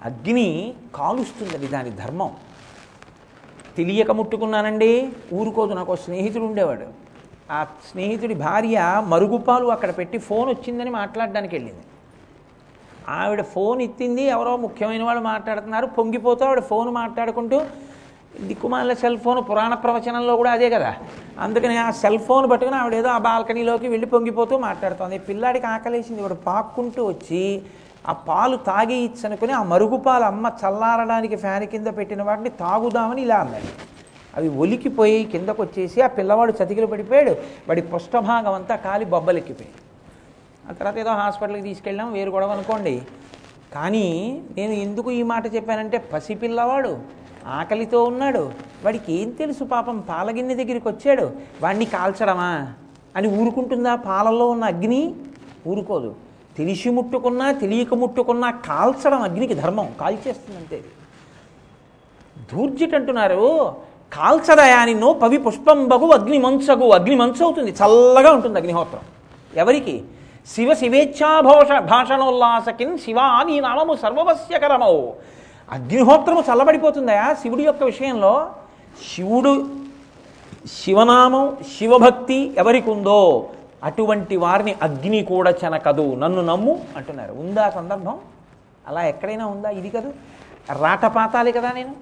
అగ్ని 0.05 0.75
కాలుస్తున్నది 0.95 1.67
దాని 1.67 1.91
ధర్మం. 1.91 2.31
తెలియక 3.77 4.11
ముట్టుకున్నానండి. 4.11 5.13
ఊరుకోదు 5.35 5.75
నాకు 5.75 5.97
స్నేహితుడు 5.97 6.45
ఉండేవాడు. 6.45 6.87
ఆ 7.53 7.65
స్నేహితుడి 7.65 8.35
భార్య 8.35 9.03
మరుగుపాలు 9.07 9.67
అక్కడ 9.67 9.91
పెట్టి 9.99 10.19
ఫోన్ 10.19 10.49
వచ్చిందని 10.49 10.91
మాట్లాడడానికి 10.91 11.57
వెళ్ళింది. 11.57 11.83
ఆవిడ 13.09 13.43
ఫోన్ 13.43 13.83
ఎత్తింది 13.83 14.23
ఎవరో 14.23 14.57
ముఖ్యమైన 14.57 15.03
వాళ్ళు 15.05 15.23
మాట్లాడుతున్నారు 15.23 15.87
పొంగిపోతూ 15.87 16.47
ఆవిడ 16.47 16.61
ఫోన్ 16.61 16.91
మాట్లాడుకుంటూ 16.91 17.61
దిక్కుమాల 18.41 18.93
సెల్ 18.93 19.19
ఫోన్ 19.19 19.51
పురాణ 19.51 19.75
ప్రవచనంలో 19.75 20.37
కూడా 20.37 20.51
అదే 20.51 20.71
కదా. 20.71 20.95
అందుకని 21.39 21.77
ఆ 21.77 21.91
సెల్ 21.91 22.19
ఫోన్ 22.19 22.51
పట్టుకుని 22.51 22.77
ఆవిడ 22.77 22.95
ఏదో 22.95 23.09
ఆ 23.09 23.19
బాల్కనీలోకి 23.19 23.89
వెళ్ళి 23.89 24.07
పొంగిపోతూ 24.07 24.59
మాట్లాడుతోంది. 24.59 25.19
పిల్లాడికి 25.19 25.67
ఆకలేసింది 25.67 26.23
వాడు 26.23 26.35
పాక్కుంటూ 26.35 27.07
వచ్చి 27.07 27.63
ఆ 28.09 28.13
పాలు 28.13 28.57
తాగి 28.57 28.95
ఇచ్చనుకొని 28.95 29.53
ఆ 29.53 29.63
మరుగుపాలు 29.63 30.25
అమ్మ 30.25 30.51
చల్లారడానికి 30.63 31.37
ఫ్యాన్ 31.37 31.65
కింద 31.65 31.87
పెట్టిన 31.87 32.23
వాటిని 32.23 32.51
తాగుదామని 32.51 33.23
ఇలా 33.23 33.37
అన్నాడు. 33.37 33.71
అవి 34.37 34.49
ఒలికిపోయి 34.49 35.25
కిందకు 35.25 35.63
వచ్చేసి 35.63 36.01
ఆ 36.01 36.07
పిల్లవాడు 36.07 36.53
చతికిలు 36.53 36.87
పడిపోయాడు. 36.87 37.31
వాడి 37.69 37.83
పుష్ఠభాగం 37.83 38.55
అంతా 38.55 38.77
కాలి 38.77 39.05
బొబ్బలెక్కిపోయాడు 39.05 39.81
ఆ 40.71 40.73
తర్వాత 40.73 40.99
ఏదో 40.99 41.11
హాస్పిటల్కి 41.11 41.63
తీసుకెళ్ళాం 41.63 42.13
వేరు 42.13 42.31
గొడవ 42.31 42.51
అనుకోండి. 42.51 43.03
కానీ 43.75 44.07
నేను 44.57 44.73
ఎందుకు 44.73 45.11
ఈ 45.11 45.23
మాట 45.23 45.55
చెప్పానంటే 45.55 45.99
పసిపిల్లవాడు 45.99 46.99
ఆకలితో 47.47 48.05
ఉన్నాడు. 48.05 48.53
వాడికి 48.85 49.13
ఏం 49.13 49.31
తెలుసు 49.31 49.65
పాపం 49.65 50.01
పాలగిన్నె 50.01 50.55
దగ్గరికి 50.55 50.89
వచ్చాడు. 50.89 51.33
వాడిని 51.61 51.85
కాల్చడమా 51.85 52.69
అని 53.17 53.29
ఊరుకుంటుందా? 53.29 53.95
పాలల్లో 53.95 54.51
ఉన్న 54.51 54.65
అగ్ని 54.65 55.15
ఊరుకోదు. 55.67 56.15
తెలిసి 56.59 56.91
ముట్టుకున్నా 56.91 57.47
తెలియక 57.63 57.95
ముట్టుకున్నా 57.95 58.51
కాల్చడం 58.51 59.23
అగ్నికి 59.23 59.55
ధర్మం. 59.55 59.89
కాల్చేస్తుంది 60.01 60.59
అంతే 60.59 60.79
దూర్జిట్ 62.51 62.95
అంటున్నారు 62.95 63.43
కాల్చదయా 64.13 64.85
నిన్ను 64.85 65.09
పవి 65.23 65.39
పుష్పం 65.39 65.79
బగు 65.89 66.07
అగ్ని 66.17 66.39
మంచగు 66.39 66.89
అగ్ని 66.99 67.17
మంచు 67.17 67.43
అవుతుంది 67.45 67.71
చల్లగా 67.71 68.31
ఉంటుంది 68.33 68.59
అగ్నిహోత్రం. 68.59 69.03
ఎవరికి? 69.57 69.95
శివ 70.55 70.75
శివేచ్ఛాభోష 70.75 71.71
భాషణోల్లాసకిన్ 71.91 72.99
శివా 72.99 73.27
నీ 73.43 73.57
నామము 73.61 73.95
సర్వవస్యకరమవు 74.03 75.03
అగ్నిహోత్రము 75.71 76.43
చల్లబడిపోతుందయా? 76.49 77.27
శివుడి 77.43 77.63
యొక్క 77.63 77.83
విషయంలో 77.83 78.35
శివుడు 79.11 79.55
శివనామం 80.81 81.57
శివభక్తి 81.79 82.55
ఎవరికి 82.59 82.91
ఉందో 82.91 83.21
అటువంటి 83.85 84.37
వారిని 84.37 84.75
అగ్ని 84.83 85.25
కూడా 85.25 85.51
చెనకదు. 85.51 86.15
నన్ను 86.15 86.41
నమ్ము 86.41 86.85
అంటున్నారు. 86.97 87.33
ఉందా 87.33 87.71
సందర్భం? 87.71 88.19
అలా 88.89 89.07
ఎక్కడైనా 89.07 89.47
ఉందా? 89.47 89.71
ఇది 89.71 89.91
కదూ. 89.91 90.13
రాటపాతాలి 90.79 91.53
కదా 91.53 91.73
నేను. 91.73 91.97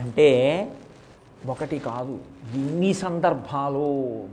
అంటే 0.00 0.28
ఒకటి 1.46 1.78
కాదు. 1.78 2.18
ఎన్ని 2.54 2.94
సందర్భాలు. 2.94 4.24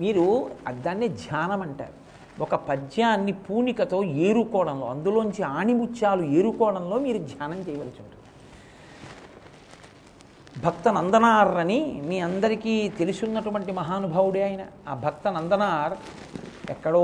మీరు 0.00 0.50
దాన్ని 0.70 1.08
ధ్యానం 1.08 1.62
అంటారు. 1.62 1.98
ఒక 2.42 2.54
పద్యాన్ని 2.54 3.32
పూనికతో 3.32 4.04
ఏరుకోవడంలో 4.04 4.86
అందులోంచి 4.86 5.42
ఆణిముత్యాలు 5.42 6.22
ఏరుకోవడంలో 6.22 6.98
మీరు 6.98 7.18
ధ్యానం 7.18 7.56
చేయవలసి 7.56 7.76
ఉంటుంది. 7.78 8.17
భక్త 10.64 10.88
నందనార్ 10.88 11.50
అని 11.62 12.02
మీ 12.08 12.20
అందరికీ 12.20 12.74
తెలుసున్నటువంటి 12.98 13.72
మహానుభావుడే 13.72 14.42
ఆయన. 14.42 14.62
ఆ 14.88 14.94
భక్త 14.94 15.28
నందనార్ 15.28 15.94
ఎక్కడో 16.70 17.02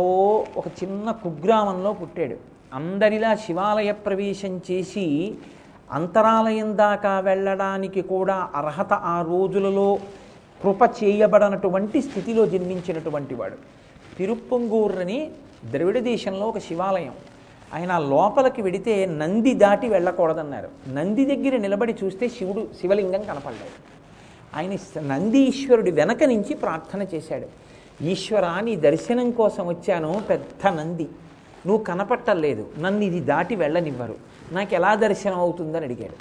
ఒక 0.56 0.66
చిన్న 0.68 1.10
కుగ్రామంలో 1.10 1.92
పుట్టాడు. 1.92 2.36
అందరిలా 2.74 3.34
శివాలయ 3.34 3.92
ప్రవేశం 4.06 4.60
చేసి 4.70 5.06
అంతరాలయం 5.92 6.76
దాకా 6.76 7.20
వెళ్ళడానికి 7.20 8.02
కూడా 8.02 8.36
అర్హత 8.54 8.92
ఆ 8.92 9.16
రోజులలో 9.22 9.98
కృప 10.62 10.82
చేయబడనటువంటి 11.02 12.02
స్థితిలో 12.02 12.46
జన్మించినటువంటి 12.46 13.34
వాడు. 13.34 13.58
తిరుప్పంగూర్రని 14.18 15.30
ద్రవిడ 15.70 15.98
దేశంలో 15.98 16.46
ఒక 16.46 16.58
శివాలయం. 16.58 17.14
ఆయన 17.74 17.98
లోపలికి 17.98 18.62
వెడితే 18.62 19.06
నంది 19.06 19.54
దాటి 19.54 19.88
వెళ్ళకూడదన్నారు. 19.88 20.68
నంది 20.88 21.24
దగ్గర 21.24 21.56
నిలబడి 21.56 21.94
చూస్తే 22.04 22.28
శివుడు 22.28 22.68
శివలింగం 22.80 23.22
కనపడ్డాడు 23.22 23.94
ఆయన 24.56 25.00
నంది 25.00 25.38
ఈశ్వరుడి 25.38 25.90
వెనక 25.90 26.24
నుంచి 26.24 26.54
ప్రార్థన 26.54 27.06
చేశాడు. 27.14 27.46
ఈశ్వరాని 28.04 28.64
నీ 28.64 28.76
దర్శనం 28.76 29.30
కోసం 29.30 29.66
వచ్చాను 29.66 30.22
పెద్ద 30.28 30.68
నంది. 30.68 31.08
నువ్వు 31.66 31.84
కనపట్టలేదు 31.84 32.66
నన్ను 32.78 33.00
ఇది 33.00 33.20
దాటి 33.20 33.56
వెళ్ళనివ్వరు. 33.56 34.14
నాకు 34.52 34.74
ఎలా 34.74 34.94
దర్శనం 34.94 35.38
అవుతుందని 35.38 35.84
అడిగాడు. 35.84 36.16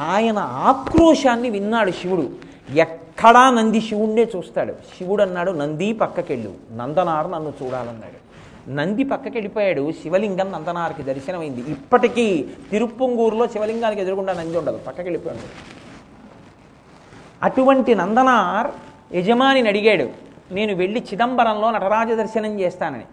ఆయన 0.00 0.38
ఆక్రోశాన్ని 0.38 1.50
విన్నాడు 1.50 1.90
శివుడు. 1.90 2.30
ఎక్కడా 2.74 3.50
నంది 3.50 3.80
శివుణ్ణే 3.80 4.30
చూస్తాడు. 4.36 4.72
శివుడు 4.72 5.22
అన్నాడు 5.22 5.52
నంది 5.52 5.92
పక్కకెళ్ళు. 5.92 6.54
నందనారు 6.76 7.28
నన్ను 7.28 7.52
చూడాలన్నాడు. 7.62 8.27
నంది 8.68 9.04
పక్కకి 9.04 9.36
వెళ్ళిపోయాడు 9.36 9.92
శివలింగం 9.92 10.52
నందనారికి 10.52 11.02
దర్శనమైంది. 11.02 11.60
ఇప్పటికీ 11.60 12.48
తిరుప్పంగూరులో 12.70 13.48
శివలింగానికి 13.48 14.00
ఎదురుగుండా 14.00 14.32
నంది 14.32 14.58
ఉండదు. 14.58 14.76
పక్కకి 14.76 15.02
వెళ్ళిపోయాడు 15.02 15.38
అటువంటి 17.42 17.94
నందనార్ 17.94 18.70
యజమానిని 19.16 19.68
అడిగాడు. 19.68 20.08
నేను 20.54 20.74
వెళ్ళి 20.74 21.04
చిదంబరంలో 21.12 21.70
నటరాజ 21.70 22.12
దర్శనం 22.12 22.60
చేస్తానని. 22.60 23.04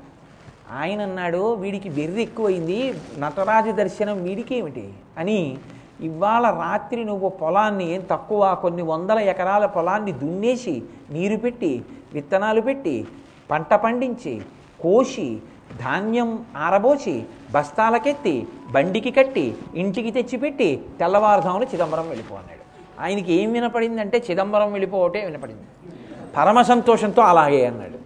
ఆయన 0.77 1.01
అన్నాడు 1.01 1.53
వీడికి 1.53 1.89
వెర్రి 1.89 2.21
ఎక్కువైంది. 2.21 2.93
నటరాజ 3.17 3.69
దర్శనం 3.69 4.23
వీడికి 4.23 4.55
ఏమిటి? 4.55 4.93
అని 5.17 5.57
ఇవాళ 6.01 6.43
రాత్రి 6.43 7.05
నువ్వు 7.05 7.29
పొలాన్ని 7.29 8.01
తక్కువ 8.11 8.57
కొన్ని 8.61 8.81
వందల 8.81 9.19
ఎకరాల 9.19 9.65
పొలాన్ని 9.65 10.11
దున్నేసి 10.11 10.83
నీరు 11.09 11.37
పెట్టి 11.37 11.81
విత్తనాలు 12.13 12.61
పెట్టి 12.61 13.07
పంట 13.51 13.73
పండించి 13.73 14.41
కోసి 14.85 15.37
ధాన్యం 15.79 16.45
ఆరబోసి 16.57 17.23
బస్తాలకెత్తి 17.51 18.47
బండికి 18.71 19.11
కట్టి 19.11 19.55
ఇంటికి 19.75 20.11
తెచ్చిపెట్టి 20.11 20.81
తెల్లవారుధాములు 20.99 21.65
చిదంబరం 21.65 22.07
వెళ్ళిపో 22.09 22.35
అన్నాడు. 22.35 22.65
ఆయనకి 23.01 23.33
ఏం 23.33 23.53
వినపడిందంటే 23.53 24.23
చిదంబరం 24.31 24.71
వెళ్ళిపోవటే 24.71 25.25
వినపడింది. 25.25 25.61
పరమ 26.37 26.61
సంతోషంతో 26.61 27.21
అలాగే 27.21 27.65
అన్నాడు. 27.65 27.97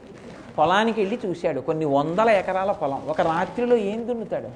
పొలానికి 0.57 1.01
వెళ్ళి 1.01 1.19
చూశాడు. 1.25 1.61
కొన్ని 1.61 1.85
వందల 1.85 2.29
ఎకరాల 2.29 2.71
పొలం. 2.71 3.01
ఒక 3.07 3.21
రాత్రిలో 3.21 3.75
ఏం 3.75 4.07
దున్నుతాడు? 4.07 4.47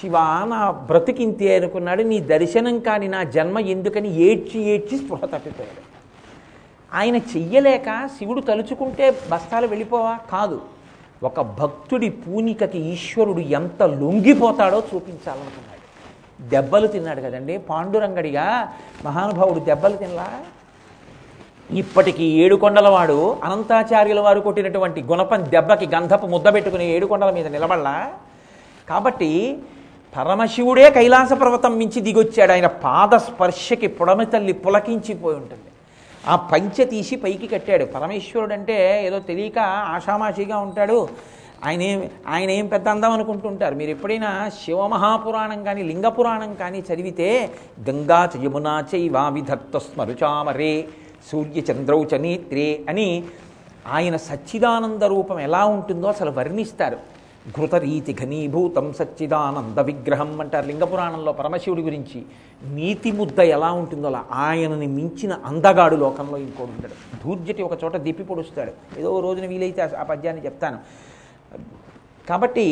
శివ 0.00 0.18
నా 0.44 0.70
బ్రతికింతే 0.70 1.56
అనుకున్నాడు. 1.56 2.02
నీ 2.02 2.20
దర్శనం 2.20 2.78
కాని 2.78 3.08
నా 3.08 3.22
జన్మ 3.22 3.58
ఎందుకని 3.58 4.14
ఏడ్చి 4.14 4.62
ఏడ్చి 4.62 4.98
స్పృహ 4.98 5.20
తప్పిపోయాడు. 5.24 5.92
ఆయన 6.94 7.16
చెయ్యలేక 7.16 8.08
శివుడు 8.18 8.40
తలుచుకుంటే 8.40 9.10
బస్తాలు 9.30 9.66
వెళ్ళిపోవా? 9.66 10.18
కాదు. 10.30 10.60
ఒక 11.22 11.40
భక్తుడి 11.40 12.08
పూనికకి 12.10 12.78
ఈశ్వరుడు 12.78 13.40
ఎంత 13.40 13.82
లొంగిపోతాడో 13.82 14.82
చూపించాలనుకున్నాడు. 14.94 15.82
దెబ్బలు 16.50 16.86
తిన్నాడు 16.86 17.20
కదండి. 17.20 17.58
పాండురంగడిగా 17.58 18.72
మహానుభావుడు 19.04 19.60
దెబ్బలు 19.60 19.96
తినలా? 19.96 20.28
ఇప్పటికీ 21.70 22.24
ఏడుకొండలవాడు 22.24 23.36
అనంతాచార్యుల 23.44 24.20
వారు 24.20 24.40
కొట్టినటువంటి 24.40 25.02
గుణపం 25.02 25.44
దెబ్బకి 25.50 25.86
గంధపు 25.86 26.26
ముద్ద 26.26 26.54
పెట్టుకుని 26.54 26.86
ఏడుకొండల 26.90 27.30
మీద 27.30 27.46
నిలబడలా? 27.46 28.12
కాబట్టి 28.88 29.58
పరమశివుడే 30.16 30.90
కైలాస 30.90 31.32
పర్వతం 31.32 31.78
మించి 31.78 32.00
దిగొచ్చాడు. 32.02 32.52
ఆయన 32.52 32.66
పాద 32.66 33.16
స్పర్శకి 33.16 33.86
పుడమి 33.86 34.26
తల్లి 34.26 34.52
పులకించిపోయి 34.52 35.36
ఉంటుంది. 35.36 35.71
ఆ 36.28 36.36
పంచె 36.36 36.84
తీసి 36.84 37.16
పైకి 37.16 37.46
కట్టాడు. 37.46 37.84
పరమేశ్వరుడు 37.84 38.52
అంటే 38.52 39.06
ఏదో 39.06 39.18
తెలియక 39.18 39.58
ఆషామాషిగా 39.94 40.58
ఉంటాడు. 40.58 41.08
ఆయన 41.64 41.82
ఏం 41.82 42.10
ఆయన 42.26 42.50
ఏం 42.50 42.66
పెద్ద 42.66 42.88
అందం 42.88 43.12
అనుకుంటుంటారు. 43.12 43.74
మీరు 43.74 43.90
ఎప్పుడైనా 43.90 44.50
శివమహాపురాణం 44.64 45.64
కానీ 45.64 45.82
లింగ 45.82 46.08
పురాణం 46.08 46.54
కానీ 46.54 46.84
చదివితే 46.88 47.28
గంగా 47.88 48.30
చ 48.32 48.42
యమునా 48.44 48.84
చైవా 48.94 49.28
విధత్త 49.28 49.78
స్మరుచామరే 49.78 50.88
సూర్య 51.30 51.62
చంద్రౌ 51.72 52.04
చ 52.04 52.14
నేత్రే 52.14 52.84
అని 52.88 53.24
ఆయన 53.86 54.16
సచ్చిదానంద 54.16 55.02
రూపం 55.02 55.40
ఎలా 55.40 55.64
ఉంటుందో 55.64 56.08
అసలు 56.08 56.30
వర్ణిస్తారు. 56.30 56.98
ఘృతరీతి 57.50 58.12
ఘనీభూతం 58.14 58.92
సచ్చిదానంద 58.92 59.78
విగ్రహం 59.78 60.40
అంటారు. 60.40 60.66
లింగ 60.66 60.84
పురాణంలో 60.84 61.32
పరమశివుడి 61.32 61.82
గురించి 61.82 62.22
నీతి 62.74 63.12
ముద్ద 63.12 63.38
ఎలా 63.40 63.72
ఉంటుందో 63.72 64.08
అలా 64.08 64.24
ఆయనని 64.30 64.86
మించిన 64.86 65.32
అందగాడు 65.44 65.96
లోకంలో 65.96 66.38
ఇంకోటి 66.38 66.70
ఉంటాడు 66.70 66.96
ధూర్జటి 67.24 67.62
ఒక 67.62 67.84
చోట 67.84 67.96
దిప్పి 67.96 68.24
పొడుస్తాడు. 68.24 68.72
ఏదో 68.98 69.20
రోజున 69.20 69.46
వీలైతే 69.46 69.82
ఆ 69.82 70.02
పద్యాన్ని 70.02 70.44
చెప్తాను. 70.44 70.78
కాబట్టి 72.28 72.66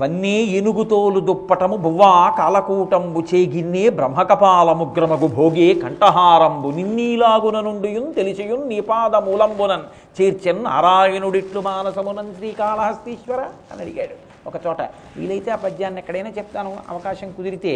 వన్నీ 0.00 0.36
ఎనుగుతోలు 0.58 1.20
దుప్పటము 1.26 1.76
బువ్వా 1.82 2.12
కాలకూటంబు 2.38 3.20
చేగిన్నే 3.30 3.82
బ్రహ్మకపాలముగ్రమగు 3.98 5.28
భోగే 5.36 5.66
కంఠహారంబు 5.82 6.68
నిన్నీలాగున 6.78 7.60
నుండియున్ 7.66 8.08
తెలిసియున్ 8.14 8.64
నీపాదమూలంబునన్ 8.70 9.84
చేర్చెన్ 10.16 10.64
నారాయణుడిట్లు 10.64 11.60
మానసమునన్ 11.68 12.32
శ్రీకాళహస్తీశ్వర 12.38 13.40
అని 13.72 13.80
అడిగాడు. 13.84 14.16
ఒక 14.48 14.56
చోట 14.66 14.80
వీలైతే 15.16 15.50
ఆ 15.50 15.58
పద్యాన్ని 15.66 16.00
ఎక్కడైనా 16.02 16.32
చెప్తాను 16.38 16.72
అవకాశం 16.90 17.30
కుదిరితే. 17.36 17.74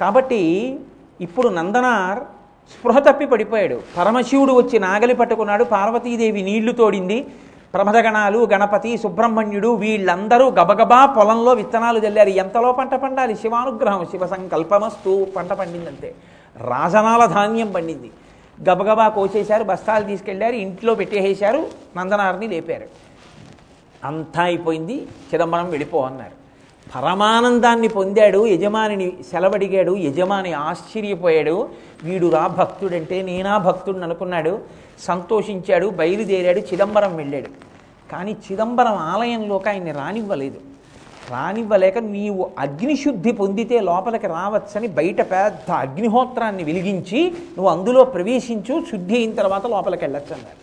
కాబట్టి 0.00 0.42
ఇప్పుడు 1.26 1.48
నందనార్ 1.58 2.20
స్పృహ 2.72 2.98
తప్పి 2.98 3.26
పడిపోయాడు. 3.26 3.78
పరమశివుడు 3.98 4.52
వచ్చి 4.60 4.78
నాగలి 4.86 5.14
పట్టుకున్నాడు 5.14 5.64
పార్వతీదేవి 5.76 6.42
నీళ్ళు 6.42 6.72
తోడింది 6.72 7.18
ప్రమదగణాలు 7.74 8.38
గణపతి 8.52 8.92
సుబ్రహ్మణ్యుడు 9.02 9.68
వీళ్ళందరూ 9.82 10.46
గబగబా 10.50 11.00
పొలంలో 11.06 11.52
విత్తనాలు 11.52 11.98
చల్లారు 11.98 12.32
ఎంతలో 12.42 12.72
పంట 12.72 12.94
పండాలి? 12.94 13.34
శివానుగ్రహం 13.42 14.04
శివ 14.04 14.26
సంకల్పమస్తు 14.26 15.26
పంట 15.36 15.52
పండిందంతే. 15.60 16.14
రాజనాల 16.70 17.22
ధాన్యం 17.36 17.70
పండింది. 17.72 18.10
గబగబా 18.58 19.08
కోసేశారు 19.08 19.64
బస్తాలు 19.64 20.04
తీసుకెళ్ళారు 20.04 20.56
ఇంట్లో 20.64 20.94
పెట్టేసేశారు 20.94 21.60
నందనారిని 21.96 22.48
లేపారు. 22.54 22.88
అంతా 24.04 24.42
అయిపోయింది 24.42 24.96
చిదంబరం 25.30 25.70
వెళ్ళిపో 25.70 25.98
అన్నారు 26.00 26.36
పరమానందాన్ని 26.94 27.88
పొందాడు 27.88 28.46
యజమానిని 28.46 29.08
సెలవడిగాడు 29.30 29.92
యజమాని 29.96 30.52
ఆశ్చర్యపోయాడు. 30.68 31.68
వీడు 32.04 32.26
రా 32.36 32.46
భక్తుడంటే 32.46 33.22
నేనా 33.22 33.58
భక్తుడిని 33.58 34.04
అనుకున్నాడు. 34.04 34.54
సంతోషించాడు 35.00 35.86
బయలుదేరాడు 35.86 36.58
చిదంబరం 36.58 37.16
వెళ్ళాడు. 37.16 37.50
కానీ 38.12 38.32
చిదంబరం 38.32 38.96
ఆలయంలోకి 38.96 39.68
ఆయన్ని 39.68 39.92
రానివ్వలేదు. 39.92 40.60
రానివ్వలేక 41.30 41.98
నీవు 41.98 42.50
అగ్నిశుద్ధి 42.58 43.32
పొందితే 43.32 43.80
లోపలికి 43.80 44.26
రావచ్చని 44.26 44.88
బయట 44.88 45.20
పెద్ద 45.20 45.70
అగ్నిహోత్రాన్ని 45.70 46.64
వెలిగించి 46.64 47.30
నువ్వు 47.30 47.68
అందులో 47.68 48.04
ప్రవేశించు 48.04 48.84
శుద్ధి 48.90 49.16
అయిన 49.16 49.34
తర్వాత 49.34 49.66
లోపలికి 49.66 50.04
వెళ్ళొచ్చు 50.04 50.34
అన్నారు. 50.34 50.60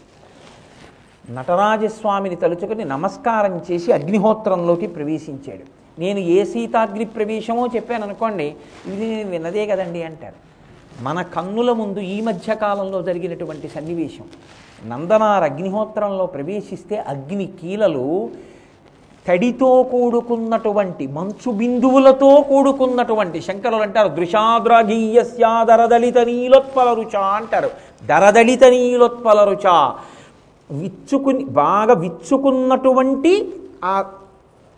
నటరాజస్వామిని 1.33 2.35
తలుచుకుని 2.35 2.85
నమస్కారం 2.85 3.61
చేసి 3.71 3.91
అగ్నిహోత్రంలోకి 3.91 4.87
ప్రవేశించాడు. 4.87 5.65
నేను 5.99 6.19
ఏ 6.19 6.43
సీతాగ్ని 6.43 7.05
ప్రవేశమో 7.05 7.67
చెప్పాను 7.75 8.03
అనుకోండి 8.03 8.55
ఇది 8.87 9.05
నేను 9.05 9.29
విన్నదే 9.29 9.65
కదండి 9.65 10.03
అంటారు. 10.03 10.46
మన 11.01 11.21
కన్నుల 11.21 11.71
ముందు 11.71 11.99
ఈ 11.99 12.21
మధ్య 12.21 12.55
కాలంలో 12.55 13.01
జరిగినటువంటి 13.01 13.67
సన్నివేశం. 13.67 14.25
నందనార్ 14.89 15.43
అగ్నిహోత్రంలో 15.43 16.25
ప్రవేశిస్తే 16.25 16.97
అగ్ని 16.97 17.45
కీలలు 17.45 18.29
తడితో 19.27 19.83
కూడుకున్నటువంటి 19.83 21.07
మంచు 21.07 21.51
బిందువులతో 21.51 22.45
కూడుకున్నటువంటి 22.49 23.41
శంకరులు 23.41 23.75
అంటారు. 23.75 24.07
దృశాద్రగీయస్యాదరదళిత 24.07 26.17
నీలోత్పల 26.17 26.93
రుచ 26.93 27.17
అంటారు. 27.17 27.69
దరదళిత 28.05 28.63
నీలోత్పల 28.63 29.43
రుచ. 29.43 29.91
విచ్చుకుని 30.71 31.45
బాగా 31.45 31.93
విచ్చుకున్నటువంటి 31.93 33.53
ఆ 33.83 34.05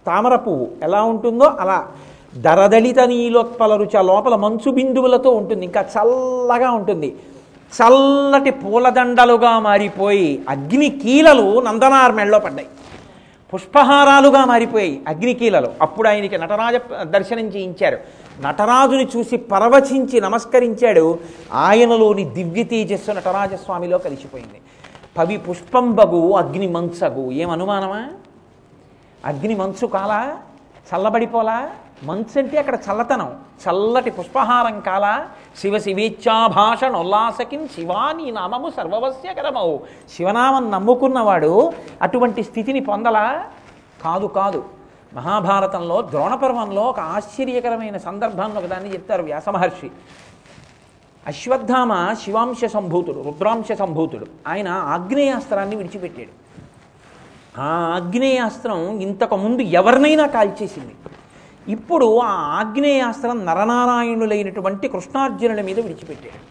తామర 0.08 0.36
పువ్వు 0.36 0.68
ఎలా 0.84 1.04
ఉంటుందో 1.04 1.46
అలా 1.46 1.88
దరదళిత 2.36 3.00
నీలోత్పల 3.00 3.76
రుచ 3.76 4.02
లోపల 4.02 4.36
మంచు 4.36 4.72
బిందువులతో 4.72 5.30
ఉంటుంది. 5.30 5.66
ఇంకా 5.66 5.82
చల్లగా 5.82 6.72
ఉంటుంది. 6.72 7.16
చల్లటి 7.76 8.52
పూలదండలుగా 8.52 9.60
మారిపోయి 9.60 10.42
అగ్ని 10.50 10.90
కీలలు 10.90 11.62
నందనార్ 11.62 12.12
మెళ్ళలో 12.12 12.40
పడ్డాయి. 12.40 12.68
పుష్పహారాలుగా 13.54 14.46
మారిపోయాయి 14.46 15.02
అగ్నికీలలు 15.08 15.68
అప్పుడు 15.82 16.08
ఆయనకి 16.08 16.38
నటరాజ 16.38 16.76
దర్శనం 17.02 17.46
చేయించారు 17.46 17.98
నటరాజుని 18.42 19.08
చూసి 19.18 19.38
పరవచించి 19.38 20.22
నమస్కరించాడు. 20.22 21.20
ఆయనలోని 21.54 22.24
దివ్య 22.24 22.64
తేజస్సు 22.64 23.12
నటరాజస్వామిలో 23.12 23.98
కలిసిపోయింది. 23.98 24.62
పవి 25.18 25.38
పుష్పంబగు 25.38 26.32
అగ్ని 26.32 26.68
మంచగు. 26.68 27.32
ఏం 27.32 27.50
అనుమానమా? 27.50 28.06
అగ్ని 29.26 29.56
మంచు 29.56 29.88
కాలా? 29.88 30.38
చల్లబడిపోలా? 30.96 31.70
మంచు 32.04 32.40
అంటే 32.40 32.58
అక్కడ 32.58 32.76
చల్లతనం. 32.76 33.36
చల్లటి 33.64 34.12
పుష్పహారం 34.12 34.80
కాల 34.80 35.28
శివ 35.62 35.80
శివేచ్ఛాభాషణ 35.80 36.96
ఉల్లాసకిన్ 36.96 37.68
శివాని 37.68 38.32
నామము 38.32 38.70
సర్వవస్యకరమవు 38.78 39.80
శివనామం 40.16 40.72
నమ్ముకున్నవాడు 40.72 41.74
అటువంటి 42.02 42.44
స్థితిని 42.44 42.80
పొందలా? 42.80 43.46
కాదు 44.04 44.26
కాదు. 44.26 44.66
మహాభారతంలో 45.14 46.02
ద్రోణపర్వంలో 46.02 46.82
ఒక 46.82 47.00
ఆశ్చర్యకరమైన 47.00 47.98
సందర్భాన్ని 47.98 48.58
ఒకదాన్ని 48.58 48.94
చెప్తారు 48.94 49.24
వ్యాసమహర్షి 49.24 49.92
అశ్వత్థామ 51.28 52.14
శివాంశ 52.24 52.66
సంభూతుడు 52.66 53.20
రుద్రాంశ 53.20 53.72
సంభూతుడు. 53.72 54.26
ఆయన 54.48 54.68
ఆగ్నేయాస్త్రాన్ని 54.68 55.76
విడిచిపెట్టాడు. 55.76 56.50
ఆ 57.62 57.66
ఆగ్నేయాస్త్రం 57.96 59.00
ఇంతకు 59.00 59.36
ముందు 59.36 59.62
ఎవరినైనా 59.62 60.28
కాల్చేసింది. 60.28 60.96
ఇప్పుడు 61.70 62.20
ఆ 62.20 62.28
ఆగ్నేయాస్త్రం 62.28 63.46
నరనారాయణులైనటువంటి 63.46 64.88
కృష్ణార్జునుల 64.88 65.62
మీద 65.62 65.80
విడిచిపెట్టాడు. 65.80 66.50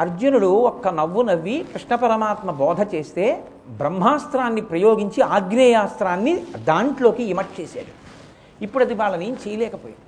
అర్జునుడు 0.00 0.46
ఒక్క 0.46 0.88
నవ్వు 0.88 1.22
నవ్వి 1.22 1.64
కృష్ణ 1.72 1.94
పరమాత్మ 1.94 2.50
బోధ 2.50 2.94
చేస్తే 2.94 3.44
బ్రహ్మాస్త్రాన్ని 3.68 4.60
ప్రయోగించి 4.60 5.20
ఆగ్నేయాస్త్రాన్ని 5.22 6.44
దాంట్లోకి 6.64 7.22
ఇమట్ 7.22 7.60
చేశాడు. 7.60 7.92
ఇప్పుడు 8.64 8.84
అది 8.84 8.94
వాళ్ళని 8.94 9.28
ఏం 9.28 9.36
చేయలేకపోయింది 9.48 10.04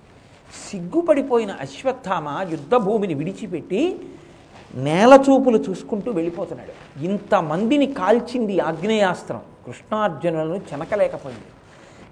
సిగ్గుపడిపోయిన 0.71 1.51
అశ్వత్థామ 1.51 2.47
యుద్ధభూమిని 2.51 3.15
విడిచిపెట్టి 3.15 4.01
నేల 4.75 5.23
చూపులు 5.31 5.59
చూసుకుంటూ 5.59 6.13
వెళ్ళిపోతున్నాడు. 6.13 7.05
ఇంతమందిని 7.05 7.87
కాల్చింది 7.87 8.61
ఆగ్నేయాస్త్రం. 8.61 9.41
కృష్ణార్జునులను 9.67 10.61
చెనకలేకపోయింది. 10.73 11.51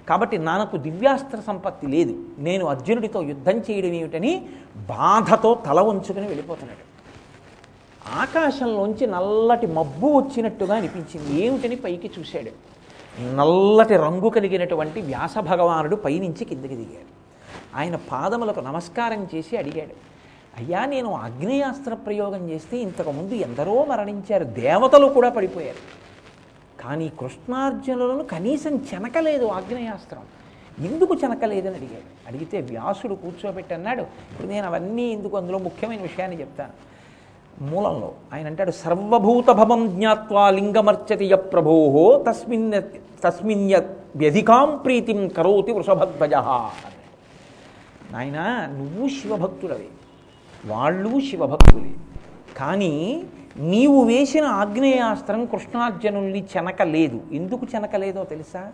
కాబట్టి 0.09 0.39
నాకు 0.39 0.77
దివ్యాస్త్ర 0.77 1.41
సంపత్తి 1.47 1.87
లేదు. 1.87 2.15
నేను 2.39 2.67
అర్జునుడితో 2.67 3.23
యుద్ధం 3.23 3.57
చేయడం 3.59 3.89
ఏమిటని 3.89 4.47
బాధతో 4.77 5.63
తల 5.67 5.81
ఉంచుకుని 5.81 6.27
వెళ్ళిపోతున్నాడు. 6.27 6.85
ఆకాశంలోంచి 8.19 9.07
నల్లటి 9.07 9.67
మబ్బు 9.67 10.07
వచ్చినట్టుగా 10.07 10.75
అనిపించింది. 10.77 11.43
ఏమిటని 11.45 11.77
పైకి 11.77 12.11
చూశాడు. 12.19 12.53
నల్లటి 13.35 13.97
రంగు 13.97 14.29
కలిగినటువంటి 14.29 15.01
వ్యాస 15.01 15.39
భగవానుడు 15.39 15.97
పైనుంచి 15.97 16.45
కిందకి 16.45 16.77
దిగాడు. 16.83 17.09
ఆయన 17.77 17.97
పాదములకు 17.97 18.61
నమస్కారం 18.61 19.29
చేసి 19.35 19.57
అడిగాడు 19.57 19.95
అయ్యా 20.59 20.85
నేను 20.85 21.15
అగ్నేయాస్త్ర 21.15 21.95
ప్రయోగం 21.95 22.51
చేస్తే 22.51 22.77
ఇంతకుముందు 22.77 23.35
ఎందరో 23.35 23.85
మరణించారు. 23.85 24.45
దేవతలు 24.45 25.07
కూడా 25.07 25.29
పడిపోయారు. 25.31 26.08
కానీ 26.81 27.13
కృష్ణార్జునులను 27.21 28.25
కనీసం 28.25 28.77
చెనకలేదు 28.95 29.47
ఆగ్నేయాస్త్రం. 29.47 30.23
ఎందుకు 30.87 31.15
చెనకలేదని 31.15 31.75
అడిగాడు. 31.75 32.29
అడిగితే 32.29 32.61
వ్యాసుడు 32.61 33.15
కూర్చోబెట్టి 33.15 33.75
అన్నాడు 33.75 34.03
ఇప్పుడు 34.03 34.47
నేను 34.47 34.67
అవన్నీ 34.67 35.03
ఎందుకు 35.03 35.37
అందులో 35.37 35.59
ముఖ్యమైన 35.59 36.03
విషయాన్ని 36.03 36.41
చెప్తాను. 36.41 36.89
మూలంలో 37.65 38.13
ఆయన 38.33 38.47
అంటాడు 38.47 38.71
సర్వభూతభవం 38.71 39.89
జ్ఞాత్వా 39.89 40.51
లింగమర్చతి 40.51 41.25
య 41.25 41.37
ప్రభోహో 41.37 42.25
తస్మిన్ 42.29 42.73
తస్మిన్ 43.25 43.73
వ్యధికాం 44.17 44.77
ప్రీతిం 44.77 45.29
కరోతి 45.29 45.73
వృషభధ్వజ. 45.73 46.35
నాయన 48.11 48.69
నువ్వు 48.79 49.09
శివభక్తుడవి. 49.09 49.89
వాళ్ళు 50.67 51.21
శివభక్తులే. 51.21 51.95
కానీ 52.57 53.23
నీవు 53.59 54.05
వేసిన 54.05 54.45
ఆగ్నేయాస్త్రం 54.45 55.47
కృష్ణార్జునుల్ని 55.47 56.45
చెనకలేదు. 56.57 57.21
ఎందుకు 57.33 57.67
చెనకలేదో 57.75 58.25
తెలుసా? 58.25 58.73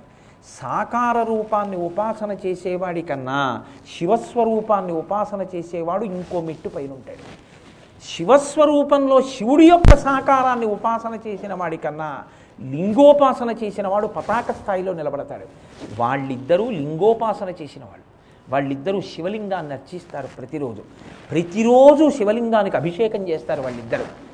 సాకార 0.61 1.23
రూపాన్ని 1.23 1.77
ఉపాసన 1.77 2.37
చేసేవాడి 2.47 3.03
కన్నా 3.03 3.65
శివస్వరూపాన్ని 3.99 4.93
ఉపాసన 4.93 5.47
చేసేవాడు 5.55 6.05
ఇంకో 6.05 6.41
మెట్టు 6.41 6.69
పైన 6.69 6.93
ఉంటాడు 6.93 7.45
శివస్వరూపంలో 8.05 9.23
శివుడి 9.23 9.67
యొక్క 9.69 9.97
సాకారాన్ని 9.97 10.67
ఉపాసన 10.67 11.19
చేసిన 11.27 11.55
వాడి 11.55 11.77
కన్నా 11.77 12.25
లింగోపాసన 12.61 13.51
చేసిన 13.65 13.89
వాడు 13.89 14.07
పతాక 14.07 14.53
స్థాయిలో 14.53 14.93
నిలబడతాడు. 14.93 15.47
వాళ్ళిద్దరూ 16.01 16.71
లింగోపాసన 16.71 17.49
చేసిన 17.49 17.83
వాళ్ళు 17.85 18.05
వాళ్ళిద్దరూ 18.49 19.01
శివలింగాన్ని 19.01 19.73
అర్చిస్తారు 19.73 20.27
ప్రతిరోజు. 20.27 20.83
ప్రతిరోజు 21.31 22.11
శివలింగానికి 22.11 22.77
అభిషేకం 22.77 23.29
చేస్తారు 23.29 23.63
వాళ్ళిద్దరూ. 23.63 24.34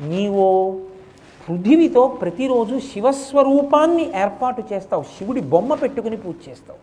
నీవో 0.00 0.76
పృథివితో 1.48 2.08
ప్రతిరోజు 2.08 2.78
శివస్వరూపాన్ని 2.78 4.20
ఏర్పాటు 4.20 4.62
చేస్తావు. 4.72 5.02
శివుడి 5.02 5.40
బొమ్మ 5.40 5.74
పెట్టుకుని 5.74 6.16
పూజ 6.16 6.34
చేస్తావు. 6.48 6.78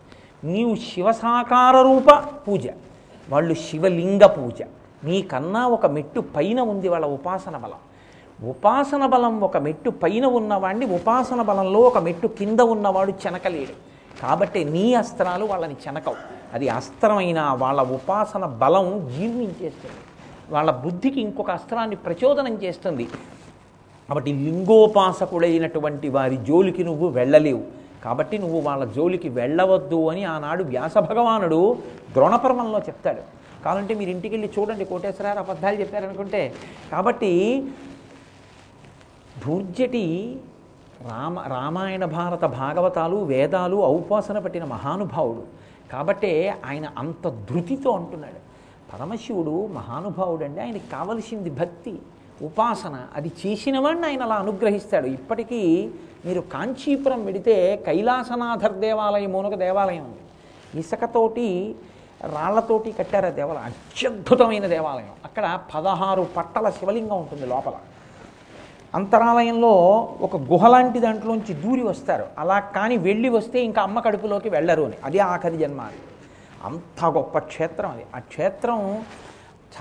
నీవు 0.46 0.74
శివసాకార 0.74 1.82
రూప 1.82 2.10
పూజ 2.48 2.66
వాళ్ళు 3.30 3.54
శివలింగ 3.54 4.26
పూజ. 4.26 4.62
నీకన్నా 5.04 5.66
ఒక 5.66 5.86
మెట్టు 5.86 6.20
పైన 6.20 6.60
ఉంది 6.60 6.88
వాళ్ళ 6.88 7.06
ఉపాసన 7.06 7.56
బలం. 7.56 8.48
ఉపాసన 8.48 9.06
బలం 9.06 9.40
ఒక 9.40 9.56
మెట్టు 9.56 9.90
పైన 9.90 10.26
ఉన్నవాడిని 10.26 10.86
ఉపాసన 10.86 11.42
బలంలో 11.42 11.80
ఒక 11.80 11.98
మెట్టు 11.98 12.26
కింద 12.26 12.60
ఉన్నవాడు 12.60 13.12
చెనకలేడు. 13.26 13.94
కాబట్టి 14.22 14.64
నీ 14.64 14.94
అస్త్రాలు 14.94 15.44
వాళ్ళని 15.44 15.76
చెనకవు. 15.88 16.16
అది 16.54 16.68
అస్త్రమైన 16.68 17.40
వాళ్ళ 17.58 17.82
ఉపాసన 17.82 18.46
బలం 18.46 19.10
జీర్ణించేస్తుంది. 19.16 20.03
వాళ్ళ 20.50 20.70
బుద్ధికి 20.70 21.20
ఇంకొక 21.20 21.50
అస్త్రాన్ని 21.50 21.96
ప్రచోదనం 21.96 22.54
చేస్తుంది. 22.54 23.08
కాబట్టి 24.08 24.32
లింగోపాసకుడైనటువంటి 24.32 26.08
వారి 26.08 26.36
జోలికి 26.36 26.84
నువ్వు 26.84 27.08
వెళ్ళలేవు. 27.08 27.62
కాబట్టి 28.04 28.38
నువ్వు 28.38 28.60
వాళ్ళ 28.60 28.84
జోలికి 28.84 29.28
వెళ్ళవద్దు 29.28 30.08
అని 30.08 30.24
ఆనాడు 30.24 30.64
వ్యాస 30.64 30.98
భగవానుడు 30.98 31.78
ద్రోణపర్వంలో 32.12 32.78
చెప్తాడు. 32.78 33.20
కావాలంటే 33.64 33.94
మీరు 33.94 34.10
ఇంటికి 34.10 34.34
వెళ్ళి 34.34 34.50
చూడండి 34.58 34.84
కోటేశ్వరారు 34.84 35.38
అబద్ధాలు 35.38 35.80
చెప్పారనుకుంటే. 35.80 36.54
కాబట్టి 36.92 37.64
ధూర్జటి 39.46 40.36
రామ 41.10 41.40
రామాయణ 41.40 42.04
భారత 42.04 42.44
భాగవతాలు 42.44 43.16
వేదాలు 43.16 43.84
ఔపాసన 43.84 44.38
పట్టిన 44.38 44.64
మహానుభావుడు. 44.64 45.42
కాబట్టే 45.92 46.54
ఆయన 46.66 46.88
అంత 46.98 47.28
ధృతితో 47.28 47.90
అంటున్నాడు. 47.90 48.43
పరమశివుడు 48.94 49.66
మహానుభావుడు 49.66 50.44
అండి 50.44 50.60
ఆయనకి 50.60 50.90
కావలసింది 50.92 51.50
భక్తి 51.50 51.98
ఉపాసన. 52.42 53.06
అది 53.16 53.32
చేసిన 53.46 53.78
వాడిని 53.78 54.06
ఆయన 54.06 54.22
అలా 54.22 54.34
అనుగ్రహిస్తాడు. 54.34 55.06
ఇప్పటికీ 55.06 55.90
మీరు 56.26 56.40
కాంచీపురం 56.40 57.24
వెడితే 57.24 57.76
కైలాసనాథర్ 57.76 58.72
దేవాలయం 58.72 59.32
ఒక 59.32 59.54
దేవాలయం 59.54 60.04
ఉంది. 60.04 60.18
ఇసుకతోటి 60.80 61.76
రాళ్ళతోటి 62.24 62.92
కట్టారు 62.92 63.26
ఆ 63.26 63.30
దేవాలయం. 63.30 63.62
అత్యద్భుతమైన 63.62 64.66
దేవాలయం. 64.66 65.10
అక్కడ 65.24 65.60
పదహారు 65.74 66.26
పట్టల 66.36 66.70
శివలింగం 66.70 67.18
ఉంటుంది 67.18 67.46
లోపల. 67.46 67.72
అంతరాలయంలో 68.94 69.70
ఒక 70.20 70.36
గుహ 70.36 70.68
లాంటి 70.68 70.98
దాంట్లోంచి 70.98 71.54
దూరి 71.54 71.82
వస్తారు. 71.82 72.26
అలా 72.38 72.60
కానీ 72.60 72.96
వెళ్ళి 72.96 73.28
వస్తే 73.28 73.60
ఇంకా 73.60 73.82
అమ్మ 73.82 74.00
కడుపులోకి 74.00 74.48
వెళ్ళరు 74.48 74.82
అని. 74.82 74.94
అదే 75.04 75.18
ఆఖరి 75.18 75.58
జన్మ 75.58 75.80
అది. 75.80 75.96
అంత 76.64 77.06
గొప్ప 77.06 77.38
క్షేత్రం 77.38 77.90
అది. 77.90 78.06
ఆ 78.14 78.18
క్షేత్రం 78.18 79.04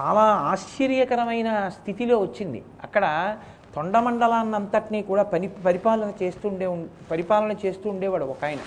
చాలా 0.02 0.22
ఆశ్చర్యకరమైన 0.22 1.70
స్థితిలో 1.70 2.18
వచ్చింది. 2.18 2.64
అక్కడ 2.84 3.38
తొండమండలాన్నంతటినీ 3.76 5.02
కూడా 5.02 5.24
పని 5.24 5.48
పరిపాలన 5.48 6.14
చేస్తుండే 6.24 6.66
ఉం- 6.66 7.10
పరిపాలన 7.12 7.56
చేస్తూ 7.66 7.90
ఉండేవాడు 7.90 8.26
ఒక 8.26 8.46
ఆయన. 8.46 8.58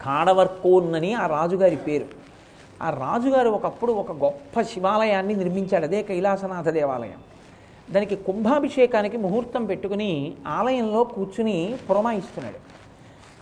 కాడవర్కోన్నని 0.00 1.14
ఆ 1.14 1.26
రాజుగారి 1.26 1.76
పేరు. 1.76 2.04
ఆ 2.82 2.90
రాజుగారు 2.90 3.48
ఒకప్పుడు 3.48 3.92
ఒక 3.92 4.12
గొప్ప 4.12 4.60
శివాలయాన్ని 4.60 5.34
నిర్మించాడు 5.34 5.84
అదే 5.84 6.02
కైలాసనాథ 6.02 6.68
దేవాలయం. 6.68 7.22
దానికి 7.90 8.16
కుంభాభిషేకానికి 8.16 9.16
ముహూర్తం 9.16 9.64
పెట్టుకుని 9.64 10.34
ఆలయంలో 10.46 11.04
కూర్చుని 11.04 11.76
పురమాయిస్తున్నాడు. 11.90 12.77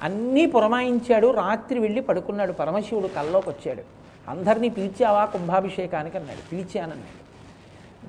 అన్నీ 0.03 0.47
పురమాయించాడు 0.47 1.31
రాత్రి 1.31 1.79
వెళ్ళి 1.79 2.01
పడుకున్నాడు 2.01 2.53
పరమశివుడు 2.53 3.07
కల్లోకి 3.07 3.49
వచ్చాడు 3.49 3.83
అందరినీ 4.29 4.69
పిలిచావా? 4.69 5.25
కుంభాభిషేకానికి 5.25 6.17
అన్నాడు. 6.17 6.51
పిలిచానన్నాడు. 6.53 7.27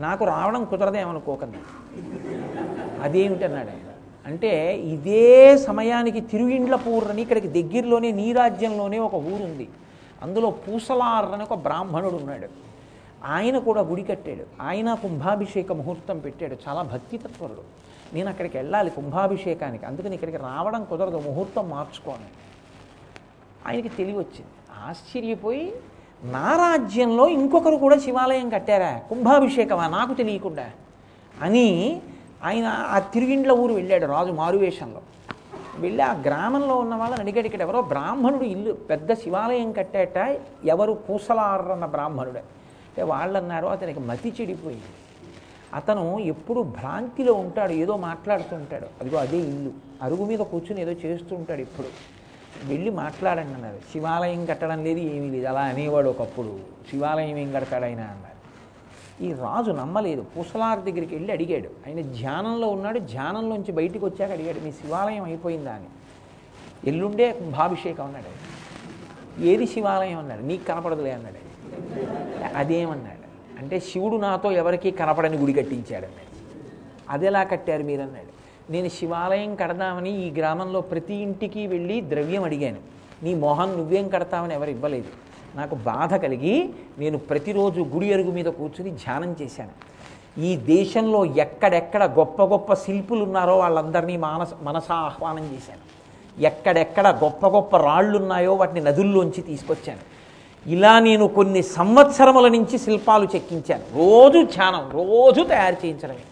నాకు 0.02 0.26
రావడం 0.26 0.66
కుదరదేమనుకోకన్నాడు 0.66 1.98
అదేమిటన్నాడు 3.02 3.70
ఆయన. 3.70 3.80
అంటే 4.26 4.78
ఇదే 4.78 5.58
సమయానికి 5.58 6.20
తిరుగిండ్లపూర్ని 6.20 7.22
ఇక్కడికి 7.22 7.64
దగ్గరలోనే 7.64 8.12
నీ 8.12 8.34
రాజ్యంలోనే 8.34 9.00
ఒక 9.00 9.16
ఊరుంది. 9.16 9.68
అందులో 10.22 10.50
పూసలార్ 10.50 11.26
అని 11.26 11.44
ఒక 11.44 11.54
బ్రాహ్మణుడు 11.54 12.16
ఉన్నాడు. 12.16 12.48
ఆయన 13.26 13.58
కూడా 13.58 13.82
గుడి 13.82 14.04
కట్టాడు. 14.04 14.62
ఆయన 14.62 14.94
కుంభాభిషేక 14.94 15.72
ముహూర్తం 15.72 16.20
పెట్టాడు. 16.20 16.58
చాలా 16.68 16.82
భక్తి 16.82 17.18
తత్వరుడు 17.18 17.87
నేను 18.14 18.30
అక్కడికి 18.30 18.58
వెళ్ళాలి 18.58 18.89
కుంభాభిషేకానికి. 18.89 19.86
అందుకని 19.86 20.14
ఇక్కడికి 20.14 20.38
రావడం 20.38 20.84
కుదరదు 20.84 21.18
ముహూర్తం 21.18 21.70
మార్చుకోని 21.70 22.26
ఆయనకి 23.68 23.89
తెలివి 23.89 24.18
వచ్చింది. 24.18 24.47
ఆశ్చర్యపోయి 24.88 25.74
నా 26.24 26.55
రాజ్యంలో 26.55 27.28
ఇంకొకరు 27.28 27.76
కూడా 27.76 27.99
శివాలయం 27.99 28.49
కట్టారా? 28.49 29.01
కుంభాభిషేకమా? 29.10 29.88
నాకు 29.88 30.14
తెలియకుండా. 30.14 30.70
అని 31.41 32.01
ఆయన 32.43 32.66
ఆ 32.66 32.99
తిరుగిండ్ల 32.99 33.51
ఊరు 33.51 33.74
వెళ్ళాడు 33.74 34.05
రాజు 34.05 34.32
మారువేషంలో. 34.32 35.01
వెళ్ళి 35.78 36.03
ఆ 36.03 36.14
గ్రామంలో 36.14 36.76
ఉన్న 36.76 36.95
వాళ్ళని 36.95 37.22
అడిగాడు 37.22 37.45
ఇక్కడ 37.45 37.62
ఎవరో 37.62 37.82
బ్రాహ్మణుడు 37.82 38.43
ఇల్లు 38.43 38.74
పెద్ద 38.74 39.14
శివాలయం 39.14 39.72
కట్టాట 39.72 40.39
ఎవరు 40.66 40.93
పూసలారన్న 40.93 41.86
బ్రాహ్మణుడే. 41.86 42.39
అంటే 42.39 43.03
వాళ్ళు 43.03 43.38
అన్నారు 43.38 43.68
అతనికి 43.68 43.99
మతి 43.99 44.34
చెడిపోయింది. 44.41 44.84
అతను 45.74 46.20
ఎప్పుడు 46.20 46.61
భ్రాంతిలో 46.61 47.34
ఉంటాడు 47.34 47.72
ఏదో 47.72 47.97
మాట్లాడుతూ 47.97 48.55
ఉంటాడు. 48.55 48.86
అదిగో 49.01 49.18
అదే 49.18 49.38
ఇల్లు. 49.38 49.72
అరుగు 50.01 50.26
మీద 50.26 50.39
కూర్చుని 50.39 50.82
ఏదో 50.82 50.91
చేస్తూ 50.91 51.36
ఉంటాడు 51.36 51.61
ఇప్పుడు. 51.61 51.88
వెళ్ళి 52.68 52.89
మాట్లాడండి 52.89 53.53
అన్నారు. 53.53 53.78
శివాలయం 53.78 54.45
కట్టడం 54.45 54.84
లేదు 54.84 54.99
ఏమీ 54.99 55.30
లేదు. 55.30 55.47
అలా 55.47 55.61
అనేవాడు 55.61 56.09
ఒకప్పుడు. 56.09 56.59
శివాలయం 56.91 57.38
ఏం 57.38 57.51
కడతాడైనా 57.51 58.03
అన్నారు. 58.03 58.38
ఈ 59.24 59.34
రాజు 59.34 59.72
నమ్మలేదు. 59.72 60.22
పూసలార్ 60.22 60.80
దగ్గరికి 60.80 61.15
వెళ్ళి 61.15 61.32
అడిగాడు. 61.32 61.70
ఆయన 61.88 62.01
ధ్యానంలో 62.01 62.68
ఉన్నాడు. 62.68 62.99
ధ్యానంలోంచి 62.99 63.72
బయటికి 63.72 64.05
వచ్చాక 64.05 64.32
అడిగాడు 64.32 64.59
మీ 64.59 64.72
శివాలయం 64.72 65.24
అయిపోయిందా? 65.24 65.74
అని. 65.74 65.86
ఎల్లుండే 66.89 67.32
కుంభాభిషేకం 67.32 68.03
అన్నాడు 68.03 68.47
ఏది 69.41 69.68
శివాలయం? 69.68 70.20
అన్నాడు. 70.20 70.41
నీకు 70.41 70.65
కనపడదులే 70.65 71.11
అన్నాడు 71.11 71.47
అదేమన్నాడు 72.57 73.26
అంటే 73.60 73.80
శివుడు 73.80 74.16
నాతో 74.16 74.51
ఎవరికీ 74.51 74.91
కనపడని 74.91 75.38
గుడి 75.38 75.53
కట్టించాడన్నాడు 75.53 76.32
అది 77.10 77.26
ఎలా 77.26 77.43
కట్టారు 77.43 77.84
మీరు 77.84 78.01
అన్నాడు 78.01 78.32
నేను 78.72 78.89
శివాలయం 78.89 79.55
కడదామని 79.55 80.28
ఈ 80.28 80.32
గ్రామంలో 80.32 80.82
ప్రతి 80.82 81.16
ఇంటికి 81.16 81.68
వెళ్ళి 81.68 82.01
ద్రవ్యం 82.01 82.43
అడిగాను. 82.43 82.78
నీ 83.24 83.36
మొహం 83.36 83.78
నువ్వేం 83.78 84.08
కడతామని 84.08 84.53
ఎవరు 84.53 84.70
ఇవ్వలేదు. 84.70 85.12
నాకు 85.55 85.76
బాధ 85.76 86.14
కలిగి 86.14 86.70
నేను 86.97 87.18
ప్రతిరోజు 87.18 87.82
గుడి 87.82 88.14
అరుగు 88.14 88.32
మీద 88.32 88.45
కూర్చుని 88.45 88.91
ధ్యానం 88.91 89.36
చేశాను. 89.41 89.97
ఈ 90.41 90.58
దేశంలో 90.58 91.26
ఎక్కడెక్కడ 91.26 92.03
గొప్ప 92.03 92.43
గొప్ప 92.43 92.74
శిల్పులు 92.74 93.24
ఉన్నారో 93.24 93.58
వాళ్ళందరినీ 93.58 94.18
మానస 94.18 94.49
మనసా 94.62 94.95
ఆహ్వానం 94.95 95.45
చేశాను. 95.53 95.84
ఎక్కడెక్కడ 96.41 97.08
గొప్ప 97.24 97.47
గొప్ప 97.47 97.78
రాళ్ళు 97.78 98.18
ఉన్నాయో 98.18 98.53
వాటిని 98.53 98.82
నదుల్లోంచి 98.82 99.41
తీసుకొచ్చాను. 99.41 100.16
ఇలా 100.68 100.99
నేను 100.99 101.28
కొన్ని 101.28 101.63
సంవత్సరముల 101.63 102.47
నుంచి 102.47 102.78
శిల్పాలు 102.78 103.28
చెక్కించాను. 103.36 103.84
రోజు 103.97 104.45
ధ్యానం 104.45 104.89
రోజు 104.91 105.43
తయారు 105.43 105.86
చేయించడమే. 105.86 106.26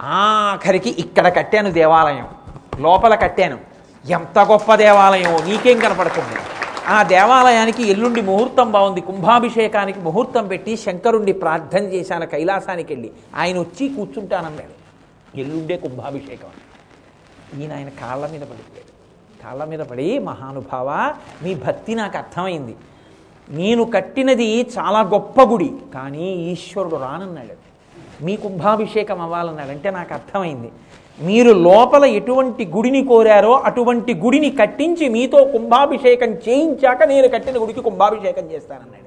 ఆఖరికి 0.00 0.90
ఇక్కడ 0.98 1.36
కట్టాను 1.36 1.70
దేవాలయం 1.72 2.28
లోపల 2.78 3.14
కట్టాను. 3.14 3.58
ఎంత 4.10 4.38
గొప్ప 4.38 4.74
దేవాలయం 4.74 5.32
నీకేం 5.48 5.78
కనపడుతుంది 5.78 6.40
ఆ 6.86 7.02
దేవాలయానికి 7.02 7.90
ఎల్లుండి 7.90 8.20
ముహూర్తం 8.20 8.72
బాగుంది. 8.72 9.00
కుంభాభిషేకానికి 9.00 10.00
ముహూర్తం 10.00 10.48
పెట్టి 10.48 10.76
శంకరుణ్ణి 10.76 11.32
ప్రార్థన 11.32 11.84
చేశాను 11.84 12.26
కైలాసానికి 12.26 12.92
వెళ్ళి. 12.92 13.10
ఆయన 13.36 13.58
వచ్చి 13.58 13.88
కూర్చుంటానన్నాడు. 13.88 14.74
ఎల్లుండే 15.38 15.76
కుంభాభిషేకం. 15.76 16.48
ఈయన 17.60 17.72
ఆయన 17.72 17.88
కాళ్ళ 17.88 18.24
మీద 18.24 18.40
పడిపోయాడు. 18.40 18.85
కాళ్ళ 19.46 19.64
మీద 19.64 19.78
పడి 19.78 20.18
మహానుభావ 20.18 21.14
మీ 21.42 21.54
భక్తి 21.54 21.94
నాకు 21.94 22.18
అర్థమైంది. 22.18 22.74
నేను 23.50 23.84
కట్టినది 23.84 24.66
చాలా 24.78 25.00
గొప్ప 25.00 25.42
గుడి 25.42 25.70
కానీ 25.94 26.32
ఈశ్వరుడు 26.32 26.96
రానన్నాడు. 26.96 27.66
మీ 28.24 28.36
కుంభాభిషేకం 28.36 29.20
అవ్వాలన్నాడు 29.20 29.68
అంటే 29.68 29.90
నాకు 29.90 30.14
అర్థమైంది. 30.14 30.72
మీరు 31.20 31.50
లోపల 31.50 32.04
ఎటువంటి 32.04 32.66
గుడిని 32.66 33.06
కోరారో 33.06 33.52
అటువంటి 33.52 34.14
గుడిని 34.14 34.50
కట్టించి 34.50 35.08
మీతో 35.08 35.44
కుంభాభిషేకం 35.44 36.28
చేయించాక 36.28 37.02
నేను 37.02 37.28
కట్టిన 37.28 37.62
గుడికి 37.62 37.80
కుంభాభిషేకం 37.80 38.50
చేస్తానన్నాడు. 38.50 39.06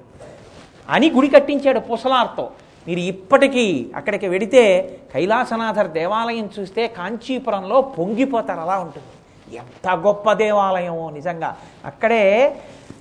అని 0.89 1.11
గుడి 1.11 1.27
కట్టించాడు 1.27 1.79
పుసలార్తో. 1.79 2.49
మీరు 2.87 2.99
ఇప్పటికీ 2.99 3.91
అక్కడికి 3.95 4.27
వెడితే 4.27 4.97
కైలాసనాథర్ 5.13 5.87
దేవాలయం 5.87 6.49
చూస్తే 6.59 6.87
కాంచీపురంలో 6.87 7.81
పొంగిపోతారు 7.81 8.59
అలా 8.59 8.79
ఉంటుంది. 8.79 9.07
ఎంత 9.55 9.95
గొప్ప 9.95 10.33
దేవాలయమో 10.33 11.09
నిజంగా. 11.09 11.57
అక్కడే 11.85 12.55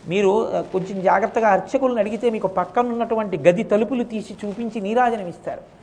మీరు 0.08 0.50
కొంచెం 0.72 1.02
జాగ్రత్తగా 1.02 1.48
అర్చకులను 1.48 1.98
అడిగితే 1.98 2.30
మీకు 2.30 2.46
పక్కన 2.46 2.92
ఉన్నటువంటి 2.92 3.36
గది 3.36 3.62
తలుపులు 3.62 4.04
తీసి 4.04 4.36
చూపించి 4.44 4.80
నీరాజనం 4.80 5.28
ఇస్తారు. 5.28 5.78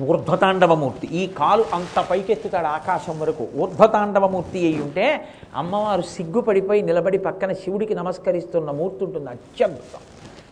ఊర్ధ్వతాండవమూర్తి. 0.00 1.06
ఈ 1.06 1.26
కాలు 1.26 1.64
అంత 1.74 2.00
పైకెత్తుతాడు 2.00 2.66
ఆకాశం 2.66 3.20
వరకు. 3.20 3.48
ఊర్ధ్వతాండవమూర్తి 3.56 4.58
అయి 4.66 4.82
ఉంటే 4.82 5.28
అమ్మవారు 5.56 6.02
సిగ్గుపడిపోయి 6.02 6.82
నిలబడి 6.82 7.18
పక్కన 7.18 7.52
శివుడికి 7.52 7.94
నమస్కరిస్తున్న 7.94 8.70
మూర్తి 8.70 9.04
ఉంటుంది. 9.04 9.30
అత్యద్భుతం. 9.30 10.00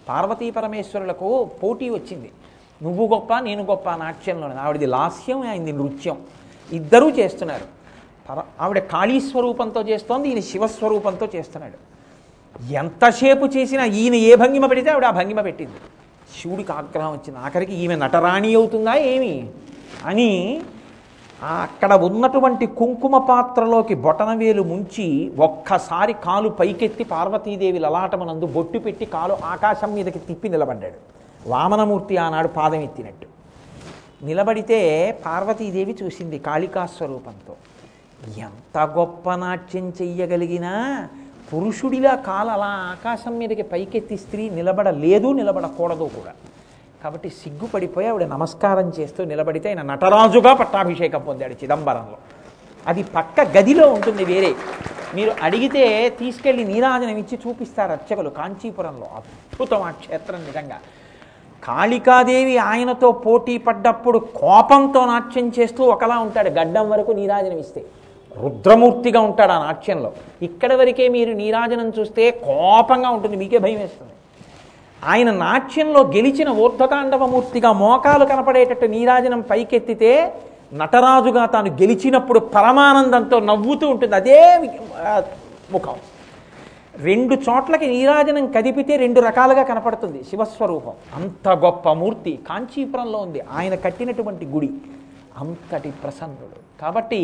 పార్వతీ 0.09 0.51
పరమేశ్వరులకు 0.51 1.51
పోటీ 1.63 1.91
వచ్చింది. 1.91 2.31
నువ్వు 2.83 3.07
గొప్ప 3.07 3.39
నేను 3.39 3.63
గొప్ప 3.63 3.91
నాట్యంలో 3.91 4.49
ఆవిడది 4.61 4.87
లాస్యం 4.87 5.49
ఆయనది 5.49 5.73
నృత్యం. 5.73 6.17
ఇద్దరూ 6.73 7.11
చేస్తున్నారు. 7.11 7.80
ఆవిడ 8.61 8.79
కాళీ 8.79 9.21
స్వరూపంతో 9.21 9.83
చేస్తోంది 9.83 10.29
ఈయన 10.29 10.41
శివస్వరూపంతో 10.41 11.29
చేస్తున్నాడు. 11.37 11.91
ఎంతసేపు 12.73 13.47
చేసినా 13.47 13.85
ఈయన 13.85 14.15
ఏ 14.15 14.35
భంగిమ 14.35 14.67
పెడితే 14.67 14.91
ఆవిడ 14.91 15.05
ఆ 15.05 15.11
భంగిమ 15.11 15.41
పెట్టింది. 15.41 15.75
శివుడికి 16.43 16.73
ఆగ్రహం 16.73 17.13
వచ్చింది. 17.13 17.39
ఆఖరికి 17.39 17.75
ఈమె 17.75 17.97
నటరాణి 17.97 18.55
అవుతుందా 18.55 18.95
ఏమి? 18.95 19.51
అని 20.05 20.63
అక్కడ 21.63 21.95
ఉన్నటువంటి 21.95 22.67
కుంకుమ 22.67 23.19
పాత్రలోకి 23.19 23.95
బొటనవేలు 23.95 24.63
ముంచి 24.63 25.33
ఒక్కసారి 25.39 26.13
కాలు 26.13 26.49
పైకెత్తి 26.49 27.05
పార్వతీదేవి 27.05 27.79
లలాటమనందు 27.79 28.47
బొట్టు 28.47 28.79
పెట్టి 28.79 29.07
కాలు 29.07 29.37
ఆకాశం 29.45 29.95
మీదకి 29.95 30.19
తిప్పి 30.19 30.49
నిలబడ్డాడు. 30.49 30.95
వామనమూర్తి 31.49 32.17
ఆనాడు 32.17 32.49
పాదం 32.49 32.81
ఎత్తినట్టు. 32.81 33.27
నిలబడితే 34.25 35.13
పార్వతీదేవి 35.27 35.97
చూసింది 36.03 36.39
కాళికాస్వరూపంతో 36.39 37.55
ఎంత 38.29 38.79
గొప్ప 38.79 39.35
నాట్యం 39.35 39.93
చెయ్యగలిగినా 40.03 41.09
పురుషుడిలా 41.53 42.15
కాలు 42.15 42.51
అలా 42.51 42.67
ఆకాశం 42.67 43.39
మీదకి 43.39 43.63
పైకెత్తి 43.63 44.17
స్త్రీ 44.17 44.51
నిలబడలేదు 44.51 45.33
నిలబడకూడదు 45.33 46.11
కూడా. 46.17 46.33
కాబట్టి 47.03 47.31
సిగ్గుపడిపోయి 47.31 48.09
ఆవిడ 48.09 48.25
నమస్కారం 48.25 48.93
చేస్తూ 49.01 49.25
నిలబడితే 49.25 49.69
ఆయన 49.69 49.83
నటరాజుగా 49.83 50.55
పట్టాభిషేకం 50.55 51.21
పొందాడు 51.21 51.55
చిదంబరంలో. 51.63 52.19
అది 52.87 53.03
పక్క 53.03 53.41
గదిలో 53.41 53.89
ఉంటుంది 53.89 54.25
వేరే. 54.25 54.55
మీరు 55.15 55.33
అడిగితే 55.43 56.09
తీసుకెళ్ళి 56.19 56.65
నీరాజనం 56.65 57.17
ఇచ్చి 57.19 57.39
చూపిస్తారు 57.47 57.93
అర్చకులు 57.93 58.31
కాంచీపురంలో. 58.31 59.09
అద్భుతం 59.17 59.83
ఆ 59.83 59.91
క్షేత్రం 59.91 60.41
నిజంగా. 60.41 60.79
కాళికాదేవి 61.65 62.59
ఆయనతో 62.59 63.13
పోటీ 63.13 63.59
పడ్డప్పుడు 63.59 64.19
కోపంతో 64.19 65.07
నాట్యం 65.07 65.53
చేస్తూ 65.59 65.85
ఒకలా 65.85 66.19
ఉంటాడు 66.19 66.51
గడ్డం 66.51 66.91
వరకు 66.91 67.13
నీరాజనం 67.13 67.59
ఇస్తే. 67.59 67.85
రుద్రమూర్తిగా 68.43 69.21
ఉంటాడు 69.21 69.53
ఆ 69.53 69.59
నాట్యంలో. 69.67 70.13
ఇక్కడ 70.43 70.73
వరకే 70.75 71.09
మీరు 71.09 71.33
నీరాజనం 71.33 71.89
చూస్తే 71.99 72.31
కోపంగా 72.31 73.11
ఉంటుంది 73.11 73.37
మీకే 73.37 73.59
భయం 73.59 73.79
వేస్తుంది. 73.79 74.15
ఆయన 75.03 75.31
నాట్యంలో 75.31 76.01
గెలిచిన 76.17 76.49
ఊర్ధతాండవమూర్తిగా 76.49 77.73
మోకాలు 77.73 78.25
కనపడేటట్టు 78.25 78.87
నీరాజనం 78.87 79.41
పైకెత్తితే 79.51 80.13
నటరాజుగా 80.81 81.47
తాను 81.47 81.71
గెలిచినప్పుడు 81.71 82.39
పరమానందంతో 82.39 83.41
నవ్వుతూ 83.41 83.89
ఉంటుంది 83.89 84.15
అదే 84.15 84.39
ముఖం. 85.73 85.97
రెండు 87.09 87.35
చోట్లకి 87.35 87.87
నీరాజనం 87.87 88.47
కదిపితే 88.53 88.97
రెండు 88.97 89.21
రకాలుగా 89.21 89.63
కనపడుతుంది 89.63 90.25
శివస్వరూపం. 90.31 90.95
అంత 91.15 91.49
గొప్ప 91.49 91.93
మూర్తి 92.03 92.33
కాంచీపురంలో 92.49 93.19
ఉంది 93.19 93.43
ఆయన 93.53 93.75
కట్టినటువంటి 93.75 94.47
గుడి. 94.47 94.71
అంతటి 95.39 95.91
ప్రసన్నుడు. 96.03 96.59
కాబట్టి 96.81 97.23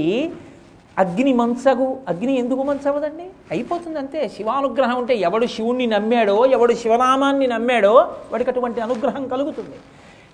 అగ్ని 0.98 1.32
మంచగు 1.32 1.86
అగ్ని 2.08 2.34
ఎందుకు 2.38 2.62
మంచవదండి 2.62 3.26
అయిపోతుంది 3.50 3.98
అంతే. 3.98 4.20
శివానుగ్రహం 4.36 4.98
ఉంటే 4.98 5.14
ఎవడు 5.28 5.46
శివుణ్ణి 5.46 5.86
నమ్మాడో 5.86 6.36
ఎవడు 6.46 6.74
శివనామాన్ని 6.82 7.46
నమ్మాడో 7.46 7.94
వాడికి 8.32 8.50
అటువంటి 8.50 8.80
అనుగ్రహం 8.80 9.24
కలుగుతుంది. 9.28 9.76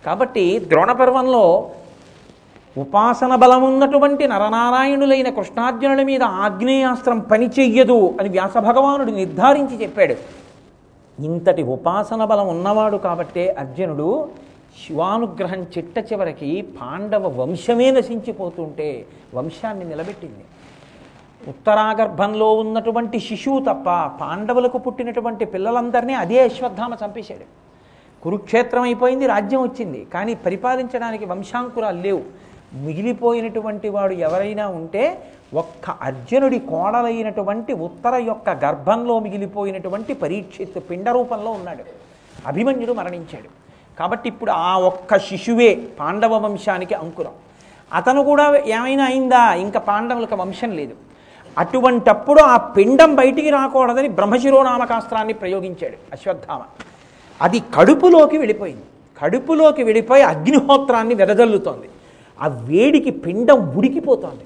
కాబట్టి 0.07 0.45
ద్రోణపర్వంలో 0.71 1.71
ఉపాసన 2.77 3.33
బలమున్నటువంటి 3.35 4.27
నరనారాయణులైన 4.27 5.29
కృష్ణార్జునుల 5.29 6.03
మీద 6.03 6.23
ఆగ్నేయాస్త్రం 6.23 7.19
పనిచెయ్యదు 7.21 7.99
అని 8.21 8.29
వ్యాస 8.29 8.57
భగవానుడు 8.69 9.11
నిర్ధారించి 9.11 9.77
చెప్పాడు. 9.83 10.17
ఇంతటి 11.19 11.63
ఉపాసన 11.63 12.25
బలం 12.25 12.49
ఉన్నవాడు 12.49 12.97
కాబట్టే 12.97 13.45
అర్జునుడు 13.59 14.29
శివానుగ్రహం 14.81 15.63
చిట్ట 15.63 15.99
చివరికి 15.99 16.63
పాండవ 16.63 17.41
వంశమే 17.41 17.91
నశించిపోతుంటే 17.91 19.07
వంశాన్ని 19.35 19.85
నిలబెట్టింది. 19.85 20.45
ఉత్తరాగర్భంలో 21.49 22.53
ఉన్నటువంటి 22.53 23.21
శిశువు 23.21 23.61
తప్ప 23.61 23.89
పాండవులకు 24.21 24.79
పుట్టినటువంటి 24.79 25.45
పిల్లలందరినీ 25.45 26.15
అదే 26.15 26.43
అశ్వత్థామ 26.43 26.97
చంపేశాడు. 27.05 27.47
కురుక్షేత్రం 28.23 28.83
అయిపోయింది 28.83 29.27
రాజ్యం 29.27 29.63
వచ్చింది. 29.63 30.07
కానీ 30.15 30.35
పరిపాలించడానికి 30.35 31.25
వంశాంకురాలు 31.25 32.01
లేవు. 32.01 32.23
మిగిలిపోయినటువంటి 32.75 33.89
వాడు 33.89 34.13
ఎవరైనా 34.13 34.69
ఉంటే 34.69 35.25
ఒక్క 35.55 35.91
అర్జునుడి 35.91 36.59
కోడలైనటువంటి 36.59 37.73
ఉత్తర 37.73 38.15
యొక్క 38.15 38.51
గర్భంలో 38.51 39.19
మిగిలిపోయినటువంటి 39.19 40.15
పరీక్షిత్ 40.15 40.79
పిండ 40.91 41.09
రూపంలో 41.11 41.51
ఉన్నాడు. 41.51 41.85
అభిమన్యుడు 42.47 42.93
మరణించాడు. 42.93 43.62
కాబట్టి 43.99 44.29
ఇప్పుడు 44.29 44.51
ఆ 44.51 44.79
ఒక్క 44.79 45.19
శిశువే 45.19 45.75
పాండవ 46.01 46.37
వంశానికి 46.37 46.95
అంకురం. 46.95 47.33
అతను 47.93 48.25
కూడా 48.25 48.57
ఏమైనా 48.67 49.05
అయిందా? 49.05 49.55
ఇంకా 49.55 49.81
పాండవులకు 49.81 50.35
వంశం 50.35 50.71
లేదు. 50.71 50.95
అటువంటప్పుడు 51.59 52.41
ఆ 52.41 52.57
పిండం 52.57 53.15
బయటికి 53.15 53.51
రాకూడదని 53.51 54.09
బ్రహ్మశిరోనామకాస్త్రాన్ని 54.09 55.33
ప్రయోగించాడు 55.33 55.97
అశ్వత్థామ. 56.13 56.63
అది 57.43 57.61
కడుపులోకి 57.61 58.39
వెళ్ళిపోయింది. 58.39 58.83
కడుపులోకి 59.23 59.83
వెళ్ళిపోయి 59.83 60.23
అగ్నిహోత్రాన్ని 60.23 61.15
వెదజల్లుతోంది. 61.15 61.89
ఆ 62.41 62.49
వేడికి 62.49 63.11
పిండం 63.11 63.77
ఉడికిపోతోంది. 63.77 64.45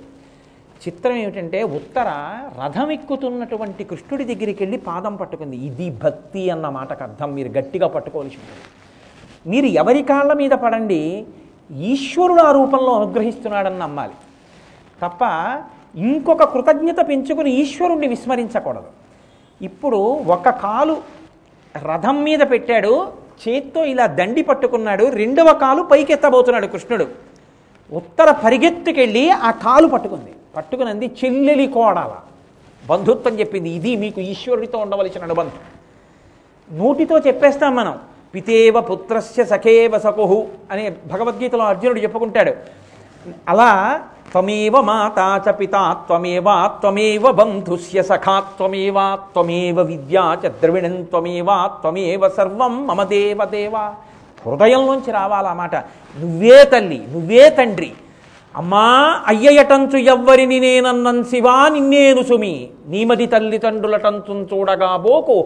చిత్రం 0.87 1.17
ఏమిటంటే 1.17 1.63
ఉత్తర 1.63 2.39
రథం 2.65 2.91
ఎక్కుతున్నటువంటి 2.91 3.85
కృష్ణుడి 3.85 4.25
దగ్గరికి 4.25 4.63
వెళ్ళి 4.63 4.79
పాదం 4.79 5.17
పట్టుకుంది. 5.17 5.57
ఇది 5.57 5.91
భక్తి 5.91 6.51
అన్న 6.51 6.69
మాటకు 6.69 7.03
అర్థం. 7.03 7.35
మీరు 7.35 7.49
గట్టిగా 7.49 7.89
పట్టుకోవాల్సి 7.89 8.37
ఉంటుంది. 8.37 8.86
మీరు 9.47 9.67
ఎవరి 9.67 10.03
కాళ్ళ 10.03 10.33
మీద 10.33 10.51
పడండి 10.51 11.27
ఈశ్వరుడు 11.77 12.43
ఆ 12.43 12.51
రూపంలో 12.53 13.03
అనుగ్రహిస్తున్నాడని 13.03 13.79
నమ్మాలి. 13.79 14.13
తప్ప 15.03 15.21
ఇంకొక 15.99 16.45
కృతజ్ఞత 16.45 17.09
పెంచుకుని 17.09 17.51
ఈశ్వరుణ్ణి 17.51 18.07
విస్మరించకూడదు. 18.07 18.87
ఇప్పుడు 19.63 19.97
ఒక 20.27 20.49
కాలు 20.49 20.97
రథం 21.87 22.25
మీద 22.25 22.39
పెట్టాడు 22.51 23.13
చేత్తో 23.49 23.85
ఇలా 23.85 24.07
దండి 24.07 24.43
పట్టుకున్నాడు 24.43 25.05
రెండవ 25.05 25.53
కాలు 25.53 25.83
పైకెత్తబోతున్నాడు 25.83 26.67
కృష్ణుడు. 26.67 27.09
ఉత్తర 27.93 28.31
పరిగెత్తుకెళ్ళి 28.31 29.31
ఆ 29.31 29.51
కాలు 29.51 29.89
పట్టుకుంది. 29.89 30.35
పట్టుకునంది 30.57 31.11
చెల్లెలి 31.25 31.67
కోడాల. 31.67 32.15
బంధుత్వం 32.87 33.41
చెప్పింది 33.41 33.71
ఇది 33.71 33.97
మీకు 33.97 34.21
ఈశ్వరుడితో 34.21 34.79
ఉండవలసిన 34.79 35.23
అనుబంధం. 35.23 35.53
నోటితో 36.79 37.19
చెప్పేస్తాం 37.19 37.75
మనం 37.75 37.99
పితేవ 38.37 38.81
పుత్రస్య 38.81 39.45
సఖేవ 39.45 39.99
సకుహు 39.99 40.39
అనే 40.71 40.85
భగవద్గీతలో 41.13 41.65
అర్జునుడు 41.65 42.01
చెప్పుకుంటాడు. 42.01 42.53
అలా 43.49 43.71
త్వమేవ 44.33 44.81
మాతా 44.81 45.27
చ 45.45 45.51
పితా 45.51 45.83
త్వమేవా 46.09 46.55
త్వమేవ 46.81 47.31
బంధుస్య 47.31 48.03
సఖా 48.03 48.35
త్వమేవా 48.59 49.05
త్వమేవ 49.35 49.81
విద్యా 49.81 50.25
చ 50.43 50.49
ద్రవిణం 50.63 50.97
త్వమేవా 51.03 51.57
త్వమేవ 51.83 52.29
సర్వం 52.29 52.87
మమ 52.87 53.03
దేవ 53.03 53.45
దేవ. 53.45 53.75
హృదయంలోంచి 54.47 55.11
రావాలి 55.11 55.53
మాట. 55.57 55.75
నువ్వే 56.21 56.65
తల్లి 56.65 57.01
నువ్వే 57.13 57.51
తండ్రి. 57.51 57.93
అమ్మా 58.57 58.85
అయ్యయటంచు 59.27 59.97
ఎవ్వరిని 59.97 60.61
నేనన్నన్ 60.61 61.25
శివా 61.25 61.69
నిన్నేను 61.69 62.23
సుమి 62.23 62.69
నీమది 62.89 63.27
తల్లిదండ్రులటంచు 63.27 64.47
చూడగా 64.53 64.97
బోకు. 64.97 65.39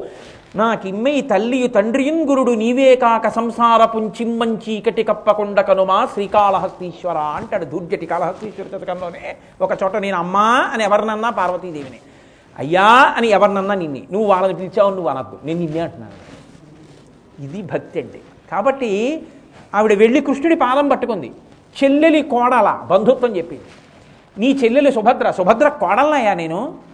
నాకిమ్మె 0.56 1.10
ఈ 1.10 1.20
తల్లియు 1.20 1.66
తండ్రియున్ 1.66 2.28
గురుడు 2.28 2.50
నీవే 2.50 2.96
కాక 2.96 3.28
సంసారపుం 3.28 4.12
చీకటి 4.54 5.02
కప్పకొండ 5.02 5.60
కనుమా 5.60 6.08
శ్రీకాళహస్తీశ్వర 6.12 7.18
అంటాడు 7.18 7.64
దూర్జటి 7.64 8.06
కాళహస్తీశ్వర 8.06 8.78
శతకంలోనే 8.78 9.36
ఒక 9.60 9.82
చోట 9.82 9.96
నేను 9.96 10.16
అమ్మా 10.16 10.70
అని 10.72 10.84
ఎవరినన్నా 10.84 11.30
పార్వతీదేవిని. 11.30 11.98
అయ్యా 12.58 13.14
అని 13.16 13.28
ఎవరినన్నా 13.28 13.74
నిన్నే. 13.74 14.02
నువ్వు 14.12 14.28
వాళ్ళని 14.28 14.54
పిలిచావు 14.54 14.90
నువ్వు 14.90 15.08
అనద్దు. 15.08 15.38
నేను 15.44 15.60
నిన్నే 15.60 15.80
అంటున్నాను. 15.80 16.40
ఇది 17.44 17.62
భక్తి 17.62 18.00
అంటే. 18.00 18.20
కాబట్టి 18.52 19.22
ఆవిడ 19.74 19.92
వెళ్ళి 19.92 20.20
కృష్ణుడి 20.20 20.56
పాదం 20.56 20.88
పట్టుకుంది. 20.88 21.32
చెల్లెలి 21.84 22.22
కోడల 22.22 22.80
బంధుత్వం 22.86 23.36
చెప్పింది. 23.36 23.64
నీ 24.38 24.60
చెల్లెలి 24.64 24.92
సుభద్ర. 24.92 25.30
సుభద్ర 25.30 25.68
కోడలనయ్యా 25.68 26.34
నేను. 26.34 26.89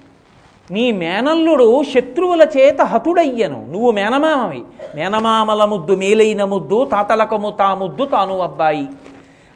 నీ 0.70 0.92
మేనల్లుడు 0.92 1.82
శత్రువుల 1.94 2.46
చేత 2.56 2.82
హతుడయ్యను. 2.82 3.66
నువ్వు 3.70 3.90
మేనమామవి. 3.90 4.62
మేనమామల 4.94 5.64
ముద్దు 5.64 5.92
మేలైన 5.92 6.44
ముద్దు 6.44 6.84
తాతలకము 6.84 7.50
తా 7.50 7.74
ముద్దు 7.74 8.04
తాను 8.04 8.38
అబ్బాయి. 8.38 8.86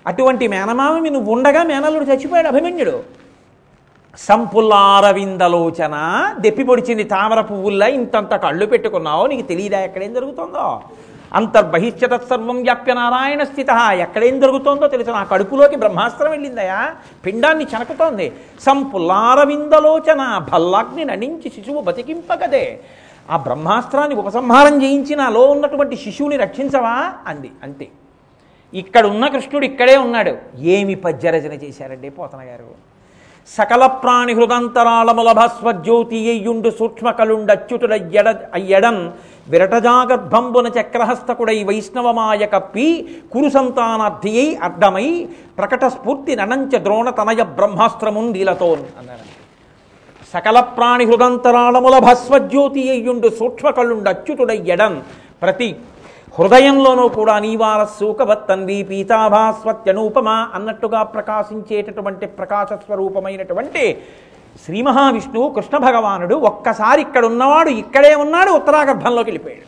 అటువంటి 0.07 0.49
మేనమామవి 0.49 1.11
నువ్వు 1.11 1.33
ఉండగా 1.33 1.63
మేనల్లుడు 1.63 2.05
చచ్చిపోయాడు 2.05 2.49
అభిమన్యుడు. 2.49 3.03
సంపుల్లారవిందలోచన 4.19 5.95
దెప్పి 6.39 6.63
పొడిచింది 6.63 7.05
తామర 7.05 7.41
పువ్వుల్లా 7.41 7.87
ఇంతంత 7.87 8.35
కళ్ళు 8.35 8.67
పెట్టుకున్నావు 8.67 9.27
నీకు 9.27 9.49
తెలియదా 9.49 9.81
ఎక్కడేం 9.81 10.15
జరుగుతుందో? 10.15 10.81
అంతర్బహిష్యతత్సర్వం 11.35 12.63
వ్యాప్య 12.63 12.95
నారాయణ 12.95 13.43
స్థిత. 13.43 13.71
ఎక్కడేం 13.93 14.41
జరుగుతోందో 14.41 14.87
తెలుసు? 14.87 15.11
నా 15.11 15.25
కడుపులోకి 15.25 15.77
బ్రహ్మాస్త్రం 15.77 16.31
వెళ్ళిందయా? 16.31 16.95
పిండాన్ని 17.27 17.65
చనకుతోంది. 17.65 18.33
సంపులారవిందలోచన 18.61 20.47
భల్లాగ్ని 20.53 21.05
నడించి 21.05 21.51
శిశువు 21.51 21.81
బతికింపగదే. 21.81 22.81
ఆ 23.31 23.37
బ్రహ్మాస్త్రాన్ని 23.37 24.17
ఉపసంహారం 24.17 24.83
చేయించి 24.83 25.17
నాలో 25.17 25.41
ఉన్నటువంటి 25.41 25.97
శిశువుని 25.97 26.37
రక్షించవా? 26.37 27.13
అంది. 27.27 27.51
అంతే. 27.63 27.89
ఇక్కడ 28.75 29.07
ఉన్న 29.07 29.27
కృష్ణుడు 29.27 29.65
ఇక్కడే 29.65 29.97
ఉన్నాడు. 29.97 30.37
ఏమి 30.59 30.95
పద్యరచన 30.95 31.53
చేశారండి 31.53 32.11
పోతన 32.11 32.39
గారు 32.39 32.91
సకల 33.49 33.87
ప్రాణి 33.87 34.33
హృదంతరాళముల 34.33 35.33
భస్వజ్యోతి 35.33 36.31
అయ్యుండు 36.31 36.71
సూక్ష్మ 36.71 37.11
కలుండచ్యుతుడ 37.11 37.93
ఎడ 37.93 38.29
అయ్యడం 38.55 39.13
విరటజాగర్భంబున 39.51 40.67
చక్రహస్తకుడై 40.69 41.59
వైష్ణవమాయ 41.63 42.47
కప్పి 42.47 42.87
కురు 43.33 43.49
సంతానార్థియై 43.49 44.49
అర్థమై 44.63 45.09
ప్రకట 45.59 45.85
స్ఫూర్తి 45.87 46.35
ననంచ 46.37 46.79
ద్రోణ 46.79 47.11
తనయ 47.11 47.43
బ్రహ్మాస్త్రమున్ 47.57 48.33
నీలతోన్ 48.33 48.85
అన్నారండి 48.99 49.37
సకల 50.35 50.61
ప్రాణి 50.61 51.05
హృదంతరాళముల 51.05 51.97
భస్వజ్యోతి 51.99 52.83
అయ్యుండు 52.91 53.29
సూక్ష్మకళ్ళుండు 53.39 54.53
ఎడన్ 54.67 54.99
ప్రతి 55.43 55.71
హృదయంలోనూ 56.39 57.05
కూడా 57.09 57.35
నీవార 57.39 57.81
సూకవత్తన్వి 57.99 58.77
పీతాభాస్వత్యనూపమ 58.83 60.29
అన్నట్టుగా 60.55 61.01
ప్రకాశించేటటువంటి 61.03 62.27
ప్రకాశ 62.27 62.69
స్వరూపమైనటువంటి 62.85 63.85
శ్రీ 64.65 64.83
మహావిష్ణువు 64.83 65.49
కృష్ణ 65.51 65.77
భగవానుడు 65.77 66.35
ఒక్కసారి 66.51 67.01
ఇక్కడ 67.07 67.25
ఉన్నవాడు 67.25 67.71
ఇక్కడే 67.83 68.15
ఉన్నాడు 68.15 68.51
ఉత్తరాగర్భంలోకి 68.51 69.29
వెళ్ళిపోయాడు. 69.31 69.67